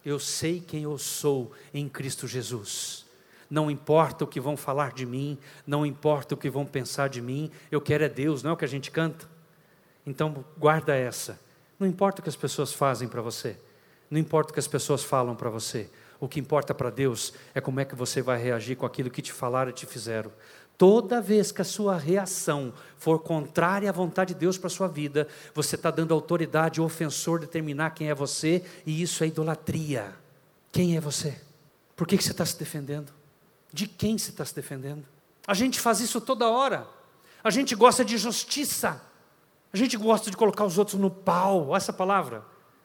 Eu 0.05 0.19
sei 0.19 0.61
quem 0.61 0.83
eu 0.83 0.99
sou 0.99 1.53
em 1.73 1.89
Cristo 1.89 2.27
Jesus. 2.27 3.06
Não 3.49 3.71
importa 3.71 4.25
o 4.25 4.27
que 4.27 4.41
vão 4.41 4.57
falar 4.57 4.93
de 4.93 5.07
mim, 5.07 5.39
não 5.67 5.87
importa 5.87 6.35
o 6.35 6.39
que 6.39 6.51
vão 6.51 6.65
pensar 6.65 7.09
de 7.09 7.21
mim, 7.21 7.51
eu 7.71 7.81
quero 7.81 8.05
é 8.05 8.09
Deus, 8.09 8.43
não 8.43 8.51
é 8.51 8.55
o 8.55 8.57
que 8.57 8.65
a 8.65 8.69
gente 8.69 8.91
canta? 8.91 9.29
Então, 10.05 10.45
guarda 10.59 10.95
essa. 10.95 11.39
Não 11.79 11.87
importa 11.87 12.21
o 12.21 12.23
que 12.23 12.29
as 12.29 12.37
pessoas 12.37 12.73
fazem 12.73 13.07
para 13.07 13.23
você, 13.23 13.57
não 14.11 14.19
importa 14.19 14.51
o 14.51 14.55
que 14.55 14.61
as 14.61 14.69
pessoas 14.69 15.05
falam 15.05 15.35
para 15.35 15.51
você. 15.51 15.89
O 16.19 16.27
que 16.27 16.41
importa 16.41 16.75
para 16.75 16.89
Deus 16.89 17.35
é 17.55 17.61
como 17.61 17.79
é 17.79 17.85
que 17.85 17.95
você 17.95 18.23
vai 18.23 18.43
reagir 18.43 18.77
com 18.77 18.87
aquilo 18.87 19.11
que 19.11 19.21
te 19.21 19.33
falaram 19.33 19.71
e 19.71 19.75
te 19.75 19.85
fizeram. 19.85 20.33
Toda 20.79 21.21
vez 21.21 21.53
que 21.53 21.63
a 21.63 21.65
sua 21.65 21.97
reação 21.97 22.73
for 22.99 23.19
contrária 23.19 23.89
à 23.89 23.93
vontade 23.93 24.35
de 24.35 24.41
Deus 24.41 24.59
para 24.59 24.67
a 24.67 24.71
sua 24.71 24.89
vida, 24.89 25.27
você 25.55 25.75
está 25.75 25.91
dando 25.91 26.13
autoridade 26.13 26.81
ao 26.81 26.87
ofensor 26.87 27.41
determinar 27.41 27.91
quem 27.91 28.11
é 28.11 28.15
você, 28.15 28.63
e 28.85 29.03
isso 29.03 29.25
é 29.25 29.27
idolatria. 29.27 30.15
Quem 30.71 30.97
é 30.97 31.01
você? 31.01 31.39
Por 31.95 32.07
que, 32.07 32.17
que 32.17 32.25
você 32.25 32.33
está 32.33 32.45
se 32.45 32.59
defendendo? 32.59 33.11
De 33.77 33.87
quem 33.87 34.17
você 34.17 34.31
está 34.31 34.43
se 34.43 34.55
defendendo? 34.55 35.05
A 35.47 35.53
gente 35.53 35.79
faz 35.79 36.01
isso 36.01 36.19
toda 36.19 36.49
hora. 36.49 36.89
A 37.45 37.51
gente 37.51 37.75
gosta 37.75 38.03
de 38.03 38.17
justiça. 38.17 39.03
A 39.71 39.77
gente 39.77 39.99
gosta 39.99 40.31
de 40.31 40.37
colocar 40.39 40.65
os 40.65 40.79
outros 40.79 40.99
no 40.99 41.11
pau. 41.11 41.69
Olha 41.69 41.77
essa 41.77 41.93
palavra. 41.93 42.43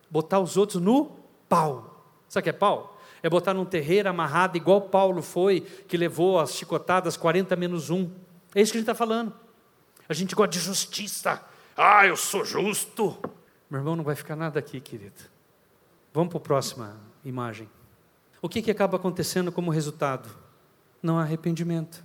Botar 0.10 0.42
os 0.42 0.58
outros 0.58 0.82
no 0.82 1.18
pau. 1.48 2.04
Sabe 2.28 2.42
o 2.42 2.44
que 2.44 2.50
é 2.50 2.54
pau? 2.54 3.00
É 3.24 3.30
botar 3.30 3.54
num 3.54 3.64
terreiro 3.64 4.10
amarrado, 4.10 4.58
igual 4.58 4.82
Paulo 4.82 5.22
foi, 5.22 5.62
que 5.62 5.96
levou 5.96 6.42
as 6.42 6.56
chicotadas 6.56 7.16
40 7.16 7.56
menos 7.56 7.90
1. 7.90 8.12
É 8.54 8.62
isso 8.62 8.74
que 8.74 8.78
a 8.78 8.82
gente 8.82 8.90
está 8.90 8.94
falando. 8.94 9.34
A 10.10 10.14
gente 10.14 10.36
gosta 10.36 10.52
de 10.52 10.60
justiça. 10.60 11.42
Ah, 11.78 12.06
eu 12.06 12.18
sou 12.18 12.44
justo. 12.44 13.18
Meu 13.70 13.80
irmão, 13.80 13.96
não 13.96 14.04
vai 14.04 14.18
ficar 14.18 14.36
nada 14.36 14.60
aqui, 14.60 14.82
querido. 14.82 15.22
Vamos 16.14 16.32
para 16.32 16.40
a 16.40 16.42
próxima 16.42 16.98
imagem. 17.24 17.70
O 18.42 18.50
que, 18.50 18.62
que 18.62 18.72
acaba 18.72 18.98
acontecendo 18.98 19.54
como 19.54 19.72
resultado? 19.72 20.51
Não 21.02 21.18
há 21.18 21.24
arrependimento. 21.24 22.04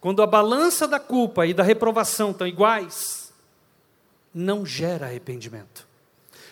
Quando 0.00 0.22
a 0.22 0.26
balança 0.26 0.86
da 0.86 1.00
culpa 1.00 1.46
e 1.46 1.52
da 1.54 1.62
reprovação 1.62 2.30
estão 2.30 2.46
iguais, 2.46 3.32
não 4.32 4.64
gera 4.64 5.06
arrependimento. 5.06 5.86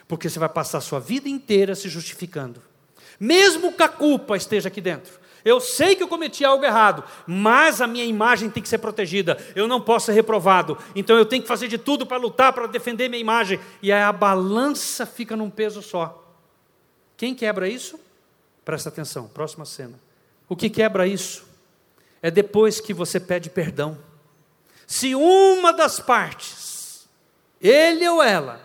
Porque 0.09 0.29
você 0.29 0.39
vai 0.39 0.49
passar 0.49 0.79
a 0.79 0.83
sua 0.83 1.01
vida 1.01 1.29
inteira 1.29 1.75
se 1.75 1.89
justificando. 1.89 2.61
Mesmo 3.19 3.73
que 3.73 3.83
a 3.83 3.89
culpa 3.89 4.37
esteja 4.37 4.69
aqui 4.69 4.81
dentro. 4.81 5.21
Eu 5.45 5.61
sei 5.61 5.95
que 5.95 6.03
eu 6.03 6.09
cometi 6.09 6.43
algo 6.45 6.65
errado, 6.65 7.05
mas 7.27 7.83
a 7.83 7.87
minha 7.87 8.05
imagem 8.05 8.49
tem 8.49 8.63
que 8.63 8.69
ser 8.69 8.79
protegida. 8.79 9.37
Eu 9.55 9.69
não 9.69 9.81
posso 9.81 10.07
ser 10.07 10.13
reprovado. 10.13 10.79
Então 10.97 11.19
eu 11.19 11.27
tenho 11.27 11.43
que 11.43 11.49
fazer 11.49 11.69
de 11.69 11.77
tudo 11.77 12.07
para 12.07 12.17
lutar, 12.17 12.53
para 12.53 12.67
defender 12.67 13.09
minha 13.09 13.21
imagem. 13.21 13.61
E 13.83 13.93
aí 13.93 14.03
a 14.03 14.13
balança 14.13 15.05
fica 15.05 15.37
num 15.37 15.51
peso 15.51 15.83
só. 15.83 16.23
Quem 17.17 17.35
quebra 17.35 17.69
isso? 17.69 18.01
Presta 18.65 18.89
atenção, 18.89 19.29
próxima 19.29 19.67
cena. 19.67 20.04
O 20.49 20.57
que 20.57 20.68
quebra 20.68 21.07
isso? 21.07 21.45
É 22.20 22.30
depois 22.30 22.80
que 22.80 22.95
você 22.95 23.18
pede 23.18 23.51
perdão. 23.51 23.99
Se 24.86 25.14
uma 25.14 25.72
das 25.72 26.01
partes, 26.01 27.09
ele 27.61 28.07
ou 28.09 28.22
ela, 28.22 28.61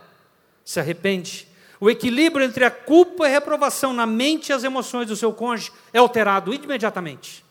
se 0.63 0.79
arrepende, 0.79 1.47
o 1.79 1.89
equilíbrio 1.89 2.45
entre 2.45 2.65
a 2.65 2.71
culpa 2.71 3.23
e 3.23 3.27
a 3.27 3.33
reprovação 3.33 3.93
na 3.93 4.05
mente 4.05 4.49
e 4.49 4.53
as 4.53 4.63
emoções 4.63 5.07
do 5.07 5.15
seu 5.15 5.33
cônjuge 5.33 5.71
é 5.93 5.97
alterado 5.97 6.53
imediatamente. 6.53 7.45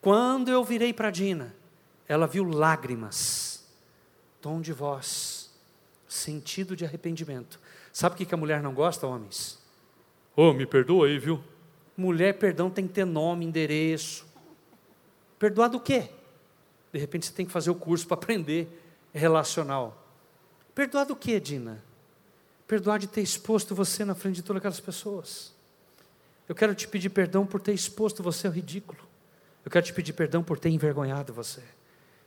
Quando 0.00 0.50
eu 0.50 0.64
virei 0.64 0.92
para 0.92 1.10
Dina, 1.10 1.54
ela 2.08 2.26
viu 2.26 2.42
lágrimas, 2.44 3.64
tom 4.40 4.60
de 4.60 4.72
voz, 4.72 5.50
sentido 6.08 6.74
de 6.74 6.84
arrependimento. 6.84 7.60
Sabe 7.92 8.14
o 8.14 8.26
que 8.26 8.34
a 8.34 8.38
mulher 8.38 8.62
não 8.62 8.74
gosta, 8.74 9.06
homens? 9.06 9.58
Oh, 10.34 10.52
me 10.52 10.66
perdoa 10.66 11.06
aí, 11.06 11.18
viu? 11.18 11.42
Mulher, 11.96 12.38
perdão 12.38 12.70
tem 12.70 12.86
que 12.86 12.92
ter 12.92 13.04
nome, 13.04 13.44
endereço. 13.44 14.26
Perdoar 15.38 15.68
do 15.68 15.80
quê? 15.80 16.10
De 16.92 16.98
repente 16.98 17.26
você 17.26 17.32
tem 17.32 17.46
que 17.46 17.52
fazer 17.52 17.70
o 17.70 17.74
curso 17.74 18.06
para 18.06 18.16
aprender 18.16 18.68
relacional. 19.12 19.96
Perdoar 20.74 21.04
do 21.04 21.16
quê, 21.16 21.38
Dina? 21.40 21.82
Perdoar 22.66 22.98
de 22.98 23.06
ter 23.06 23.20
exposto 23.20 23.74
você 23.74 24.04
na 24.04 24.14
frente 24.14 24.36
de 24.36 24.42
todas 24.42 24.58
aquelas 24.58 24.80
pessoas. 24.80 25.52
Eu 26.48 26.54
quero 26.54 26.74
te 26.74 26.88
pedir 26.88 27.10
perdão 27.10 27.46
por 27.46 27.60
ter 27.60 27.72
exposto 27.72 28.22
você 28.22 28.46
ao 28.46 28.52
ridículo. 28.52 29.00
Eu 29.64 29.70
quero 29.70 29.84
te 29.84 29.92
pedir 29.92 30.12
perdão 30.12 30.42
por 30.42 30.58
ter 30.58 30.68
envergonhado 30.70 31.32
você. 31.32 31.62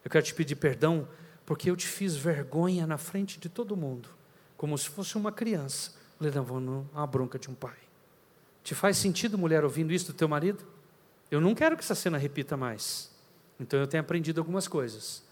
Eu 0.03 0.11
quero 0.11 0.23
te 0.23 0.33
pedir 0.33 0.55
perdão 0.55 1.07
porque 1.45 1.69
eu 1.69 1.75
te 1.75 1.87
fiz 1.87 2.15
vergonha 2.15 2.87
na 2.87 2.97
frente 2.97 3.39
de 3.39 3.49
todo 3.49 3.75
mundo, 3.75 4.09
como 4.55 4.77
se 4.77 4.87
fosse 4.89 5.17
uma 5.17 5.31
criança 5.31 5.93
levando 6.19 6.89
a 6.93 7.05
bronca 7.05 7.37
de 7.37 7.49
um 7.49 7.53
pai. 7.53 7.82
Te 8.63 8.73
faz 8.73 8.97
sentido, 8.97 9.37
mulher, 9.37 9.63
ouvindo 9.63 9.91
isso 9.91 10.07
do 10.07 10.13
teu 10.13 10.27
marido? 10.27 10.63
Eu 11.29 11.41
não 11.41 11.53
quero 11.53 11.75
que 11.75 11.83
essa 11.83 11.95
cena 11.95 12.17
repita 12.17 12.55
mais. 12.55 13.11
Então 13.59 13.79
eu 13.79 13.87
tenho 13.87 14.01
aprendido 14.01 14.39
algumas 14.39 14.67
coisas. 14.67 15.23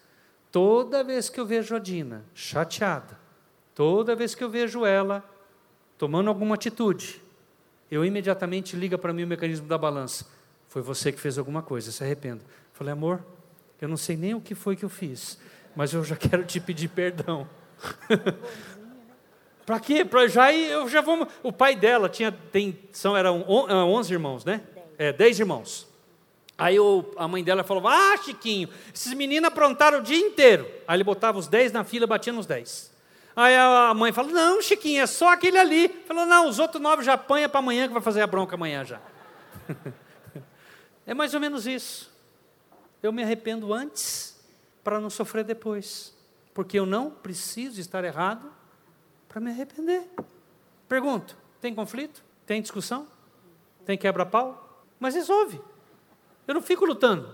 Toda 0.51 1.03
vez 1.03 1.29
que 1.29 1.39
eu 1.39 1.45
vejo 1.45 1.75
a 1.75 1.79
Dina 1.79 2.25
chateada, 2.33 3.21
Toda 3.73 4.15
vez 4.15 4.35
que 4.35 4.43
eu 4.43 4.49
vejo 4.49 4.85
ela 4.85 5.23
tomando 5.97 6.27
alguma 6.27 6.55
atitude, 6.55 7.21
eu 7.89 8.03
imediatamente 8.03 8.75
liga 8.75 8.97
para 8.97 9.13
mim 9.13 9.23
o 9.23 9.27
mecanismo 9.27 9.67
da 9.67 9.77
balança. 9.77 10.25
Foi 10.67 10.81
você 10.81 11.11
que 11.11 11.19
fez 11.19 11.37
alguma 11.37 11.61
coisa, 11.61 11.91
se 11.91 12.03
arrependo. 12.03 12.41
Falei, 12.73 12.93
amor, 12.93 13.23
eu 13.81 13.87
não 13.87 13.97
sei 13.97 14.17
nem 14.17 14.33
o 14.33 14.41
que 14.41 14.55
foi 14.55 14.75
que 14.75 14.85
eu 14.85 14.89
fiz, 14.89 15.39
mas 15.75 15.93
eu 15.93 16.03
já 16.03 16.15
quero 16.17 16.43
te 16.43 16.59
pedir 16.59 16.89
perdão. 16.89 17.47
para 19.65 19.79
quê? 19.79 20.03
Para 20.03 20.27
já 20.27 20.53
eu 20.53 20.87
já 20.89 21.01
vou. 21.01 21.27
O 21.43 21.51
pai 21.51 21.75
dela 21.75 22.09
tinha 22.09 22.31
tem 22.31 22.77
são 22.91 23.15
eram 23.15 23.45
11 23.47 24.13
irmãos, 24.13 24.45
né? 24.45 24.61
É, 24.97 25.11
10 25.13 25.39
irmãos. 25.39 25.87
Aí 26.57 26.79
o, 26.79 27.05
a 27.17 27.27
mãe 27.27 27.43
dela 27.43 27.63
falou: 27.63 27.87
Ah, 27.87 28.15
Chiquinho, 28.23 28.69
esses 28.93 29.13
meninos 29.13 29.47
aprontaram 29.47 29.99
o 29.99 30.01
dia 30.01 30.17
inteiro. 30.17 30.69
Aí 30.87 30.97
ele 30.97 31.03
botava 31.03 31.39
os 31.39 31.47
10 31.47 31.71
na 31.71 31.83
fila, 31.83 32.05
batia 32.05 32.31
nos 32.31 32.45
10. 32.45 32.91
Aí 33.35 33.55
a 33.55 33.93
mãe 33.95 34.11
falou: 34.11 34.31
Não, 34.31 34.61
Chiquinho, 34.61 35.01
é 35.01 35.07
só 35.07 35.33
aquele 35.33 35.57
ali. 35.57 35.89
Falou: 36.07 36.25
Não, 36.25 36.47
os 36.47 36.59
outros 36.59 36.81
nove 36.81 37.03
já 37.03 37.13
apanha 37.13 37.49
para 37.49 37.59
amanhã, 37.59 37.87
que 37.87 37.93
vai 37.93 38.01
fazer 38.01 38.21
a 38.21 38.27
bronca 38.27 38.55
amanhã 38.55 38.85
já. 38.85 38.99
é 41.05 41.13
mais 41.13 41.33
ou 41.33 41.39
menos 41.39 41.65
isso. 41.65 42.11
Eu 43.01 43.11
me 43.11 43.23
arrependo 43.23 43.73
antes 43.73 44.39
para 44.83 44.99
não 44.99 45.09
sofrer 45.09 45.43
depois. 45.43 46.15
Porque 46.53 46.77
eu 46.77 46.85
não 46.85 47.09
preciso 47.09 47.79
estar 47.79 48.03
errado 48.03 48.60
para 49.31 49.39
me 49.39 49.49
arrepender. 49.49 50.03
Pergunto: 50.89 51.37
tem 51.61 51.73
conflito? 51.73 52.21
Tem 52.45 52.61
discussão? 52.61 53.07
Tem 53.85 53.97
quebra-pau? 53.97 54.83
Mas 54.99 55.15
resolve. 55.15 55.61
Eu 56.45 56.53
não 56.53 56.61
fico 56.61 56.85
lutando. 56.85 57.29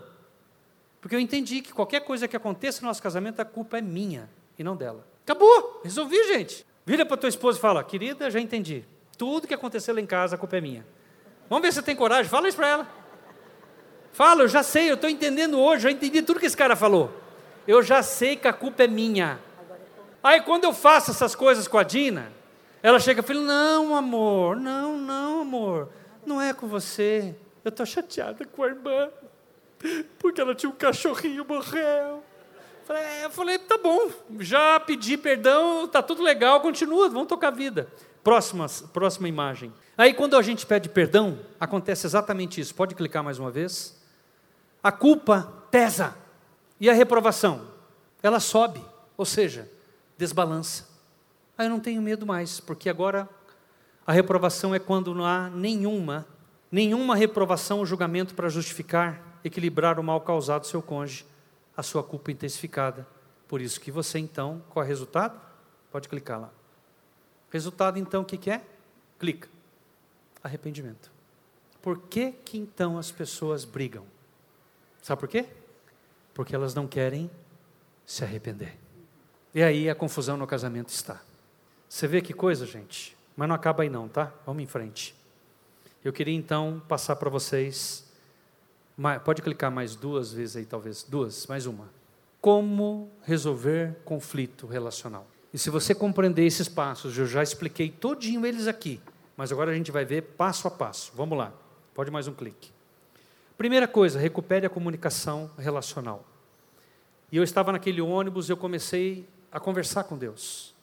Porque 1.02 1.16
eu 1.16 1.20
entendi 1.20 1.62
que 1.62 1.74
qualquer 1.74 2.02
coisa 2.02 2.28
que 2.28 2.38
aconteça 2.38 2.82
no 2.82 2.88
nosso 2.88 3.02
casamento, 3.02 3.40
a 3.40 3.46
culpa 3.46 3.80
é 3.80 3.82
minha 3.82 4.30
e 4.60 4.64
não 4.64 4.76
dela. 4.76 5.08
Acabou, 5.24 5.82
resolvi, 5.84 6.24
gente. 6.28 6.66
Vira 6.86 7.06
para 7.06 7.18
tua 7.18 7.30
esposa 7.30 7.58
e 7.58 7.62
fala: 7.62 7.84
Querida, 7.84 8.30
já 8.30 8.40
entendi. 8.40 8.86
Tudo 9.18 9.48
que 9.48 9.54
aconteceu 9.54 9.96
lá 9.96 10.00
em 10.00 10.06
casa, 10.06 10.36
a 10.36 10.38
culpa 10.38 10.58
é 10.58 10.62
minha. 10.62 10.86
Vamos 11.50 11.64
ver 11.64 11.72
se 11.72 11.80
você 11.80 11.82
tem 11.82 11.96
coragem. 11.96 12.30
Fala 12.30 12.48
isso 12.48 12.58
para 12.58 12.68
ela. 12.68 12.88
Fala, 14.14 14.44
eu 14.44 14.48
já 14.48 14.62
sei, 14.64 14.90
eu 14.90 14.96
estou 14.96 15.10
entendendo 15.10 15.60
hoje, 15.60 15.88
eu 15.88 15.92
entendi 15.92 16.22
tudo 16.22 16.40
que 16.40 16.46
esse 16.46 16.58
cara 16.58 16.76
falou. 16.76 17.12
Eu 17.68 17.84
já 17.84 18.02
sei 18.02 18.36
que 18.36 18.48
a 18.48 18.54
culpa 18.54 18.84
é 18.84 18.88
minha. 18.88 19.40
Aí 20.28 20.42
quando 20.42 20.66
eu 20.66 20.74
faço 20.74 21.12
essas 21.12 21.34
coisas 21.34 21.70
com 21.70 21.78
a 21.78 21.84
Dina, 21.84 22.34
ela 22.84 23.00
chega 23.00 23.22
e 23.22 23.24
fala: 23.24 23.40
Não, 23.40 23.96
amor, 23.96 24.58
não, 24.58 24.98
não, 24.98 25.40
amor, 25.40 25.90
não 26.26 26.42
é 26.42 26.54
com 26.54 26.68
você. 26.68 27.34
Eu 27.64 27.70
estou 27.70 27.86
chateada 27.86 28.44
com 28.44 28.62
a 28.62 28.68
irmã, 28.68 29.10
porque 30.20 30.42
ela 30.42 30.54
tinha 30.54 30.70
um 30.70 30.76
cachorrinho 30.76 31.46
morreu. 31.48 32.22
É, 32.90 33.24
eu 33.24 33.30
falei, 33.30 33.58
tá 33.58 33.78
bom, 33.78 34.10
já 34.40 34.78
pedi 34.82 35.16
perdão, 35.16 35.88
tá 35.88 36.02
tudo 36.04 36.22
legal, 36.22 36.60
continua, 36.60 37.08
vamos 37.08 37.30
tocar 37.30 37.48
a 37.48 37.52
vida. 37.52 37.88
Próxima, 38.22 38.66
próxima 38.92 39.30
imagem. 39.30 39.74
Aí 39.98 40.14
quando 40.14 40.36
a 40.36 40.42
gente 40.42 40.66
pede 40.66 40.90
perdão, 40.90 41.40
acontece 41.58 42.06
exatamente 42.06 42.60
isso. 42.60 42.76
Pode 42.76 42.96
clicar 42.96 43.24
mais 43.24 43.40
uma 43.40 43.50
vez. 43.50 43.98
A 44.84 44.92
culpa 44.92 45.54
pesa 45.72 46.18
e 46.82 46.90
a 46.90 46.94
reprovação, 46.94 47.66
ela 48.22 48.42
sobe, 48.42 48.84
ou 49.16 49.24
seja, 49.26 49.70
desbalança. 50.18 50.88
Aí 51.58 51.66
eu 51.66 51.70
não 51.70 51.80
tenho 51.80 52.02
medo 52.02 52.26
mais, 52.26 52.60
porque 52.60 52.90
agora 52.90 53.30
a 54.06 54.12
reprovação 54.12 54.74
é 54.74 54.80
quando 54.80 55.14
não 55.14 55.26
há 55.26 55.50
nenhuma, 55.50 56.26
nenhuma 56.72 57.16
reprovação 57.16 57.80
ou 57.80 57.86
julgamento 57.86 58.36
para 58.36 58.50
justificar, 58.50 59.40
equilibrar 59.44 60.00
o 60.00 60.04
mal 60.04 60.22
causado 60.22 60.62
ao 60.62 60.70
seu 60.70 60.82
cônjuge 60.82 61.26
a 61.78 61.84
sua 61.84 62.04
culpa 62.04 62.32
intensificada. 62.32 63.08
Por 63.48 63.62
isso 63.62 63.80
que 63.80 63.92
você 63.92 64.18
então, 64.18 64.64
qual 64.70 64.84
é 64.84 64.86
o 64.86 64.90
resultado? 64.90 65.40
Pode 65.92 66.10
clicar 66.10 66.42
lá. 66.42 66.52
Resultado 67.52 68.00
então 68.00 68.24
o 68.24 68.26
que, 68.26 68.36
que 68.36 68.50
é? 68.50 68.62
Clica. 69.20 69.48
Arrependimento. 70.44 71.12
Por 71.82 72.00
que 72.00 72.32
que 72.32 72.58
então 72.58 72.98
as 72.98 73.12
pessoas 73.12 73.64
brigam? 73.64 74.06
Sabe 75.02 75.20
por 75.20 75.30
quê? 75.30 75.46
Porque 76.34 76.56
elas 76.56 76.74
não 76.74 76.88
querem 76.88 77.30
se 78.06 78.24
arrepender. 78.24 78.78
E 79.58 79.64
aí 79.64 79.90
a 79.90 79.96
confusão 79.96 80.38
no 80.38 80.46
casamento 80.46 80.90
está. 80.90 81.20
Você 81.90 82.06
vê 82.06 82.22
que 82.22 82.32
coisa, 82.32 82.64
gente? 82.64 83.18
Mas 83.36 83.48
não 83.50 83.56
acaba 83.56 83.82
aí 83.82 83.90
não, 83.90 84.08
tá? 84.08 84.32
Vamos 84.46 84.62
em 84.62 84.68
frente. 84.68 85.16
Eu 86.06 86.14
queria 86.14 86.36
então 86.36 86.80
passar 86.88 87.16
para 87.16 87.28
vocês 87.28 88.08
Pode 89.26 89.42
clicar 89.42 89.72
mais 89.72 89.96
duas 89.96 90.32
vezes 90.32 90.58
aí, 90.58 90.66
talvez. 90.66 91.02
Duas, 91.02 91.48
mais 91.48 91.66
uma. 91.66 91.90
Como 92.40 93.10
resolver 93.24 93.96
conflito 94.06 94.68
relacional. 94.68 95.26
E 95.52 95.58
se 95.58 95.72
você 95.72 95.96
compreender 95.96 96.46
esses 96.46 96.70
passos, 96.70 97.18
eu 97.18 97.26
já 97.26 97.42
expliquei 97.42 97.90
todinho 97.90 98.46
eles 98.46 98.68
aqui, 98.68 99.02
mas 99.36 99.52
agora 99.52 99.72
a 99.72 99.74
gente 99.74 99.92
vai 99.92 100.06
ver 100.06 100.22
passo 100.22 100.68
a 100.68 100.72
passo. 100.72 101.12
Vamos 101.16 101.36
lá. 101.36 101.52
Pode 101.96 102.12
mais 102.12 102.28
um 102.28 102.34
clique. 102.36 102.72
Primeira 103.58 103.88
coisa, 103.88 104.20
recupere 104.20 104.68
a 104.68 104.70
comunicação 104.70 105.50
relacional. 105.58 106.24
E 107.32 107.38
eu 107.38 107.44
estava 107.44 107.72
naquele 107.72 108.02
ônibus 108.02 108.52
eu 108.52 108.56
comecei 108.56 109.28
a 109.52 109.60
conversar 109.60 110.04
com 110.04 110.18
Deus. 110.18 110.74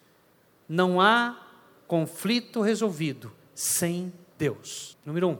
Não 0.69 1.01
há 1.01 1.41
conflito 1.87 2.61
resolvido 2.61 3.33
sem 3.55 4.13
Deus. 4.39 4.97
Número 5.05 5.29
um, 5.29 5.39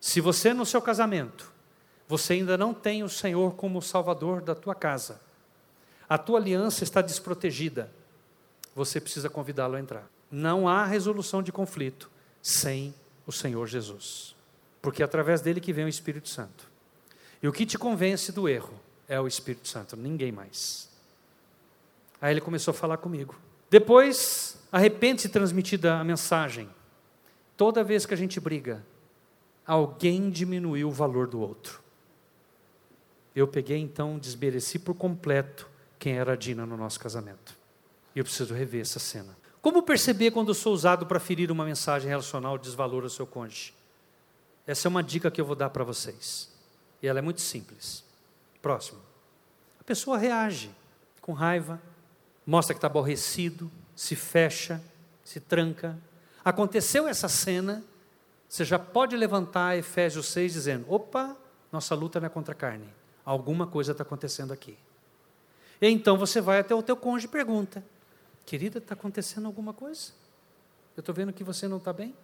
se 0.00 0.20
você 0.20 0.52
no 0.52 0.66
seu 0.66 0.82
casamento, 0.82 1.52
você 2.06 2.34
ainda 2.34 2.58
não 2.58 2.74
tem 2.74 3.02
o 3.02 3.08
Senhor 3.08 3.54
como 3.54 3.80
Salvador 3.80 4.42
da 4.42 4.54
tua 4.54 4.74
casa, 4.74 5.20
a 6.08 6.18
tua 6.18 6.38
aliança 6.38 6.84
está 6.84 7.00
desprotegida, 7.00 7.90
você 8.74 9.00
precisa 9.00 9.30
convidá-lo 9.30 9.76
a 9.76 9.80
entrar. 9.80 10.08
Não 10.30 10.68
há 10.68 10.84
resolução 10.84 11.42
de 11.42 11.50
conflito 11.50 12.10
sem 12.42 12.94
o 13.26 13.32
Senhor 13.32 13.66
Jesus, 13.66 14.36
porque 14.82 15.02
é 15.02 15.04
através 15.04 15.40
dele 15.40 15.60
que 15.60 15.72
vem 15.72 15.86
o 15.86 15.88
Espírito 15.88 16.28
Santo. 16.28 16.70
E 17.42 17.48
o 17.48 17.52
que 17.52 17.64
te 17.64 17.78
convence 17.78 18.30
do 18.32 18.48
erro 18.48 18.78
é 19.08 19.18
o 19.20 19.26
Espírito 19.26 19.68
Santo, 19.68 19.96
ninguém 19.96 20.30
mais. 20.30 20.88
Aí 22.24 22.32
ele 22.32 22.40
começou 22.40 22.72
a 22.72 22.74
falar 22.74 22.96
comigo. 22.96 23.38
Depois, 23.68 24.56
arrepende-se 24.72 25.28
transmitida 25.28 25.98
a 25.98 26.02
mensagem. 26.02 26.70
Toda 27.54 27.84
vez 27.84 28.06
que 28.06 28.14
a 28.14 28.16
gente 28.16 28.40
briga, 28.40 28.82
alguém 29.66 30.30
diminuiu 30.30 30.88
o 30.88 30.90
valor 30.90 31.26
do 31.26 31.38
outro. 31.38 31.82
Eu 33.36 33.46
peguei 33.46 33.76
então, 33.76 34.18
desmereci 34.18 34.78
por 34.78 34.94
completo 34.94 35.68
quem 35.98 36.14
era 36.16 36.32
a 36.32 36.34
Dina 36.34 36.64
no 36.64 36.78
nosso 36.78 36.98
casamento. 36.98 37.58
E 38.16 38.20
eu 38.20 38.24
preciso 38.24 38.54
rever 38.54 38.80
essa 38.80 38.98
cena. 38.98 39.36
Como 39.60 39.82
perceber 39.82 40.30
quando 40.30 40.48
eu 40.48 40.54
sou 40.54 40.72
usado 40.72 41.04
para 41.04 41.20
ferir 41.20 41.50
uma 41.50 41.66
mensagem 41.66 42.08
relacional 42.08 42.56
de 42.56 42.64
desvalor 42.64 43.02
ao 43.02 43.10
seu 43.10 43.26
cônjuge? 43.26 43.74
Essa 44.66 44.88
é 44.88 44.88
uma 44.88 45.02
dica 45.02 45.30
que 45.30 45.42
eu 45.42 45.44
vou 45.44 45.54
dar 45.54 45.68
para 45.68 45.84
vocês. 45.84 46.50
E 47.02 47.06
ela 47.06 47.18
é 47.18 47.22
muito 47.22 47.42
simples. 47.42 48.02
Próximo. 48.62 49.02
A 49.78 49.84
pessoa 49.84 50.16
reage 50.16 50.70
com 51.20 51.34
raiva, 51.34 51.78
mostra 52.46 52.74
que 52.74 52.78
está 52.78 52.86
aborrecido, 52.86 53.70
se 53.94 54.14
fecha, 54.14 54.82
se 55.24 55.40
tranca. 55.40 55.98
Aconteceu 56.44 57.08
essa 57.08 57.28
cena, 57.28 57.82
você 58.48 58.64
já 58.64 58.78
pode 58.78 59.16
levantar 59.16 59.76
Efésios 59.76 60.26
6 60.26 60.52
dizendo: 60.52 60.86
opa, 60.88 61.36
nossa 61.72 61.94
luta 61.94 62.20
não 62.20 62.26
é 62.26 62.30
contra 62.30 62.52
a 62.52 62.56
carne. 62.56 62.88
Alguma 63.24 63.66
coisa 63.66 63.92
está 63.92 64.02
acontecendo 64.02 64.52
aqui. 64.52 64.76
E 65.80 65.88
então 65.88 66.16
você 66.16 66.40
vai 66.40 66.60
até 66.60 66.74
o 66.74 66.82
teu 66.82 66.96
cônjuge 66.96 67.26
e 67.26 67.30
pergunta: 67.30 67.84
Querida, 68.44 68.78
está 68.78 68.94
acontecendo 68.94 69.46
alguma 69.46 69.72
coisa? 69.72 70.12
Eu 70.96 71.00
estou 71.00 71.14
vendo 71.14 71.32
que 71.32 71.42
você 71.42 71.66
não 71.66 71.78
está 71.78 71.92
bem. 71.92 72.14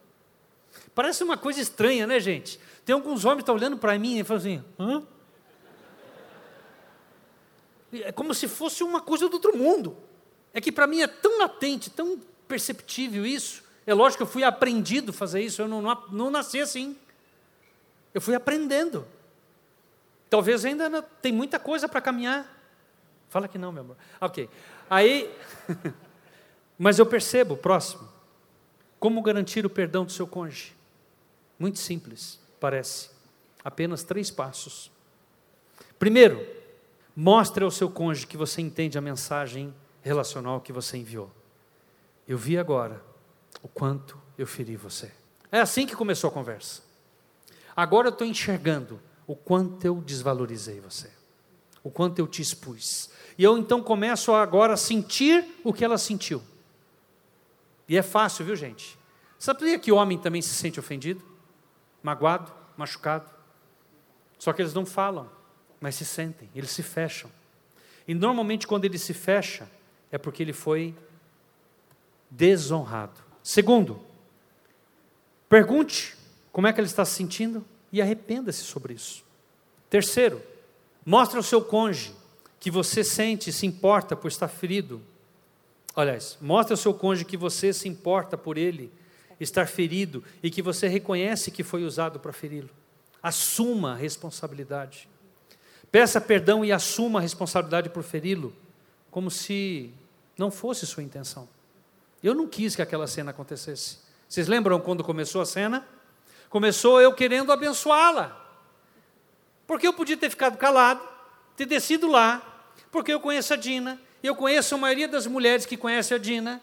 Parece 0.94 1.24
uma 1.24 1.36
coisa 1.36 1.60
estranha, 1.60 2.06
né, 2.06 2.20
gente? 2.20 2.60
Tem 2.84 2.94
alguns 2.94 3.24
homens 3.24 3.38
que 3.38 3.42
estão 3.42 3.54
olhando 3.54 3.76
para 3.76 3.98
mim 3.98 4.18
e 4.18 4.24
falam 4.24 4.40
assim: 4.40 4.64
hã? 4.78 5.02
É 7.92 8.12
como 8.12 8.32
se 8.34 8.46
fosse 8.46 8.84
uma 8.84 9.00
coisa 9.00 9.28
do 9.28 9.34
outro 9.34 9.56
mundo. 9.56 9.96
É 10.52 10.60
que 10.60 10.72
para 10.72 10.86
mim 10.86 11.00
é 11.00 11.06
tão 11.06 11.38
latente, 11.38 11.90
tão 11.90 12.20
perceptível 12.48 13.24
isso. 13.24 13.62
É 13.86 13.94
lógico 13.94 14.18
que 14.18 14.22
eu 14.24 14.32
fui 14.32 14.44
aprendido 14.44 15.10
a 15.10 15.14
fazer 15.14 15.40
isso, 15.40 15.62
eu 15.62 15.68
não, 15.68 15.80
não, 15.80 16.04
não 16.10 16.30
nasci 16.30 16.60
assim. 16.60 16.96
Eu 18.12 18.20
fui 18.20 18.34
aprendendo. 18.34 19.06
Talvez 20.28 20.64
ainda 20.64 21.02
tem 21.02 21.32
muita 21.32 21.58
coisa 21.58 21.88
para 21.88 22.00
caminhar. 22.00 22.46
Fala 23.28 23.48
que 23.48 23.58
não, 23.58 23.72
meu 23.72 23.82
amor. 23.82 23.96
Ok. 24.20 24.48
Aí. 24.88 25.32
Mas 26.78 26.98
eu 26.98 27.04
percebo, 27.04 27.58
próximo, 27.58 28.08
como 28.98 29.20
garantir 29.20 29.66
o 29.66 29.70
perdão 29.70 30.04
do 30.04 30.12
seu 30.12 30.26
cônjuge? 30.26 30.74
Muito 31.58 31.78
simples, 31.78 32.40
parece. 32.58 33.10
Apenas 33.62 34.02
três 34.02 34.30
passos. 34.30 34.90
Primeiro, 35.98 36.46
mostre 37.14 37.62
ao 37.62 37.70
seu 37.70 37.90
cônjuge 37.90 38.26
que 38.26 38.36
você 38.36 38.62
entende 38.62 38.96
a 38.96 39.00
mensagem 39.02 39.74
relacional 40.02 40.60
que 40.60 40.72
você 40.72 40.96
enviou. 40.96 41.30
Eu 42.26 42.38
vi 42.38 42.58
agora 42.58 43.02
o 43.62 43.68
quanto 43.68 44.18
eu 44.38 44.46
feri 44.46 44.76
você. 44.76 45.10
É 45.50 45.60
assim 45.60 45.86
que 45.86 45.96
começou 45.96 46.28
a 46.28 46.32
conversa. 46.32 46.82
Agora 47.74 48.08
eu 48.08 48.12
estou 48.12 48.26
enxergando 48.26 49.00
o 49.26 49.34
quanto 49.34 49.84
eu 49.84 49.96
desvalorizei 50.00 50.80
você, 50.80 51.10
o 51.82 51.90
quanto 51.90 52.18
eu 52.18 52.26
te 52.26 52.42
expus. 52.42 53.10
E 53.38 53.44
eu 53.44 53.56
então 53.56 53.82
começo 53.82 54.32
agora 54.32 54.74
a 54.74 54.76
sentir 54.76 55.44
o 55.64 55.72
que 55.72 55.84
ela 55.84 55.98
sentiu. 55.98 56.42
E 57.88 57.96
é 57.96 58.02
fácil, 58.02 58.44
viu, 58.44 58.54
gente? 58.54 58.98
Sabia 59.38 59.78
que 59.78 59.90
o 59.90 59.96
homem 59.96 60.18
também 60.18 60.42
se 60.42 60.50
sente 60.50 60.78
ofendido, 60.78 61.24
magoado, 62.02 62.52
machucado? 62.76 63.30
Só 64.38 64.52
que 64.52 64.62
eles 64.62 64.74
não 64.74 64.86
falam, 64.86 65.30
mas 65.80 65.94
se 65.94 66.04
sentem, 66.04 66.48
eles 66.54 66.70
se 66.70 66.82
fecham. 66.82 67.30
E 68.06 68.14
normalmente, 68.14 68.66
quando 68.66 68.84
ele 68.84 68.98
se 68.98 69.14
fecha, 69.14 69.68
é 70.10 70.18
porque 70.18 70.42
ele 70.42 70.52
foi 70.52 70.94
desonrado. 72.30 73.20
Segundo, 73.42 74.00
pergunte 75.48 76.16
como 76.52 76.66
é 76.66 76.72
que 76.72 76.80
ele 76.80 76.86
está 76.86 77.04
se 77.04 77.12
sentindo 77.12 77.64
e 77.92 78.00
arrependa-se 78.00 78.62
sobre 78.62 78.94
isso. 78.94 79.24
Terceiro, 79.88 80.42
mostre 81.04 81.36
ao 81.36 81.42
seu 81.42 81.62
cônjuge 81.62 82.14
que 82.58 82.70
você 82.70 83.02
sente 83.02 83.52
se 83.52 83.66
importa 83.66 84.14
por 84.14 84.28
estar 84.28 84.48
ferido 84.48 85.02
Aliás, 85.94 86.38
mostre 86.40 86.72
ao 86.72 86.76
seu 86.76 86.94
cônjuge 86.94 87.24
que 87.24 87.36
você 87.36 87.72
se 87.72 87.88
importa 87.88 88.38
por 88.38 88.56
ele 88.56 88.90
estar 89.38 89.66
ferido 89.66 90.22
e 90.42 90.50
que 90.50 90.62
você 90.62 90.86
reconhece 90.86 91.50
que 91.50 91.62
foi 91.62 91.84
usado 91.84 92.20
para 92.20 92.32
feri-lo. 92.32 92.70
Assuma 93.22 93.92
a 93.92 93.96
responsabilidade. 93.96 95.08
Peça 95.90 96.20
perdão 96.20 96.64
e 96.64 96.70
assuma 96.70 97.18
a 97.18 97.22
responsabilidade 97.22 97.90
por 97.90 98.02
feri-lo, 98.02 98.54
como 99.10 99.30
se 99.30 99.92
não 100.40 100.50
fosse 100.50 100.86
sua 100.86 101.02
intenção. 101.02 101.46
Eu 102.22 102.34
não 102.34 102.48
quis 102.48 102.74
que 102.74 102.80
aquela 102.80 103.06
cena 103.06 103.30
acontecesse. 103.30 103.98
Vocês 104.26 104.48
lembram 104.48 104.80
quando 104.80 105.04
começou 105.04 105.42
a 105.42 105.46
cena? 105.46 105.86
Começou 106.48 106.98
eu 106.98 107.12
querendo 107.12 107.52
abençoá-la. 107.52 108.36
Porque 109.66 109.86
eu 109.86 109.92
podia 109.92 110.16
ter 110.16 110.30
ficado 110.30 110.56
calado, 110.56 111.06
ter 111.56 111.66
descido 111.66 112.08
lá, 112.08 112.40
porque 112.90 113.12
eu 113.12 113.20
conheço 113.20 113.52
a 113.52 113.56
Dina, 113.56 114.00
eu 114.22 114.34
conheço 114.34 114.74
a 114.74 114.78
maioria 114.78 115.06
das 115.06 115.26
mulheres 115.26 115.66
que 115.66 115.76
conhecem 115.76 116.16
a 116.16 116.18
Dina, 116.18 116.60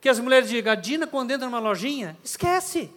que 0.00 0.08
as 0.08 0.20
mulheres 0.20 0.48
digam, 0.48 0.72
a 0.72 0.76
Dina 0.76 1.04
quando 1.04 1.32
entra 1.32 1.46
numa 1.46 1.58
lojinha, 1.58 2.16
esquece. 2.22 2.88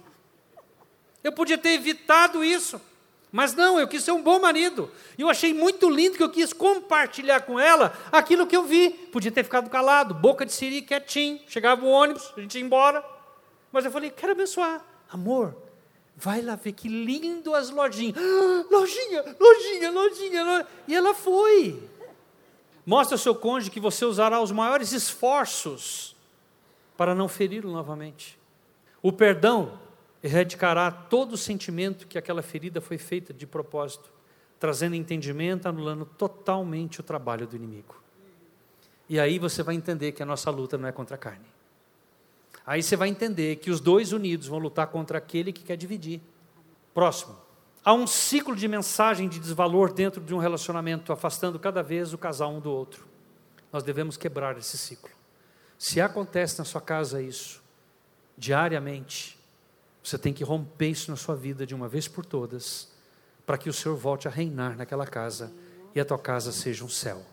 Eu 1.24 1.32
podia 1.32 1.58
ter 1.58 1.70
evitado 1.70 2.44
isso. 2.44 2.80
Mas 3.36 3.54
não, 3.54 3.78
eu 3.78 3.86
quis 3.86 4.02
ser 4.02 4.14
um 4.14 4.24
bom 4.24 4.40
marido. 4.40 4.90
E 5.18 5.22
eu 5.22 5.30
achei 5.30 5.54
muito 5.54 5.90
lindo 5.90 6.16
que 6.16 6.24
eu 6.24 6.30
quis 6.30 6.54
compartilhar 6.54 7.42
com 7.42 7.60
ela 7.60 7.94
aquilo 8.10 8.48
que 8.48 8.56
eu 8.56 8.64
vi. 8.64 8.92
Podia 9.12 9.30
ter 9.30 9.44
ficado 9.44 9.70
calado, 9.70 10.14
boca 10.14 10.46
de 10.46 10.54
siri, 10.54 10.82
quietinho. 10.82 11.42
Chegava 11.46 11.84
o 11.84 11.90
ônibus, 11.90 12.32
a 12.38 12.40
gente 12.40 12.58
ia 12.58 12.64
embora. 12.64 13.04
Mas 13.74 13.84
eu 13.84 13.92
falei, 13.92 14.10
quero 14.10 14.32
abençoar. 14.32 14.82
Amor, 15.12 15.54
vai 16.16 16.42
lá 16.42 16.56
ver 16.56 16.72
que 16.72 16.88
lindo 16.88 17.54
as 17.54 17.70
lojinhas. 17.70 18.16
Ah, 18.18 18.66
lojinha, 18.72 19.36
lojinha, 19.38 19.92
lojinha, 19.92 20.44
lojinha. 20.46 20.68
E 20.88 20.96
ela 20.96 21.14
foi. 21.14 21.84
Mostre 22.86 23.16
ao 23.16 23.20
seu 23.20 23.36
cônjuge 23.36 23.70
que 23.70 23.82
você 23.82 24.06
usará 24.06 24.40
os 24.40 24.54
maiores 24.54 24.94
esforços 24.94 26.16
para 26.96 27.14
não 27.14 27.28
feri-lo 27.28 27.70
novamente. 27.70 28.40
O 29.02 29.12
perdão 29.12 29.78
erradicará 30.26 30.90
todo 30.90 31.34
o 31.34 31.38
sentimento 31.38 32.08
que 32.08 32.18
aquela 32.18 32.42
ferida 32.42 32.82
foi 32.82 32.98
feita 32.98 33.32
de 33.32 33.46
propósito, 33.46 34.10
trazendo 34.60 34.96
entendimento, 34.96 35.70
anulando 35.70 36.04
totalmente 36.04 37.00
o 37.00 37.04
trabalho 37.04 37.46
do 37.46 37.56
inimigo. 37.56 37.96
E 39.08 39.20
aí 39.20 39.38
você 39.38 39.62
vai 39.62 39.76
entender 39.76 40.14
que 40.14 40.24
a 40.24 40.26
nossa 40.26 40.50
luta 40.50 40.80
não 40.80 40.88
é 40.90 40.92
contra 40.92 41.14
a 41.14 41.20
carne. 41.20 41.46
Aí 42.66 42.82
você 42.82 42.96
vai 42.96 43.08
entender 43.08 43.58
que 43.58 43.70
os 43.70 43.80
dois 43.80 44.14
unidos 44.14 44.48
vão 44.48 44.58
lutar 44.58 44.88
contra 44.88 45.20
aquele 45.20 45.54
que 45.54 45.62
quer 45.64 45.78
dividir. 45.78 46.20
Próximo. 46.92 47.38
Há 47.84 47.94
um 47.94 48.08
ciclo 48.08 48.56
de 48.56 48.68
mensagem 48.68 49.30
de 49.30 49.38
desvalor 49.38 49.94
dentro 49.94 50.20
de 50.20 50.34
um 50.34 50.40
relacionamento, 50.40 51.14
afastando 51.14 51.60
cada 51.60 51.84
vez 51.84 52.14
o 52.14 52.18
casal 52.18 52.52
um 52.52 52.60
do 52.60 52.72
outro. 52.72 53.06
Nós 53.72 53.84
devemos 53.84 54.18
quebrar 54.18 54.58
esse 54.58 54.76
ciclo. 54.76 55.12
Se 55.78 56.02
acontece 56.02 56.58
na 56.58 56.66
sua 56.66 56.82
casa 56.82 57.22
isso, 57.22 57.62
diariamente, 58.36 59.38
você 60.06 60.20
tem 60.20 60.32
que 60.32 60.44
romper 60.44 60.90
isso 60.90 61.10
na 61.10 61.18
sua 61.18 61.36
vida 61.36 61.66
de 61.66 61.74
uma 61.74 61.88
vez 61.88 62.08
por 62.08 62.24
todas, 62.24 62.88
para 63.44 63.58
que 63.58 63.68
o 63.68 63.74
Senhor 63.74 63.98
volte 63.98 64.28
a 64.28 64.32
reinar 64.32 64.78
naquela 64.78 65.08
casa 65.08 65.52
e 65.96 66.00
a 66.00 66.06
tua 66.06 66.20
casa 66.20 66.52
seja 66.52 66.86
um 66.86 66.90
céu. 66.90 67.26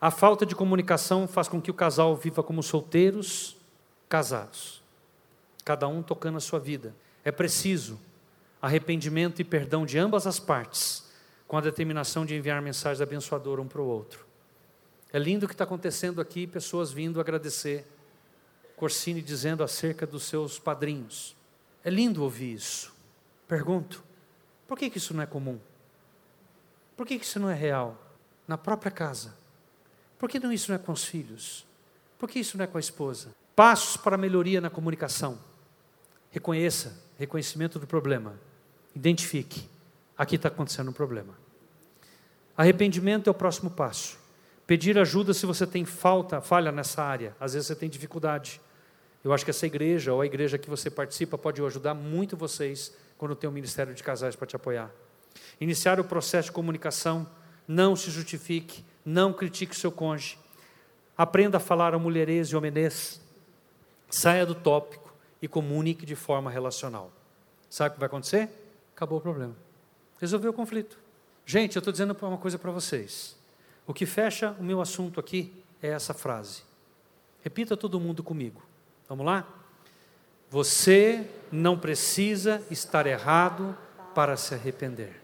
A 0.00 0.08
falta 0.08 0.46
de 0.46 0.54
comunicação 0.54 1.26
faz 1.26 1.48
com 1.48 1.60
que 1.60 1.70
o 1.70 1.74
casal 1.74 2.14
viva 2.14 2.44
como 2.44 2.62
solteiros, 2.62 3.56
casados, 4.08 4.80
cada 5.64 5.88
um 5.88 6.00
tocando 6.00 6.36
a 6.36 6.40
sua 6.40 6.60
vida. 6.60 6.94
É 7.24 7.32
preciso 7.32 7.98
arrependimento 8.62 9.40
e 9.40 9.44
perdão 9.44 9.84
de 9.84 9.98
ambas 9.98 10.28
as 10.28 10.38
partes, 10.38 11.10
com 11.48 11.58
a 11.58 11.60
determinação 11.60 12.24
de 12.24 12.36
enviar 12.36 12.62
mensagens 12.62 13.00
abençoadoras 13.00 13.64
um 13.64 13.68
para 13.68 13.80
o 13.80 13.86
outro. 13.86 14.24
É 15.12 15.18
lindo 15.18 15.44
o 15.44 15.48
que 15.48 15.54
está 15.54 15.64
acontecendo 15.64 16.20
aqui, 16.20 16.46
pessoas 16.46 16.92
vindo 16.92 17.20
agradecer. 17.20 17.84
Corsini 18.76 19.20
dizendo 19.20 19.64
acerca 19.64 20.06
dos 20.06 20.22
seus 20.22 20.56
padrinhos. 20.56 21.39
É 21.84 21.90
lindo 21.90 22.22
ouvir 22.22 22.54
isso. 22.54 22.92
Pergunto: 23.48 24.02
Por 24.66 24.78
que, 24.78 24.90
que 24.90 24.98
isso 24.98 25.14
não 25.14 25.22
é 25.22 25.26
comum? 25.26 25.58
Por 26.96 27.06
que, 27.06 27.18
que 27.18 27.24
isso 27.24 27.40
não 27.40 27.48
é 27.48 27.54
real? 27.54 27.96
Na 28.46 28.58
própria 28.58 28.90
casa. 28.90 29.34
Por 30.18 30.28
que 30.28 30.38
não 30.38 30.52
isso 30.52 30.70
não 30.70 30.76
é 30.76 30.78
com 30.78 30.92
os 30.92 31.04
filhos? 31.04 31.66
Por 32.18 32.28
que 32.28 32.38
isso 32.38 32.58
não 32.58 32.64
é 32.64 32.66
com 32.66 32.76
a 32.76 32.80
esposa? 32.80 33.34
Passos 33.56 33.96
para 33.96 34.18
melhoria 34.18 34.60
na 34.60 34.68
comunicação. 34.68 35.38
Reconheça, 36.30 36.94
reconhecimento 37.18 37.78
do 37.78 37.86
problema. 37.86 38.38
Identifique. 38.94 39.66
Aqui 40.16 40.36
está 40.36 40.48
acontecendo 40.48 40.90
um 40.90 40.92
problema. 40.92 41.32
Arrependimento 42.56 43.28
é 43.28 43.30
o 43.30 43.34
próximo 43.34 43.70
passo. 43.70 44.18
Pedir 44.66 44.98
ajuda 44.98 45.32
se 45.32 45.46
você 45.46 45.66
tem 45.66 45.84
falta, 45.86 46.42
falha 46.42 46.70
nessa 46.70 47.02
área. 47.02 47.34
Às 47.40 47.54
vezes 47.54 47.66
você 47.66 47.74
tem 47.74 47.88
dificuldade. 47.88 48.60
Eu 49.22 49.32
acho 49.32 49.44
que 49.44 49.50
essa 49.50 49.66
igreja 49.66 50.12
ou 50.12 50.20
a 50.20 50.26
igreja 50.26 50.58
que 50.58 50.70
você 50.70 50.90
participa 50.90 51.36
pode 51.36 51.62
ajudar 51.62 51.94
muito 51.94 52.36
vocês 52.36 52.94
quando 53.18 53.36
tem 53.36 53.48
um 53.48 53.52
ministério 53.52 53.94
de 53.94 54.02
casais 54.02 54.34
para 54.34 54.46
te 54.46 54.56
apoiar. 54.56 54.90
Iniciar 55.60 56.00
o 56.00 56.04
processo 56.04 56.46
de 56.46 56.52
comunicação, 56.52 57.28
não 57.68 57.94
se 57.94 58.10
justifique, 58.10 58.82
não 59.04 59.32
critique 59.32 59.76
seu 59.76 59.92
cônjuge. 59.92 60.38
Aprenda 61.16 61.58
a 61.58 61.60
falar 61.60 61.94
a 61.94 61.98
mulherês 61.98 62.48
e 62.48 62.56
homenês. 62.56 63.20
Saia 64.08 64.46
do 64.46 64.54
tópico 64.54 65.14
e 65.42 65.46
comunique 65.46 66.06
de 66.06 66.16
forma 66.16 66.50
relacional. 66.50 67.12
Sabe 67.68 67.90
o 67.90 67.92
que 67.94 68.00
vai 68.00 68.06
acontecer? 68.06 68.48
Acabou 68.96 69.18
o 69.18 69.20
problema. 69.20 69.54
Resolveu 70.18 70.50
o 70.50 70.54
conflito. 70.54 70.98
Gente, 71.44 71.76
eu 71.76 71.80
estou 71.80 71.92
dizendo 71.92 72.16
uma 72.22 72.38
coisa 72.38 72.58
para 72.58 72.70
vocês. 72.70 73.36
O 73.86 73.92
que 73.92 74.06
fecha 74.06 74.56
o 74.58 74.62
meu 74.62 74.80
assunto 74.80 75.20
aqui 75.20 75.62
é 75.82 75.88
essa 75.88 76.14
frase. 76.14 76.62
Repita 77.42 77.76
todo 77.76 78.00
mundo 78.00 78.22
comigo. 78.22 78.69
Vamos 79.10 79.26
lá? 79.26 79.44
Você 80.50 81.28
não 81.50 81.76
precisa 81.76 82.62
estar 82.70 83.08
errado 83.08 83.76
para 84.14 84.36
se 84.36 84.54
arrepender. 84.54 85.20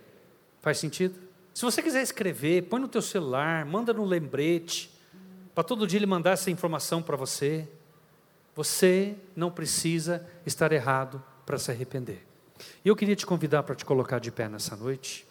Faz 0.61 0.79
sentido? 0.79 1.17
Se 1.55 1.63
você 1.63 1.81
quiser 1.81 2.03
escrever, 2.03 2.63
põe 2.63 2.81
no 2.81 2.89
teu 2.89 3.01
celular, 3.01 3.65
manda 3.65 3.93
no 3.93 4.05
lembrete, 4.05 4.91
para 5.55 5.63
todo 5.63 5.87
dia 5.87 6.01
ele 6.01 6.07
mandar 6.07 6.33
essa 6.33 6.51
informação 6.51 7.01
para 7.01 7.17
você. 7.17 7.69
Você 8.57 9.15
não 9.37 9.53
precisa 9.53 10.29
estar 10.45 10.73
errado 10.73 11.23
para 11.47 11.57
se 11.57 11.71
arrepender. 11.71 12.27
E 12.85 12.89
eu 12.89 12.97
queria 12.97 13.15
te 13.15 13.25
convidar 13.25 13.63
para 13.63 13.77
te 13.77 13.85
colocar 13.85 14.19
de 14.19 14.33
pé 14.33 14.49
nessa 14.49 14.75
noite. 14.75 15.25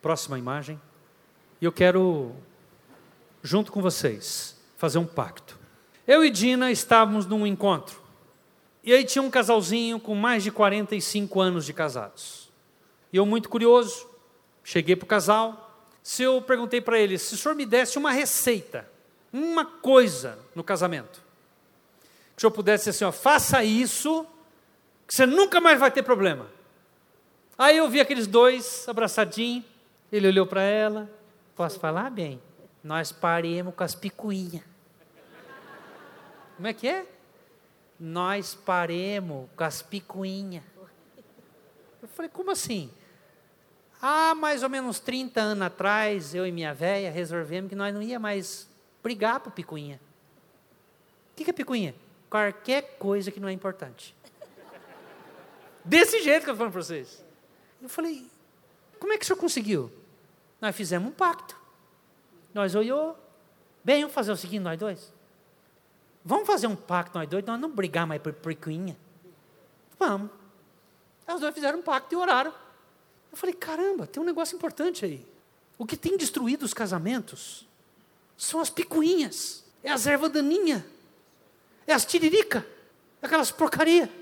Próxima 0.00 0.38
imagem. 0.38 0.80
E 1.60 1.64
eu 1.64 1.72
quero, 1.72 2.32
junto 3.42 3.72
com 3.72 3.82
vocês, 3.82 4.56
fazer 4.76 4.98
um 4.98 5.06
pacto. 5.06 5.57
Eu 6.08 6.24
e 6.24 6.30
Dina 6.30 6.70
estávamos 6.72 7.26
num 7.26 7.46
encontro. 7.46 8.00
E 8.82 8.94
aí 8.94 9.04
tinha 9.04 9.20
um 9.20 9.30
casalzinho 9.30 10.00
com 10.00 10.14
mais 10.14 10.42
de 10.42 10.50
45 10.50 11.38
anos 11.38 11.66
de 11.66 11.74
casados. 11.74 12.48
E 13.12 13.18
eu, 13.18 13.26
muito 13.26 13.50
curioso, 13.50 14.08
cheguei 14.64 14.96
para 14.96 15.04
o 15.04 15.06
casal. 15.06 15.86
Se 16.02 16.22
eu 16.22 16.40
perguntei 16.40 16.80
para 16.80 16.98
ele, 16.98 17.18
se 17.18 17.34
o 17.34 17.36
senhor 17.36 17.54
me 17.54 17.66
desse 17.66 17.98
uma 17.98 18.10
receita, 18.10 18.88
uma 19.30 19.66
coisa 19.66 20.38
no 20.54 20.64
casamento, 20.64 21.22
que 22.34 22.38
o 22.38 22.40
senhor 22.40 22.52
pudesse 22.52 22.84
dizer 22.84 23.04
assim, 23.04 23.04
ó, 23.04 23.12
faça 23.12 23.62
isso, 23.62 24.24
que 25.06 25.14
você 25.14 25.26
nunca 25.26 25.60
mais 25.60 25.78
vai 25.78 25.90
ter 25.90 26.02
problema. 26.02 26.46
Aí 27.58 27.76
eu 27.76 27.86
vi 27.90 28.00
aqueles 28.00 28.26
dois 28.26 28.88
abraçadinhos, 28.88 29.62
ele 30.10 30.28
olhou 30.28 30.46
para 30.46 30.62
ela, 30.62 31.10
posso 31.54 31.78
falar 31.78 32.10
bem? 32.10 32.40
Nós 32.82 33.12
paremos 33.12 33.74
com 33.74 33.84
as 33.84 33.94
picuinhas. 33.94 34.77
Como 36.58 36.66
é 36.66 36.72
que 36.72 36.88
é? 36.88 37.06
Nós 38.00 38.52
paremos 38.52 39.48
com 39.56 39.62
as 39.62 39.80
picuinhas. 39.80 40.64
Eu 42.02 42.08
falei, 42.08 42.28
como 42.28 42.50
assim? 42.50 42.90
Há 44.02 44.34
mais 44.34 44.64
ou 44.64 44.68
menos 44.68 44.98
30 44.98 45.40
anos 45.40 45.64
atrás, 45.64 46.34
eu 46.34 46.44
e 46.44 46.50
minha 46.50 46.74
velha 46.74 47.12
resolvemos 47.12 47.68
que 47.68 47.76
nós 47.76 47.94
não 47.94 48.02
ia 48.02 48.18
mais 48.18 48.68
brigar 49.04 49.38
por 49.38 49.52
picuinha. 49.52 50.00
O 51.30 51.36
que 51.36 51.48
é 51.48 51.52
picuinha? 51.52 51.94
Qualquer 52.28 52.96
coisa 52.98 53.30
que 53.30 53.38
não 53.38 53.48
é 53.48 53.52
importante. 53.52 54.12
Desse 55.84 56.20
jeito 56.24 56.42
que 56.42 56.50
eu 56.50 56.56
falando 56.56 56.72
para 56.72 56.82
vocês. 56.82 57.24
Eu 57.80 57.88
falei, 57.88 58.28
como 58.98 59.12
é 59.12 59.16
que 59.16 59.22
o 59.22 59.26
senhor 59.28 59.38
conseguiu? 59.38 59.92
Nós 60.60 60.74
fizemos 60.74 61.08
um 61.08 61.12
pacto. 61.12 61.56
Nós 62.52 62.74
olhou. 62.74 63.16
Bem, 63.84 64.00
vamos 64.00 64.12
fazer 64.12 64.32
o 64.32 64.36
seguinte, 64.36 64.62
nós 64.62 64.76
dois. 64.76 65.16
Vamos 66.28 66.46
fazer 66.46 66.66
um 66.66 66.76
pacto 66.76 67.16
nós 67.16 67.26
dois, 67.26 67.42
nós 67.42 67.58
não 67.58 67.70
brigar 67.70 68.06
mais 68.06 68.20
por 68.20 68.34
picuinha. 68.34 68.94
Vamos. 69.98 70.30
Os 71.26 71.40
dois 71.40 71.54
fizeram 71.54 71.78
um 71.78 71.82
pacto 71.82 72.14
e 72.14 72.18
oraram. 72.18 72.52
Eu 73.32 73.36
falei, 73.38 73.54
caramba, 73.54 74.06
tem 74.06 74.22
um 74.22 74.26
negócio 74.26 74.54
importante 74.54 75.06
aí. 75.06 75.26
O 75.78 75.86
que 75.86 75.96
tem 75.96 76.18
destruído 76.18 76.64
os 76.64 76.74
casamentos 76.74 77.66
são 78.36 78.60
as 78.60 78.68
picuinhas, 78.68 79.64
é 79.82 79.90
as 79.90 80.06
ervas 80.06 80.30
daninhas, 80.30 80.82
é 81.86 81.94
as 81.94 82.04
tiririca, 82.04 82.66
aquelas 83.22 83.50
porcaria, 83.50 84.12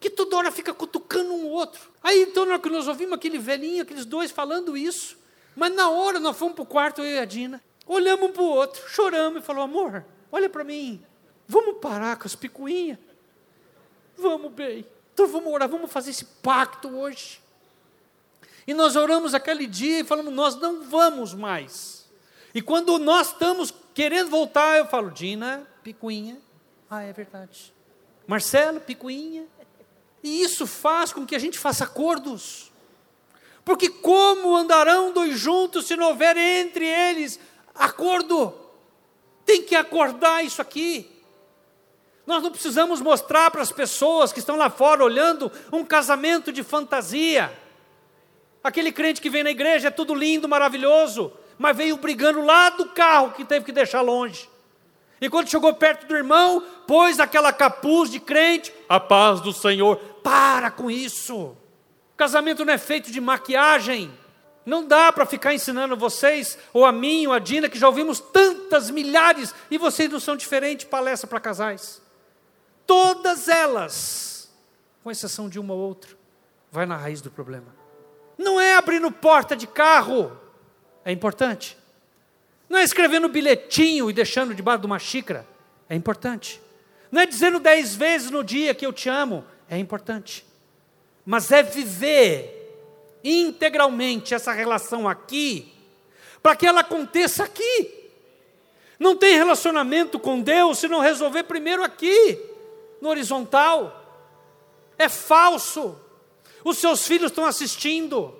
que 0.00 0.08
toda 0.08 0.38
hora 0.38 0.50
fica 0.50 0.72
cutucando 0.72 1.34
um 1.34 1.46
outro. 1.46 1.90
Aí 2.02 2.22
então, 2.22 2.46
na 2.46 2.52
hora 2.52 2.62
que 2.62 2.70
nós 2.70 2.88
ouvimos 2.88 3.12
aquele 3.12 3.38
velhinho, 3.38 3.82
aqueles 3.82 4.06
dois 4.06 4.30
falando 4.30 4.78
isso, 4.78 5.18
mas 5.54 5.74
na 5.74 5.90
hora 5.90 6.18
nós 6.18 6.38
fomos 6.38 6.54
para 6.54 6.62
o 6.62 6.66
quarto, 6.66 7.02
eu 7.02 7.16
e 7.16 7.18
a 7.18 7.26
Dina, 7.26 7.62
olhamos 7.86 8.30
um 8.30 8.32
para 8.32 8.42
o 8.42 8.46
outro, 8.46 8.88
choramos 8.88 9.42
e 9.42 9.44
falou, 9.44 9.62
amor, 9.62 10.06
olha 10.32 10.48
para 10.48 10.64
mim, 10.64 11.00
vamos 11.46 11.76
parar 11.78 12.16
com 12.16 12.26
as 12.26 12.34
picuinhas? 12.34 12.98
Vamos, 14.16 14.52
bem. 14.52 14.84
Então 15.12 15.28
vamos 15.28 15.52
orar, 15.52 15.68
vamos 15.68 15.92
fazer 15.92 16.10
esse 16.10 16.24
pacto 16.24 16.88
hoje. 16.88 17.40
E 18.66 18.72
nós 18.72 18.96
oramos 18.96 19.34
aquele 19.34 19.66
dia 19.66 20.00
e 20.00 20.04
falamos, 20.04 20.32
nós 20.32 20.56
não 20.56 20.82
vamos 20.82 21.34
mais. 21.34 22.10
E 22.54 22.62
quando 22.62 22.98
nós 22.98 23.28
estamos 23.28 23.72
querendo 23.94 24.30
voltar, 24.30 24.78
eu 24.78 24.86
falo, 24.86 25.10
Dina, 25.10 25.66
picuinha. 25.82 26.38
Ah, 26.88 27.02
é 27.02 27.12
verdade. 27.12 27.72
Marcelo, 28.26 28.80
picuinha. 28.80 29.46
E 30.22 30.42
isso 30.42 30.66
faz 30.66 31.12
com 31.12 31.26
que 31.26 31.34
a 31.34 31.38
gente 31.38 31.58
faça 31.58 31.84
acordos. 31.84 32.70
Porque 33.64 33.88
como 33.88 34.56
andarão 34.56 35.12
dois 35.12 35.38
juntos 35.38 35.86
se 35.86 35.96
não 35.96 36.08
houver 36.08 36.36
entre 36.36 36.86
eles 36.86 37.38
acordo? 37.74 38.54
Tem 39.52 39.60
que 39.60 39.76
acordar 39.76 40.42
isso 40.42 40.62
aqui. 40.62 41.06
Nós 42.26 42.42
não 42.42 42.50
precisamos 42.50 43.02
mostrar 43.02 43.50
para 43.50 43.60
as 43.60 43.70
pessoas 43.70 44.32
que 44.32 44.38
estão 44.38 44.56
lá 44.56 44.70
fora 44.70 45.04
olhando 45.04 45.52
um 45.70 45.84
casamento 45.84 46.50
de 46.50 46.62
fantasia. 46.62 47.52
Aquele 48.64 48.90
crente 48.90 49.20
que 49.20 49.28
vem 49.28 49.42
na 49.42 49.50
igreja 49.50 49.88
é 49.88 49.90
tudo 49.90 50.14
lindo, 50.14 50.48
maravilhoso, 50.48 51.34
mas 51.58 51.76
veio 51.76 51.98
brigando 51.98 52.40
lá 52.40 52.70
do 52.70 52.86
carro 52.86 53.32
que 53.32 53.44
teve 53.44 53.66
que 53.66 53.72
deixar 53.72 54.00
longe. 54.00 54.48
E 55.20 55.28
quando 55.28 55.50
chegou 55.50 55.74
perto 55.74 56.06
do 56.06 56.16
irmão, 56.16 56.64
pôs 56.86 57.20
aquela 57.20 57.52
capuz 57.52 58.10
de 58.10 58.20
crente, 58.20 58.72
a 58.88 58.98
paz 58.98 59.42
do 59.42 59.52
Senhor. 59.52 59.98
Para 60.22 60.70
com 60.70 60.90
isso. 60.90 61.54
Casamento 62.16 62.64
não 62.64 62.72
é 62.72 62.78
feito 62.78 63.10
de 63.10 63.20
maquiagem. 63.20 64.10
Não 64.64 64.86
dá 64.86 65.12
para 65.12 65.26
ficar 65.26 65.52
ensinando 65.52 65.96
vocês, 65.96 66.56
ou 66.72 66.84
a 66.84 66.92
mim, 66.92 67.26
ou 67.26 67.32
a 67.32 67.38
Dina, 67.38 67.68
que 67.68 67.78
já 67.78 67.88
ouvimos 67.88 68.20
tantas 68.20 68.90
milhares, 68.90 69.54
e 69.70 69.76
vocês 69.76 70.10
não 70.10 70.20
são 70.20 70.36
diferentes, 70.36 70.86
palestra 70.86 71.26
para 71.26 71.40
casais. 71.40 72.00
Todas 72.86 73.48
elas, 73.48 74.50
com 75.02 75.10
exceção 75.10 75.48
de 75.48 75.58
uma 75.58 75.74
ou 75.74 75.80
outra, 75.80 76.10
vai 76.70 76.86
na 76.86 76.96
raiz 76.96 77.20
do 77.20 77.30
problema. 77.30 77.74
Não 78.38 78.60
é 78.60 78.74
abrindo 78.74 79.10
porta 79.10 79.56
de 79.56 79.66
carro, 79.66 80.38
é 81.04 81.10
importante. 81.10 81.76
Não 82.68 82.78
é 82.78 82.84
escrevendo 82.84 83.28
bilhetinho 83.28 84.08
e 84.08 84.12
deixando 84.12 84.54
debaixo 84.54 84.80
de 84.80 84.86
uma 84.86 84.98
xícara, 84.98 85.46
é 85.88 85.94
importante. 85.94 86.62
Não 87.10 87.20
é 87.20 87.26
dizendo 87.26 87.58
dez 87.58 87.94
vezes 87.94 88.30
no 88.30 88.42
dia 88.42 88.74
que 88.74 88.86
eu 88.86 88.92
te 88.92 89.08
amo, 89.08 89.44
é 89.68 89.76
importante. 89.76 90.46
Mas 91.26 91.50
é 91.50 91.62
viver 91.62 92.61
integralmente 93.24 94.34
essa 94.34 94.52
relação 94.52 95.08
aqui, 95.08 95.72
para 96.42 96.56
que 96.56 96.66
ela 96.66 96.80
aconteça 96.80 97.44
aqui. 97.44 98.02
Não 98.98 99.16
tem 99.16 99.36
relacionamento 99.36 100.18
com 100.18 100.40
Deus 100.40 100.78
se 100.78 100.88
não 100.88 101.00
resolver 101.00 101.42
primeiro 101.44 101.82
aqui, 101.82 102.40
no 103.00 103.08
horizontal. 103.08 103.98
É 104.96 105.08
falso. 105.08 105.98
Os 106.64 106.78
seus 106.78 107.06
filhos 107.06 107.30
estão 107.30 107.44
assistindo. 107.44 108.32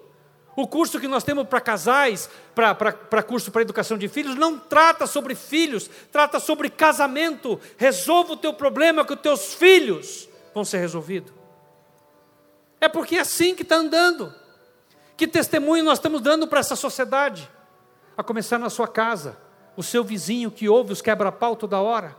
O 0.54 0.68
curso 0.68 1.00
que 1.00 1.08
nós 1.08 1.24
temos 1.24 1.48
para 1.48 1.60
casais, 1.60 2.28
para 2.54 3.22
curso 3.22 3.50
para 3.50 3.62
educação 3.62 3.96
de 3.96 4.06
filhos, 4.06 4.36
não 4.36 4.58
trata 4.58 5.06
sobre 5.06 5.34
filhos, 5.34 5.88
trata 6.10 6.38
sobre 6.38 6.68
casamento. 6.68 7.58
Resolva 7.76 8.34
o 8.34 8.36
teu 8.36 8.52
problema 8.52 9.04
que 9.04 9.14
os 9.14 9.20
teus 9.20 9.54
filhos 9.54 10.28
vão 10.54 10.64
ser 10.64 10.78
resolvidos. 10.78 11.32
É 12.80 12.88
porque 12.88 13.16
é 13.16 13.20
assim 13.20 13.54
que 13.54 13.62
está 13.62 13.76
andando. 13.76 14.41
Que 15.22 15.28
testemunho 15.28 15.84
nós 15.84 15.98
estamos 15.98 16.20
dando 16.20 16.48
para 16.48 16.58
essa 16.58 16.74
sociedade? 16.74 17.48
A 18.16 18.24
começar 18.24 18.58
na 18.58 18.68
sua 18.68 18.88
casa, 18.88 19.38
o 19.76 19.80
seu 19.80 20.02
vizinho 20.02 20.50
que 20.50 20.68
ouve 20.68 20.92
os 20.92 21.00
quebra-pau 21.00 21.54
toda 21.54 21.80
hora, 21.80 22.16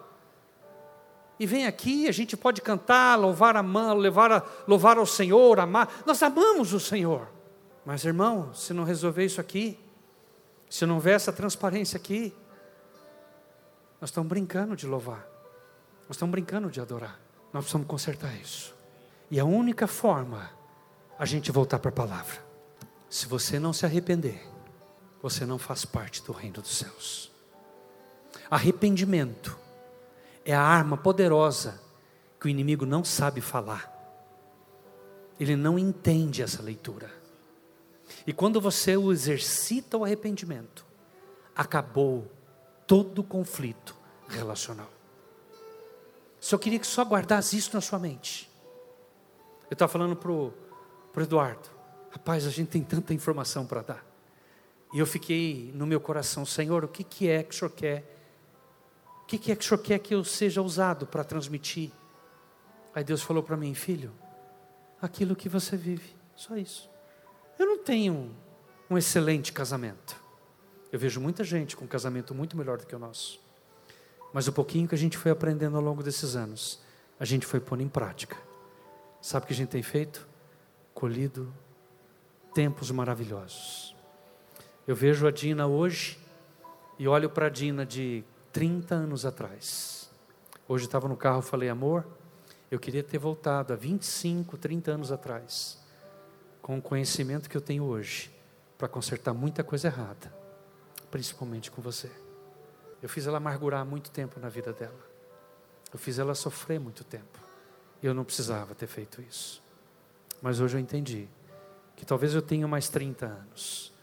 e 1.37 1.45
vem 1.45 1.67
aqui, 1.67 2.07
a 2.07 2.13
gente 2.13 2.37
pode 2.37 2.61
cantar, 2.61 3.19
louvar 3.19 3.57
a 3.57 3.61
mão, 3.61 3.97
levar 3.97 4.31
a, 4.31 4.41
louvar 4.65 4.97
ao 4.97 5.05
Senhor, 5.05 5.59
amar. 5.59 6.01
Nós 6.05 6.23
amamos 6.23 6.71
o 6.71 6.79
Senhor. 6.79 7.27
Mas 7.85 8.05
irmão, 8.05 8.53
se 8.53 8.73
não 8.73 8.85
resolver 8.85 9.25
isso 9.25 9.41
aqui, 9.41 9.77
se 10.69 10.85
não 10.85 10.95
houver 10.95 11.17
essa 11.17 11.33
transparência 11.33 11.97
aqui, 11.97 12.33
nós 13.99 14.11
estamos 14.11 14.29
brincando 14.29 14.77
de 14.77 14.87
louvar, 14.87 15.27
nós 16.07 16.11
estamos 16.11 16.31
brincando 16.31 16.69
de 16.69 16.79
adorar. 16.79 17.19
Nós 17.51 17.65
precisamos 17.65 17.85
consertar 17.85 18.33
isso. 18.37 18.73
E 19.29 19.41
a 19.41 19.43
única 19.43 19.87
forma 19.87 20.49
a 21.19 21.25
gente 21.25 21.51
voltar 21.51 21.79
para 21.79 21.89
a 21.89 21.93
palavra. 21.93 22.52
Se 23.13 23.27
você 23.27 23.59
não 23.59 23.71
se 23.71 23.85
arrepender, 23.85 24.43
você 25.21 25.45
não 25.45 25.59
faz 25.59 25.85
parte 25.85 26.23
do 26.23 26.31
reino 26.31 26.63
dos 26.63 26.75
céus. 26.75 27.31
Arrependimento 28.49 29.55
é 30.43 30.51
a 30.51 30.59
arma 30.63 30.97
poderosa 30.97 31.79
que 32.39 32.47
o 32.47 32.49
inimigo 32.49 32.87
não 32.87 33.03
sabe 33.03 33.39
falar. 33.39 33.87
Ele 35.39 35.55
não 35.55 35.77
entende 35.77 36.41
essa 36.41 36.63
leitura. 36.63 37.13
E 38.25 38.33
quando 38.33 38.59
você 38.59 38.97
o 38.97 39.11
exercita 39.11 39.95
o 39.95 40.03
arrependimento, 40.03 40.83
acabou 41.55 42.31
todo 42.87 43.19
o 43.19 43.23
conflito 43.23 43.95
relacional. 44.27 44.89
Só 46.39 46.57
queria 46.57 46.79
que 46.79 46.87
só 46.87 47.03
guardasse 47.03 47.55
isso 47.55 47.75
na 47.75 47.81
sua 47.81 47.99
mente. 47.99 48.49
Eu 49.69 49.75
estava 49.75 49.91
falando 49.91 50.15
para 50.15 50.31
o 50.31 50.51
Eduardo, 51.17 51.72
rapaz, 52.13 52.45
a 52.45 52.51
gente 52.51 52.67
tem 52.67 52.83
tanta 52.83 53.11
informação 53.11 53.65
para 53.65 53.81
dar. 53.81 54.05
E 54.93 54.99
eu 54.99 55.05
fiquei 55.05 55.71
no 55.73 55.87
meu 55.87 55.99
coração, 55.99 56.45
Senhor, 56.45 56.85
o 56.85 56.87
que, 56.87 57.03
que 57.03 57.27
é 57.27 57.41
que 57.41 57.55
o 57.55 57.57
Senhor 57.57 57.71
quer? 57.71 58.03
O 59.23 59.25
que, 59.25 59.39
que 59.39 59.51
é 59.51 59.55
que 59.55 59.65
o 59.65 59.67
Senhor 59.67 59.81
quer 59.81 59.97
que 59.97 60.13
eu 60.13 60.23
seja 60.23 60.61
usado 60.61 61.07
para 61.07 61.23
transmitir? 61.23 61.91
Aí 62.93 63.03
Deus 63.03 63.23
falou 63.23 63.41
para 63.41 63.57
mim, 63.57 63.73
filho, 63.73 64.13
aquilo 65.01 65.35
que 65.35 65.49
você 65.49 65.75
vive, 65.75 66.15
só 66.35 66.55
isso. 66.55 66.87
Eu 67.57 67.65
não 67.65 67.79
tenho 67.79 68.31
um 68.87 68.95
excelente 68.95 69.51
casamento. 69.51 70.15
Eu 70.91 70.99
vejo 70.99 71.19
muita 71.19 71.43
gente 71.43 71.75
com 71.75 71.85
um 71.85 71.87
casamento 71.87 72.35
muito 72.35 72.55
melhor 72.55 72.77
do 72.77 72.85
que 72.85 72.95
o 72.95 72.99
nosso. 72.99 73.41
Mas 74.31 74.47
o 74.47 74.53
pouquinho 74.53 74.87
que 74.87 74.93
a 74.93 74.97
gente 74.97 75.17
foi 75.17 75.31
aprendendo 75.31 75.77
ao 75.77 75.81
longo 75.81 76.03
desses 76.03 76.35
anos, 76.35 76.79
a 77.19 77.25
gente 77.25 77.47
foi 77.47 77.59
pondo 77.59 77.81
em 77.81 77.89
prática. 77.89 78.37
Sabe 79.19 79.45
o 79.45 79.47
que 79.47 79.53
a 79.53 79.55
gente 79.55 79.69
tem 79.69 79.81
feito? 79.81 80.27
Colhido 80.93 81.51
tempos 82.53 82.91
maravilhosos. 82.91 83.95
Eu 84.87 84.95
vejo 84.95 85.25
a 85.27 85.31
Dina 85.31 85.65
hoje 85.65 86.19
e 86.99 87.07
olho 87.07 87.29
para 87.29 87.47
a 87.47 87.49
Dina 87.49 87.85
de 87.85 88.23
30 88.51 88.95
anos 88.95 89.25
atrás. 89.25 90.09
Hoje 90.67 90.85
estava 90.85 91.07
no 91.07 91.17
carro 91.17 91.41
falei, 91.41 91.69
amor, 91.69 92.05
eu 92.69 92.79
queria 92.79 93.03
ter 93.03 93.17
voltado 93.17 93.73
há 93.73 93.75
25, 93.75 94.57
30 94.57 94.91
anos 94.91 95.11
atrás, 95.11 95.79
com 96.61 96.77
o 96.77 96.81
conhecimento 96.81 97.49
que 97.49 97.57
eu 97.57 97.61
tenho 97.61 97.83
hoje, 97.83 98.31
para 98.77 98.87
consertar 98.87 99.33
muita 99.33 99.63
coisa 99.63 99.87
errada, 99.87 100.33
principalmente 101.11 101.71
com 101.71 101.81
você. 101.81 102.09
Eu 103.01 103.09
fiz 103.09 103.27
ela 103.27 103.37
amargurar 103.37 103.85
muito 103.85 104.11
tempo 104.11 104.39
na 104.39 104.49
vida 104.49 104.71
dela. 104.71 104.99
Eu 105.91 105.99
fiz 105.99 106.19
ela 106.19 106.33
sofrer 106.33 106.79
muito 106.79 107.03
tempo. 107.03 107.39
Eu 108.01 108.13
não 108.13 108.23
precisava 108.23 108.73
ter 108.73 108.87
feito 108.87 109.21
isso. 109.21 109.61
Mas 110.41 110.59
hoje 110.59 110.77
eu 110.77 110.79
entendi 110.79 111.27
que 112.03 112.05
talvez 112.05 112.35
eu 112.35 112.41
tenha 112.41 112.67
mais 112.67 112.89
30 112.89 113.25
anos. 113.25 113.93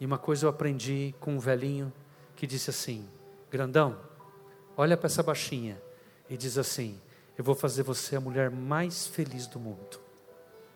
E 0.00 0.04
uma 0.04 0.18
coisa 0.18 0.44
eu 0.44 0.50
aprendi 0.50 1.14
com 1.20 1.36
um 1.36 1.38
velhinho 1.38 1.92
que 2.34 2.48
disse 2.48 2.68
assim: 2.68 3.08
Grandão, 3.48 3.96
olha 4.76 4.96
para 4.96 5.06
essa 5.06 5.22
baixinha 5.22 5.80
e 6.28 6.36
diz 6.36 6.58
assim: 6.58 7.00
Eu 7.38 7.44
vou 7.44 7.54
fazer 7.54 7.84
você 7.84 8.16
a 8.16 8.20
mulher 8.20 8.50
mais 8.50 9.06
feliz 9.06 9.46
do 9.46 9.60
mundo. 9.60 10.00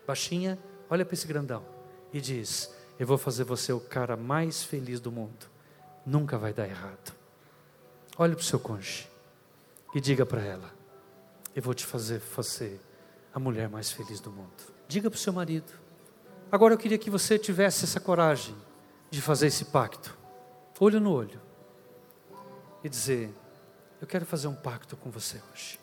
Baixinha, 0.07 0.57
olha 0.89 1.05
para 1.05 1.15
esse 1.15 1.27
grandão 1.27 1.65
e 2.13 2.21
diz: 2.21 2.73
Eu 2.97 3.09
vou 3.09 3.19
fazer 3.19 3.43
você 3.43 3.73
o 3.73 3.81
cara 3.81 4.17
mais 4.17 4.63
feliz 4.63 5.01
do 5.01 5.11
mundo. 5.11 5.51
Nunca 6.07 6.39
vai 6.39 6.53
dar 6.53 6.69
errado. 6.69 7.13
Olhe 8.17 8.37
para 8.37 8.43
o 8.43 8.45
seu 8.45 8.61
cônjuge 8.61 9.09
e 9.93 10.01
diga 10.01 10.25
para 10.25 10.43
ela: 10.43 10.73
Eu 11.57 11.63
vou 11.63 11.75
te 11.75 11.85
fazer 11.85 12.21
você 12.37 12.79
a 13.35 13.41
mulher 13.41 13.69
mais 13.69 13.91
feliz 13.91 14.21
do 14.21 14.31
mundo. 14.31 14.73
Diga 14.87 15.11
para 15.11 15.17
o 15.17 15.21
seu 15.21 15.33
marido. 15.33 15.88
Agora 16.51 16.73
eu 16.73 16.79
queria 16.79 16.97
que 16.97 17.11
você 17.11 17.39
tivesse 17.39 17.85
essa 17.85 18.01
coragem 18.01 18.57
de 19.11 19.21
fazer 19.21 19.49
esse 19.49 19.67
pacto, 19.67 20.17
olho 20.81 20.99
no 20.99 21.13
olho, 21.13 21.39
e 22.83 22.89
dizer: 22.89 23.35
Eu 24.01 24.07
quero 24.07 24.25
fazer 24.25 24.49
um 24.49 24.55
pacto 24.55 24.97
com 24.97 25.11
você 25.11 25.43
hoje. 25.53 25.79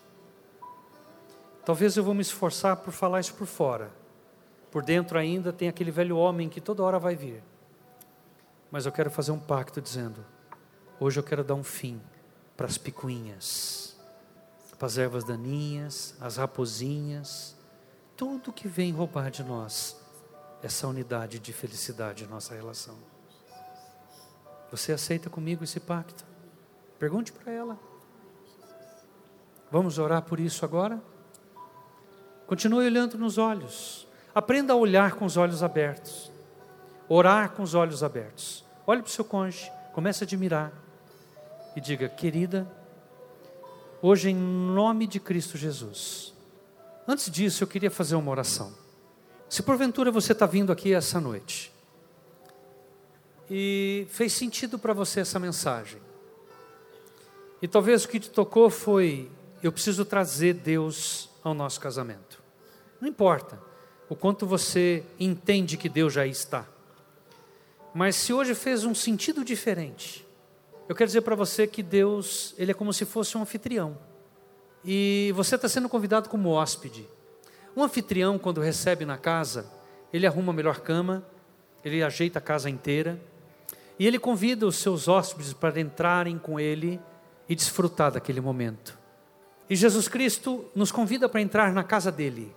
Talvez 1.64 1.96
eu 1.96 2.04
vou 2.04 2.16
me 2.16 2.22
esforçar 2.22 2.78
por 2.78 2.92
falar 2.92 3.20
isso 3.20 3.36
por 3.36 3.46
fora. 3.46 3.92
Por 4.72 4.84
dentro 4.84 5.20
ainda 5.20 5.54
tem 5.54 5.70
aquele 5.70 5.92
velho 5.92 6.18
homem 6.18 6.50
que 6.50 6.60
toda 6.60 6.84
hora 6.84 6.98
vai 6.98 7.16
vir. 7.16 7.44
Mas 8.72 8.88
eu 8.88 8.92
quero 8.92 9.12
fazer 9.12 9.32
um 9.32 9.40
pacto 9.40 9.80
dizendo: 9.80 10.26
Hoje 11.00 11.20
eu 11.20 11.24
quero 11.24 11.44
dar 11.44 11.54
um 11.54 11.64
fim 11.64 12.02
para 12.58 12.66
as 12.66 12.78
picuinhas, 12.78 13.96
para 14.80 14.88
as 14.88 14.98
ervas 14.98 15.24
daninhas, 15.24 16.16
as 16.20 16.38
raposinhas, 16.38 17.56
tudo 18.18 18.52
que 18.52 18.68
vem 18.68 18.92
roubar 18.92 19.30
de 19.30 19.44
nós 19.44 20.04
essa 20.66 20.88
unidade 20.88 21.38
de 21.38 21.54
felicidade 21.54 22.24
em 22.24 22.28
nossa 22.28 22.56
relação. 22.56 22.96
Você 24.72 24.92
aceita 24.92 25.30
comigo 25.30 25.64
esse 25.64 25.80
pacto? 25.80 26.26
Pergunte 26.98 27.32
para 27.32 27.52
ela. 27.54 27.80
Vamos 29.72 30.00
orar 30.00 30.24
por 30.24 30.40
isso 30.40 30.66
agora? 30.66 31.00
Continue 32.48 32.88
olhando 32.88 33.16
nos 33.16 33.38
olhos. 33.38 34.08
Aprenda 34.34 34.74
a 34.74 34.76
olhar 34.76 35.14
com 35.14 35.26
os 35.26 35.38
olhos 35.38 35.62
abertos. 35.62 36.32
Orar 37.08 37.52
com 37.52 37.62
os 37.62 37.76
olhos 37.76 38.02
abertos. 38.02 38.66
Olhe 38.88 39.04
para 39.04 39.10
o 39.10 39.12
seu 39.12 39.24
cônjuge, 39.24 39.72
comece 39.94 40.24
a 40.24 40.26
admirar 40.26 40.74
e 41.76 41.82
diga: 41.82 42.10
Querida, 42.10 42.68
hoje 44.02 44.32
em 44.32 44.36
nome 44.36 45.06
de 45.06 45.20
Cristo 45.20 45.60
Jesus. 45.60 46.34
Antes 47.08 47.30
disso, 47.30 47.64
eu 47.64 47.68
queria 47.68 47.92
fazer 47.92 48.16
uma 48.16 48.32
oração. 48.32 48.85
Se 49.48 49.62
porventura 49.62 50.12
você 50.12 50.32
está 50.32 50.46
vindo 50.46 50.72
aqui 50.72 50.94
essa 50.94 51.20
noite 51.20 51.72
e 53.50 54.08
fez 54.10 54.34
sentido 54.34 54.80
para 54.80 54.94
você 54.94 55.20
essa 55.20 55.40
mensagem, 55.40 56.02
e 57.62 57.68
talvez 57.68 58.04
o 58.04 58.10
que 58.10 58.20
te 58.20 58.30
tocou 58.30 58.70
foi: 58.70 59.30
eu 59.62 59.72
preciso 59.72 60.04
trazer 60.04 60.54
Deus 60.56 61.30
ao 61.44 61.54
nosso 61.54 61.80
casamento. 61.80 62.44
Não 63.00 63.08
importa 63.08 63.60
o 64.10 64.16
quanto 64.16 64.46
você 64.46 65.04
entende 65.20 65.78
que 65.78 65.90
Deus 65.90 66.14
já 66.14 66.26
está, 66.26 66.68
mas 67.94 68.16
se 68.16 68.34
hoje 68.34 68.54
fez 68.54 68.84
um 68.84 68.94
sentido 68.94 69.44
diferente, 69.46 70.26
eu 70.88 70.96
quero 70.96 71.08
dizer 71.08 71.22
para 71.22 71.36
você 71.36 71.66
que 71.66 71.82
Deus, 71.82 72.54
Ele 72.58 72.72
é 72.72 72.74
como 72.74 72.94
se 72.94 73.06
fosse 73.06 73.38
um 73.38 73.42
anfitrião. 73.42 73.98
E 74.84 75.32
você 75.36 75.56
está 75.56 75.68
sendo 75.68 75.90
convidado 75.90 76.30
como 76.30 76.50
hóspede. 76.50 77.08
Um 77.76 77.84
anfitrião, 77.84 78.40
quando 78.40 78.62
recebe 78.62 79.06
na 79.06 79.18
casa, 79.18 79.70
ele 80.14 80.26
arruma 80.26 80.54
a 80.54 80.56
melhor 80.56 80.80
cama, 80.80 81.26
ele 81.84 82.02
ajeita 82.02 82.40
a 82.40 82.42
casa 82.42 82.70
inteira, 82.70 83.20
e 84.00 84.08
ele 84.08 84.18
convida 84.18 84.66
os 84.66 84.78
seus 84.78 85.08
hóspedes 85.08 85.54
para 85.54 85.80
entrarem 85.80 86.38
com 86.38 86.60
ele 86.60 87.00
e 87.48 87.56
desfrutar 87.56 88.12
daquele 88.12 88.42
momento. 88.42 88.98
E 89.70 89.76
Jesus 89.76 90.08
Cristo 90.08 90.66
nos 90.76 90.92
convida 90.92 91.28
para 91.28 91.42
entrar 91.42 91.74
na 91.74 91.84
casa 91.84 92.12
dele. 92.12 92.56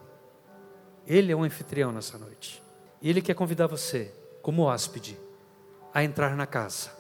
Ele 1.07 1.33
é 1.33 1.37
um 1.37 1.43
anfitrião 1.43 1.91
nessa 1.91 2.19
noite. 2.19 2.63
Ele 3.03 3.23
quer 3.23 3.35
convidar 3.35 3.67
você, 3.67 4.13
como 4.43 4.63
hóspede, 4.63 5.19
a 5.95 6.05
entrar 6.05 6.37
na 6.37 6.47
casa. 6.47 6.91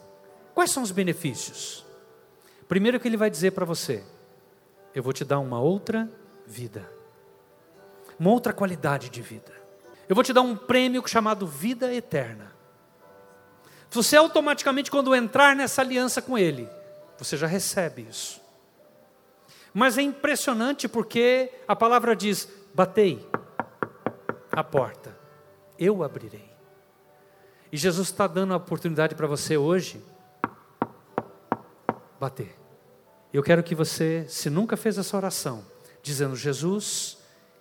Quais 0.54 0.70
são 0.70 0.82
os 0.82 0.90
benefícios? 0.90 1.84
Primeiro 2.66 2.98
que 2.98 3.06
ele 3.06 3.16
vai 3.16 3.30
dizer 3.30 3.52
para 3.52 3.64
você: 3.64 4.02
eu 4.94 5.02
vou 5.02 5.12
te 5.12 5.24
dar 5.24 5.38
uma 5.40 5.60
outra 5.60 6.10
vida, 6.46 6.88
uma 8.18 8.30
outra 8.30 8.52
qualidade 8.52 9.08
de 9.08 9.22
vida. 9.22 9.52
Eu 10.08 10.14
vou 10.14 10.24
te 10.24 10.32
dar 10.32 10.40
um 10.40 10.56
prêmio 10.56 11.02
chamado 11.06 11.46
vida 11.46 11.92
eterna. 11.94 12.52
Você 13.90 14.16
automaticamente, 14.16 14.90
quando 14.90 15.14
entrar 15.14 15.54
nessa 15.54 15.82
aliança 15.82 16.20
com 16.20 16.36
Ele, 16.36 16.68
você 17.18 17.36
já 17.36 17.46
recebe 17.46 18.06
isso. 18.08 18.40
Mas 19.72 19.98
é 19.98 20.02
impressionante 20.02 20.88
porque 20.88 21.52
a 21.66 21.76
palavra 21.76 22.16
diz: 22.16 22.48
batei 22.74 23.26
a 24.50 24.64
porta, 24.64 25.16
eu 25.78 26.02
abrirei. 26.02 26.48
E 27.70 27.76
Jesus 27.76 28.08
está 28.08 28.26
dando 28.26 28.54
a 28.54 28.56
oportunidade 28.56 29.14
para 29.14 29.26
você 29.26 29.56
hoje 29.56 30.02
bater. 32.18 32.58
Eu 33.32 33.42
quero 33.42 33.62
que 33.62 33.74
você, 33.74 34.24
se 34.28 34.48
nunca 34.48 34.76
fez 34.76 34.96
essa 34.96 35.16
oração, 35.16 35.64
dizendo: 36.02 36.34
Jesus, 36.34 37.17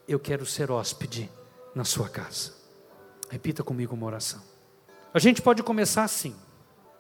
eu 0.08 0.20
quero 0.20 0.46
ser 0.46 0.72
hóspede 0.72 1.30
na 1.76 1.84
sua 1.84 2.08
casa. 2.08 2.54
Repita 3.30 3.64
comigo 3.64 3.94
uma 3.94 4.06
oração. 4.06 4.42
A 5.14 5.20
gente 5.20 5.42
pode 5.42 5.62
começar 5.62 6.04
assim: 6.04 6.36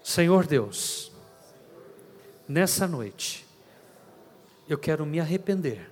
Senhor 0.03 0.45
Deus, 0.45 1.11
nessa 2.47 2.87
noite, 2.87 3.47
eu 4.67 4.77
quero 4.77 5.05
me 5.05 5.19
arrepender 5.19 5.89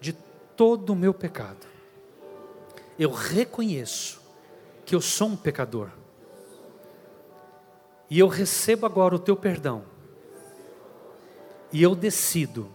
de 0.00 0.12
todo 0.56 0.90
o 0.90 0.96
meu 0.96 1.14
pecado. 1.14 1.66
Eu 2.98 3.10
reconheço 3.10 4.20
que 4.84 4.94
eu 4.94 5.00
sou 5.00 5.28
um 5.28 5.36
pecador. 5.36 5.90
E 8.10 8.18
eu 8.18 8.28
recebo 8.28 8.84
agora 8.84 9.14
o 9.14 9.18
teu 9.18 9.36
perdão. 9.36 9.84
E 11.72 11.82
eu 11.82 11.94
decido 11.94 12.70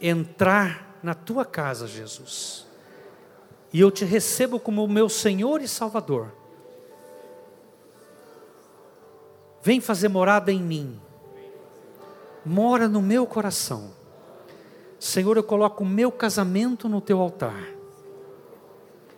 entrar 0.00 0.91
na 1.02 1.14
tua 1.14 1.44
casa, 1.44 1.86
Jesus. 1.86 2.66
E 3.72 3.80
eu 3.80 3.90
te 3.90 4.04
recebo 4.04 4.60
como 4.60 4.86
meu 4.86 5.08
Senhor 5.08 5.60
e 5.60 5.68
Salvador. 5.68 6.32
Vem 9.62 9.80
fazer 9.80 10.08
morada 10.08 10.52
em 10.52 10.60
mim. 10.60 11.00
Mora 12.44 12.88
no 12.88 13.00
meu 13.00 13.26
coração. 13.26 13.92
Senhor, 14.98 15.36
eu 15.36 15.42
coloco 15.42 15.82
o 15.82 15.86
meu 15.86 16.12
casamento 16.12 16.88
no 16.88 17.00
teu 17.00 17.20
altar. 17.20 17.64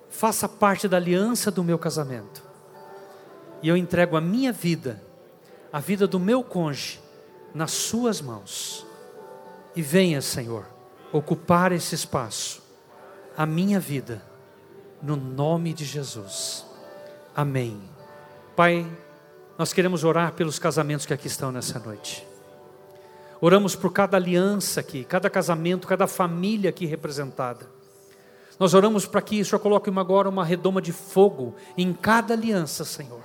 Faça 0.09 0.49
parte 0.49 0.87
da 0.87 0.97
aliança 0.97 1.51
do 1.51 1.65
meu 1.65 1.79
casamento. 1.79 2.43
E 3.63 3.69
eu 3.69 3.77
entrego 3.77 4.17
a 4.17 4.21
minha 4.21 4.53
vida, 4.53 5.03
a 5.73 5.81
vida 5.81 6.07
do 6.07 6.21
meu 6.21 6.45
cônjuge, 6.45 7.01
nas 7.55 7.73
suas 7.73 8.21
mãos. 8.21 8.87
E 9.75 9.83
venha, 9.83 10.21
Senhor, 10.21 10.67
ocupar 11.15 11.71
esse 11.71 11.95
espaço, 11.95 12.61
a 13.37 13.47
minha 13.47 13.79
vida, 13.79 14.21
no 15.01 15.15
nome 15.15 15.73
de 15.73 15.85
Jesus. 15.85 16.67
Amém. 17.37 17.81
Pai, 18.57 18.85
nós 19.57 19.73
queremos 19.73 20.03
orar 20.03 20.33
pelos 20.33 20.59
casamentos 20.59 21.07
que 21.07 21.15
aqui 21.15 21.29
estão 21.29 21.53
nessa 21.53 21.79
noite. 21.79 22.27
Oramos 23.41 23.77
por 23.77 23.93
cada 23.93 24.17
aliança 24.17 24.81
aqui, 24.81 25.05
cada 25.05 25.31
casamento, 25.31 25.87
cada 25.87 26.09
família 26.09 26.71
aqui 26.71 26.85
representada. 26.85 27.65
Nós 28.59 28.75
oramos 28.75 29.07
para 29.07 29.23
que 29.23 29.41
o 29.41 29.45
Senhor 29.45 29.61
coloque 29.61 29.91
agora 29.97 30.29
uma 30.29 30.45
redoma 30.45 30.83
de 30.83 30.91
fogo 30.93 31.55
em 31.79 31.93
cada 31.93 32.35
aliança, 32.35 32.85
Senhor. 32.85 33.23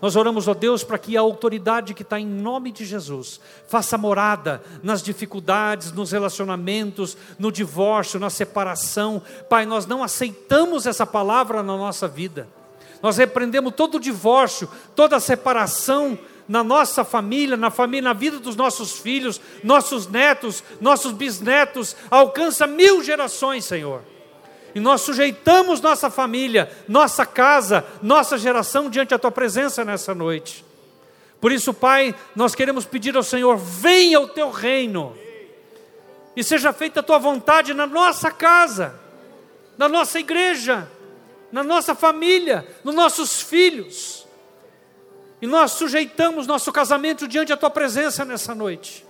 Nós 0.00 0.16
oramos, 0.16 0.48
ó 0.48 0.54
Deus, 0.54 0.82
para 0.82 0.98
que 0.98 1.16
a 1.16 1.20
autoridade 1.20 1.92
que 1.92 2.02
está 2.02 2.18
em 2.18 2.26
nome 2.26 2.72
de 2.72 2.86
Jesus 2.86 3.38
faça 3.68 3.98
morada 3.98 4.62
nas 4.82 5.02
dificuldades, 5.02 5.92
nos 5.92 6.12
relacionamentos, 6.12 7.16
no 7.38 7.52
divórcio, 7.52 8.18
na 8.18 8.30
separação. 8.30 9.22
Pai, 9.48 9.66
nós 9.66 9.84
não 9.86 10.02
aceitamos 10.02 10.86
essa 10.86 11.06
palavra 11.06 11.62
na 11.62 11.76
nossa 11.76 12.08
vida. 12.08 12.48
Nós 13.02 13.18
repreendemos 13.18 13.74
todo 13.74 13.96
o 13.96 14.00
divórcio, 14.00 14.68
toda 14.94 15.16
a 15.16 15.20
separação 15.20 16.18
na 16.48 16.64
nossa 16.64 17.04
família, 17.04 17.56
na 17.56 17.70
família, 17.70 18.08
na 18.08 18.12
vida 18.12 18.38
dos 18.38 18.56
nossos 18.56 18.98
filhos, 18.98 19.40
nossos 19.62 20.08
netos, 20.08 20.64
nossos 20.80 21.12
bisnetos, 21.12 21.94
alcança 22.10 22.66
mil 22.66 23.04
gerações, 23.04 23.64
Senhor. 23.64 24.02
E 24.74 24.80
nós 24.80 25.00
sujeitamos 25.00 25.80
nossa 25.80 26.10
família, 26.10 26.70
nossa 26.88 27.26
casa, 27.26 27.84
nossa 28.02 28.38
geração 28.38 28.88
diante 28.88 29.10
da 29.10 29.18
tua 29.18 29.30
presença 29.30 29.84
nessa 29.84 30.14
noite. 30.14 30.64
Por 31.40 31.50
isso, 31.50 31.72
Pai, 31.72 32.14
nós 32.36 32.54
queremos 32.54 32.84
pedir 32.84 33.16
ao 33.16 33.22
Senhor: 33.22 33.56
venha 33.56 34.20
o 34.20 34.28
teu 34.28 34.50
reino, 34.50 35.16
e 36.36 36.44
seja 36.44 36.72
feita 36.72 37.00
a 37.00 37.02
tua 37.02 37.18
vontade 37.18 37.74
na 37.74 37.86
nossa 37.86 38.30
casa, 38.30 38.98
na 39.76 39.88
nossa 39.88 40.20
igreja, 40.20 40.88
na 41.50 41.64
nossa 41.64 41.94
família, 41.94 42.66
nos 42.84 42.94
nossos 42.94 43.40
filhos. 43.40 44.26
E 45.42 45.46
nós 45.46 45.72
sujeitamos 45.72 46.46
nosso 46.46 46.70
casamento 46.70 47.26
diante 47.26 47.48
da 47.48 47.56
tua 47.56 47.70
presença 47.70 48.24
nessa 48.24 48.54
noite. 48.54 49.06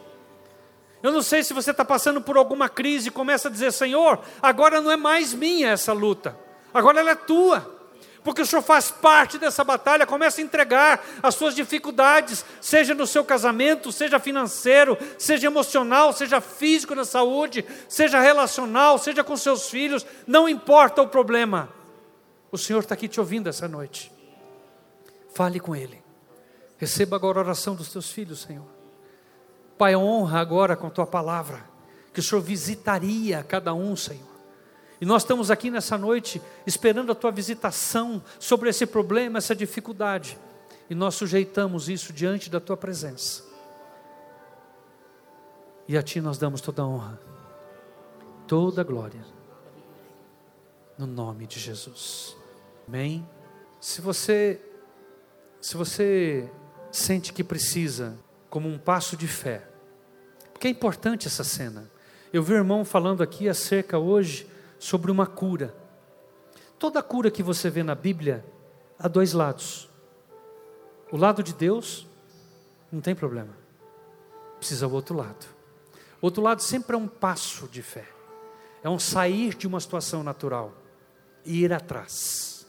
Eu 1.02 1.12
não 1.12 1.22
sei 1.22 1.42
se 1.42 1.54
você 1.54 1.70
está 1.70 1.84
passando 1.84 2.20
por 2.20 2.36
alguma 2.36 2.68
crise 2.68 3.08
e 3.08 3.12
começa 3.12 3.48
a 3.48 3.50
dizer: 3.50 3.72
Senhor, 3.72 4.20
agora 4.42 4.80
não 4.80 4.90
é 4.90 4.96
mais 4.96 5.32
minha 5.32 5.70
essa 5.70 5.92
luta, 5.92 6.36
agora 6.72 7.00
ela 7.00 7.10
é 7.10 7.14
tua. 7.14 7.80
Porque 8.22 8.42
o 8.42 8.46
Senhor 8.46 8.60
faz 8.60 8.90
parte 8.90 9.38
dessa 9.38 9.64
batalha, 9.64 10.06
começa 10.06 10.40
a 10.40 10.44
entregar 10.44 11.02
as 11.22 11.34
suas 11.34 11.54
dificuldades, 11.54 12.44
seja 12.60 12.94
no 12.94 13.06
seu 13.06 13.24
casamento, 13.24 13.90
seja 13.90 14.18
financeiro, 14.18 14.98
seja 15.18 15.46
emocional, 15.46 16.12
seja 16.12 16.38
físico 16.38 16.94
na 16.94 17.04
saúde, 17.04 17.64
seja 17.88 18.20
relacional, 18.20 18.98
seja 18.98 19.24
com 19.24 19.36
seus 19.38 19.70
filhos, 19.70 20.04
não 20.26 20.46
importa 20.46 21.00
o 21.00 21.08
problema. 21.08 21.70
O 22.52 22.58
Senhor 22.58 22.80
está 22.80 22.94
aqui 22.94 23.08
te 23.08 23.18
ouvindo 23.18 23.48
essa 23.48 23.66
noite. 23.66 24.12
Fale 25.32 25.58
com 25.58 25.74
Ele. 25.74 26.02
Receba 26.76 27.16
agora 27.16 27.38
a 27.38 27.42
oração 27.42 27.74
dos 27.74 27.90
teus 27.90 28.10
filhos, 28.10 28.42
Senhor. 28.42 28.79
Pai, 29.80 29.96
honra 29.96 30.40
agora 30.40 30.76
com 30.76 30.88
a 30.88 30.90
tua 30.90 31.06
palavra, 31.06 31.64
que 32.12 32.20
o 32.20 32.22
Senhor 32.22 32.42
visitaria 32.42 33.42
cada 33.42 33.72
um, 33.72 33.96
Senhor. 33.96 34.28
E 35.00 35.06
nós 35.06 35.22
estamos 35.22 35.50
aqui 35.50 35.70
nessa 35.70 35.96
noite 35.96 36.38
esperando 36.66 37.10
a 37.12 37.14
tua 37.14 37.30
visitação 37.30 38.22
sobre 38.38 38.68
esse 38.68 38.84
problema, 38.84 39.38
essa 39.38 39.56
dificuldade. 39.56 40.38
E 40.90 40.94
nós 40.94 41.14
sujeitamos 41.14 41.88
isso 41.88 42.12
diante 42.12 42.50
da 42.50 42.60
tua 42.60 42.76
presença. 42.76 43.42
E 45.88 45.96
a 45.96 46.02
ti 46.02 46.20
nós 46.20 46.36
damos 46.36 46.60
toda 46.60 46.82
a 46.82 46.86
honra, 46.86 47.18
toda 48.46 48.82
a 48.82 48.84
glória. 48.84 49.24
No 50.98 51.06
nome 51.06 51.46
de 51.46 51.58
Jesus. 51.58 52.36
Amém. 52.86 53.26
Se 53.80 54.02
você 54.02 54.60
se 55.58 55.74
você 55.74 56.50
sente 56.92 57.32
que 57.32 57.42
precisa 57.42 58.14
como 58.50 58.68
um 58.68 58.76
passo 58.76 59.16
de 59.16 59.26
fé, 59.26 59.69
porque 60.60 60.68
é 60.68 60.72
importante 60.72 61.26
essa 61.26 61.42
cena. 61.42 61.90
Eu 62.30 62.42
vi 62.42 62.52
o 62.52 62.56
irmão 62.56 62.84
falando 62.84 63.22
aqui 63.22 63.48
acerca 63.48 63.98
hoje 63.98 64.46
sobre 64.78 65.10
uma 65.10 65.26
cura. 65.26 65.74
Toda 66.78 67.02
cura 67.02 67.30
que 67.30 67.42
você 67.42 67.70
vê 67.70 67.82
na 67.82 67.94
Bíblia 67.94 68.44
há 68.98 69.08
dois 69.08 69.32
lados. 69.32 69.88
O 71.10 71.16
lado 71.16 71.42
de 71.42 71.54
Deus 71.54 72.06
não 72.92 73.00
tem 73.00 73.14
problema. 73.14 73.56
Precisa 74.58 74.86
o 74.86 74.92
outro 74.92 75.16
lado. 75.16 75.46
O 76.20 76.26
outro 76.26 76.42
lado 76.42 76.60
sempre 76.60 76.94
é 76.94 76.98
um 76.98 77.08
passo 77.08 77.66
de 77.66 77.80
fé. 77.80 78.04
É 78.84 78.88
um 78.90 78.98
sair 78.98 79.54
de 79.54 79.66
uma 79.66 79.80
situação 79.80 80.22
natural 80.22 80.74
e 81.42 81.64
ir 81.64 81.72
atrás. 81.72 82.66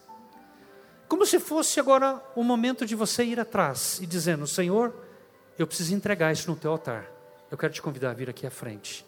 Como 1.10 1.26
se 1.26 1.42
fosse 1.42 1.78
agora 1.78 2.24
o 2.38 2.44
momento 2.46 2.86
de 2.86 2.96
você 2.96 3.26
ir 3.26 3.38
atrás 3.38 4.00
e 4.02 4.06
dizendo: 4.06 4.48
Senhor, 4.48 4.96
eu 5.60 5.68
preciso 5.68 5.94
entregar 5.94 6.32
isso 6.32 6.50
no 6.50 6.56
teu 6.56 6.72
altar. 6.72 7.20
Eu 7.52 7.58
quero 7.58 7.74
te 7.74 7.82
convidar 7.82 8.12
a 8.12 8.14
vir 8.14 8.30
aqui 8.30 8.48
à 8.48 8.50
frente. 8.50 9.06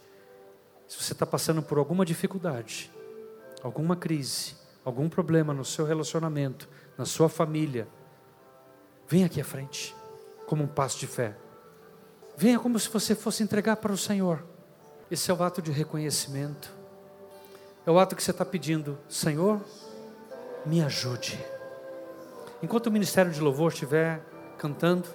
Se 0.86 1.02
você 1.02 1.14
está 1.14 1.26
passando 1.26 1.64
por 1.64 1.78
alguma 1.78 2.06
dificuldade, 2.06 2.92
alguma 3.64 3.96
crise, 3.96 4.56
algum 4.84 5.08
problema 5.08 5.54
no 5.54 5.64
seu 5.64 5.86
relacionamento, 5.86 6.68
na 6.98 7.06
sua 7.06 7.30
família, 7.30 7.88
venha 9.08 9.28
aqui 9.28 9.40
à 9.40 9.46
frente, 9.46 9.96
como 10.46 10.62
um 10.62 10.68
passo 10.68 11.00
de 11.00 11.08
fé. 11.08 11.38
Venha 12.36 12.60
como 12.60 12.78
se 12.78 12.90
você 12.90 13.16
fosse 13.16 13.42
entregar 13.42 13.78
para 13.78 13.94
o 13.94 13.98
Senhor. 13.98 14.44
Esse 15.10 15.32
é 15.32 15.34
o 15.34 15.42
ato 15.42 15.62
de 15.62 15.72
reconhecimento. 15.72 16.70
É 17.86 17.92
o 17.92 17.98
ato 17.98 18.14
que 18.14 18.22
você 18.22 18.32
está 18.32 18.44
pedindo, 18.44 18.98
Senhor, 19.08 19.62
me 20.66 20.84
ajude. 20.84 21.40
Enquanto 22.62 22.88
o 22.88 22.92
ministério 22.92 23.32
de 23.32 23.40
louvor 23.40 23.72
estiver 23.72 24.22
cantando, 24.58 25.08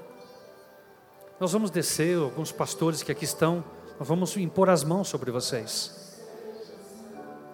nós 1.40 1.52
vamos 1.52 1.70
descer, 1.70 2.18
alguns 2.18 2.50
pastores 2.50 3.02
que 3.02 3.12
aqui 3.12 3.24
estão, 3.24 3.64
nós 3.98 4.06
vamos 4.08 4.36
impor 4.36 4.68
as 4.68 4.82
mãos 4.82 5.08
sobre 5.08 5.30
vocês. 5.30 6.24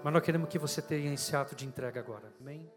Mas 0.02 0.12
nós 0.12 0.22
queremos 0.22 0.48
que 0.48 0.58
você 0.58 0.82
tenha 0.82 1.12
esse 1.12 1.34
ato 1.34 1.54
de 1.54 1.66
entrega 1.66 2.00
agora. 2.00 2.32
Amém? 2.40 2.70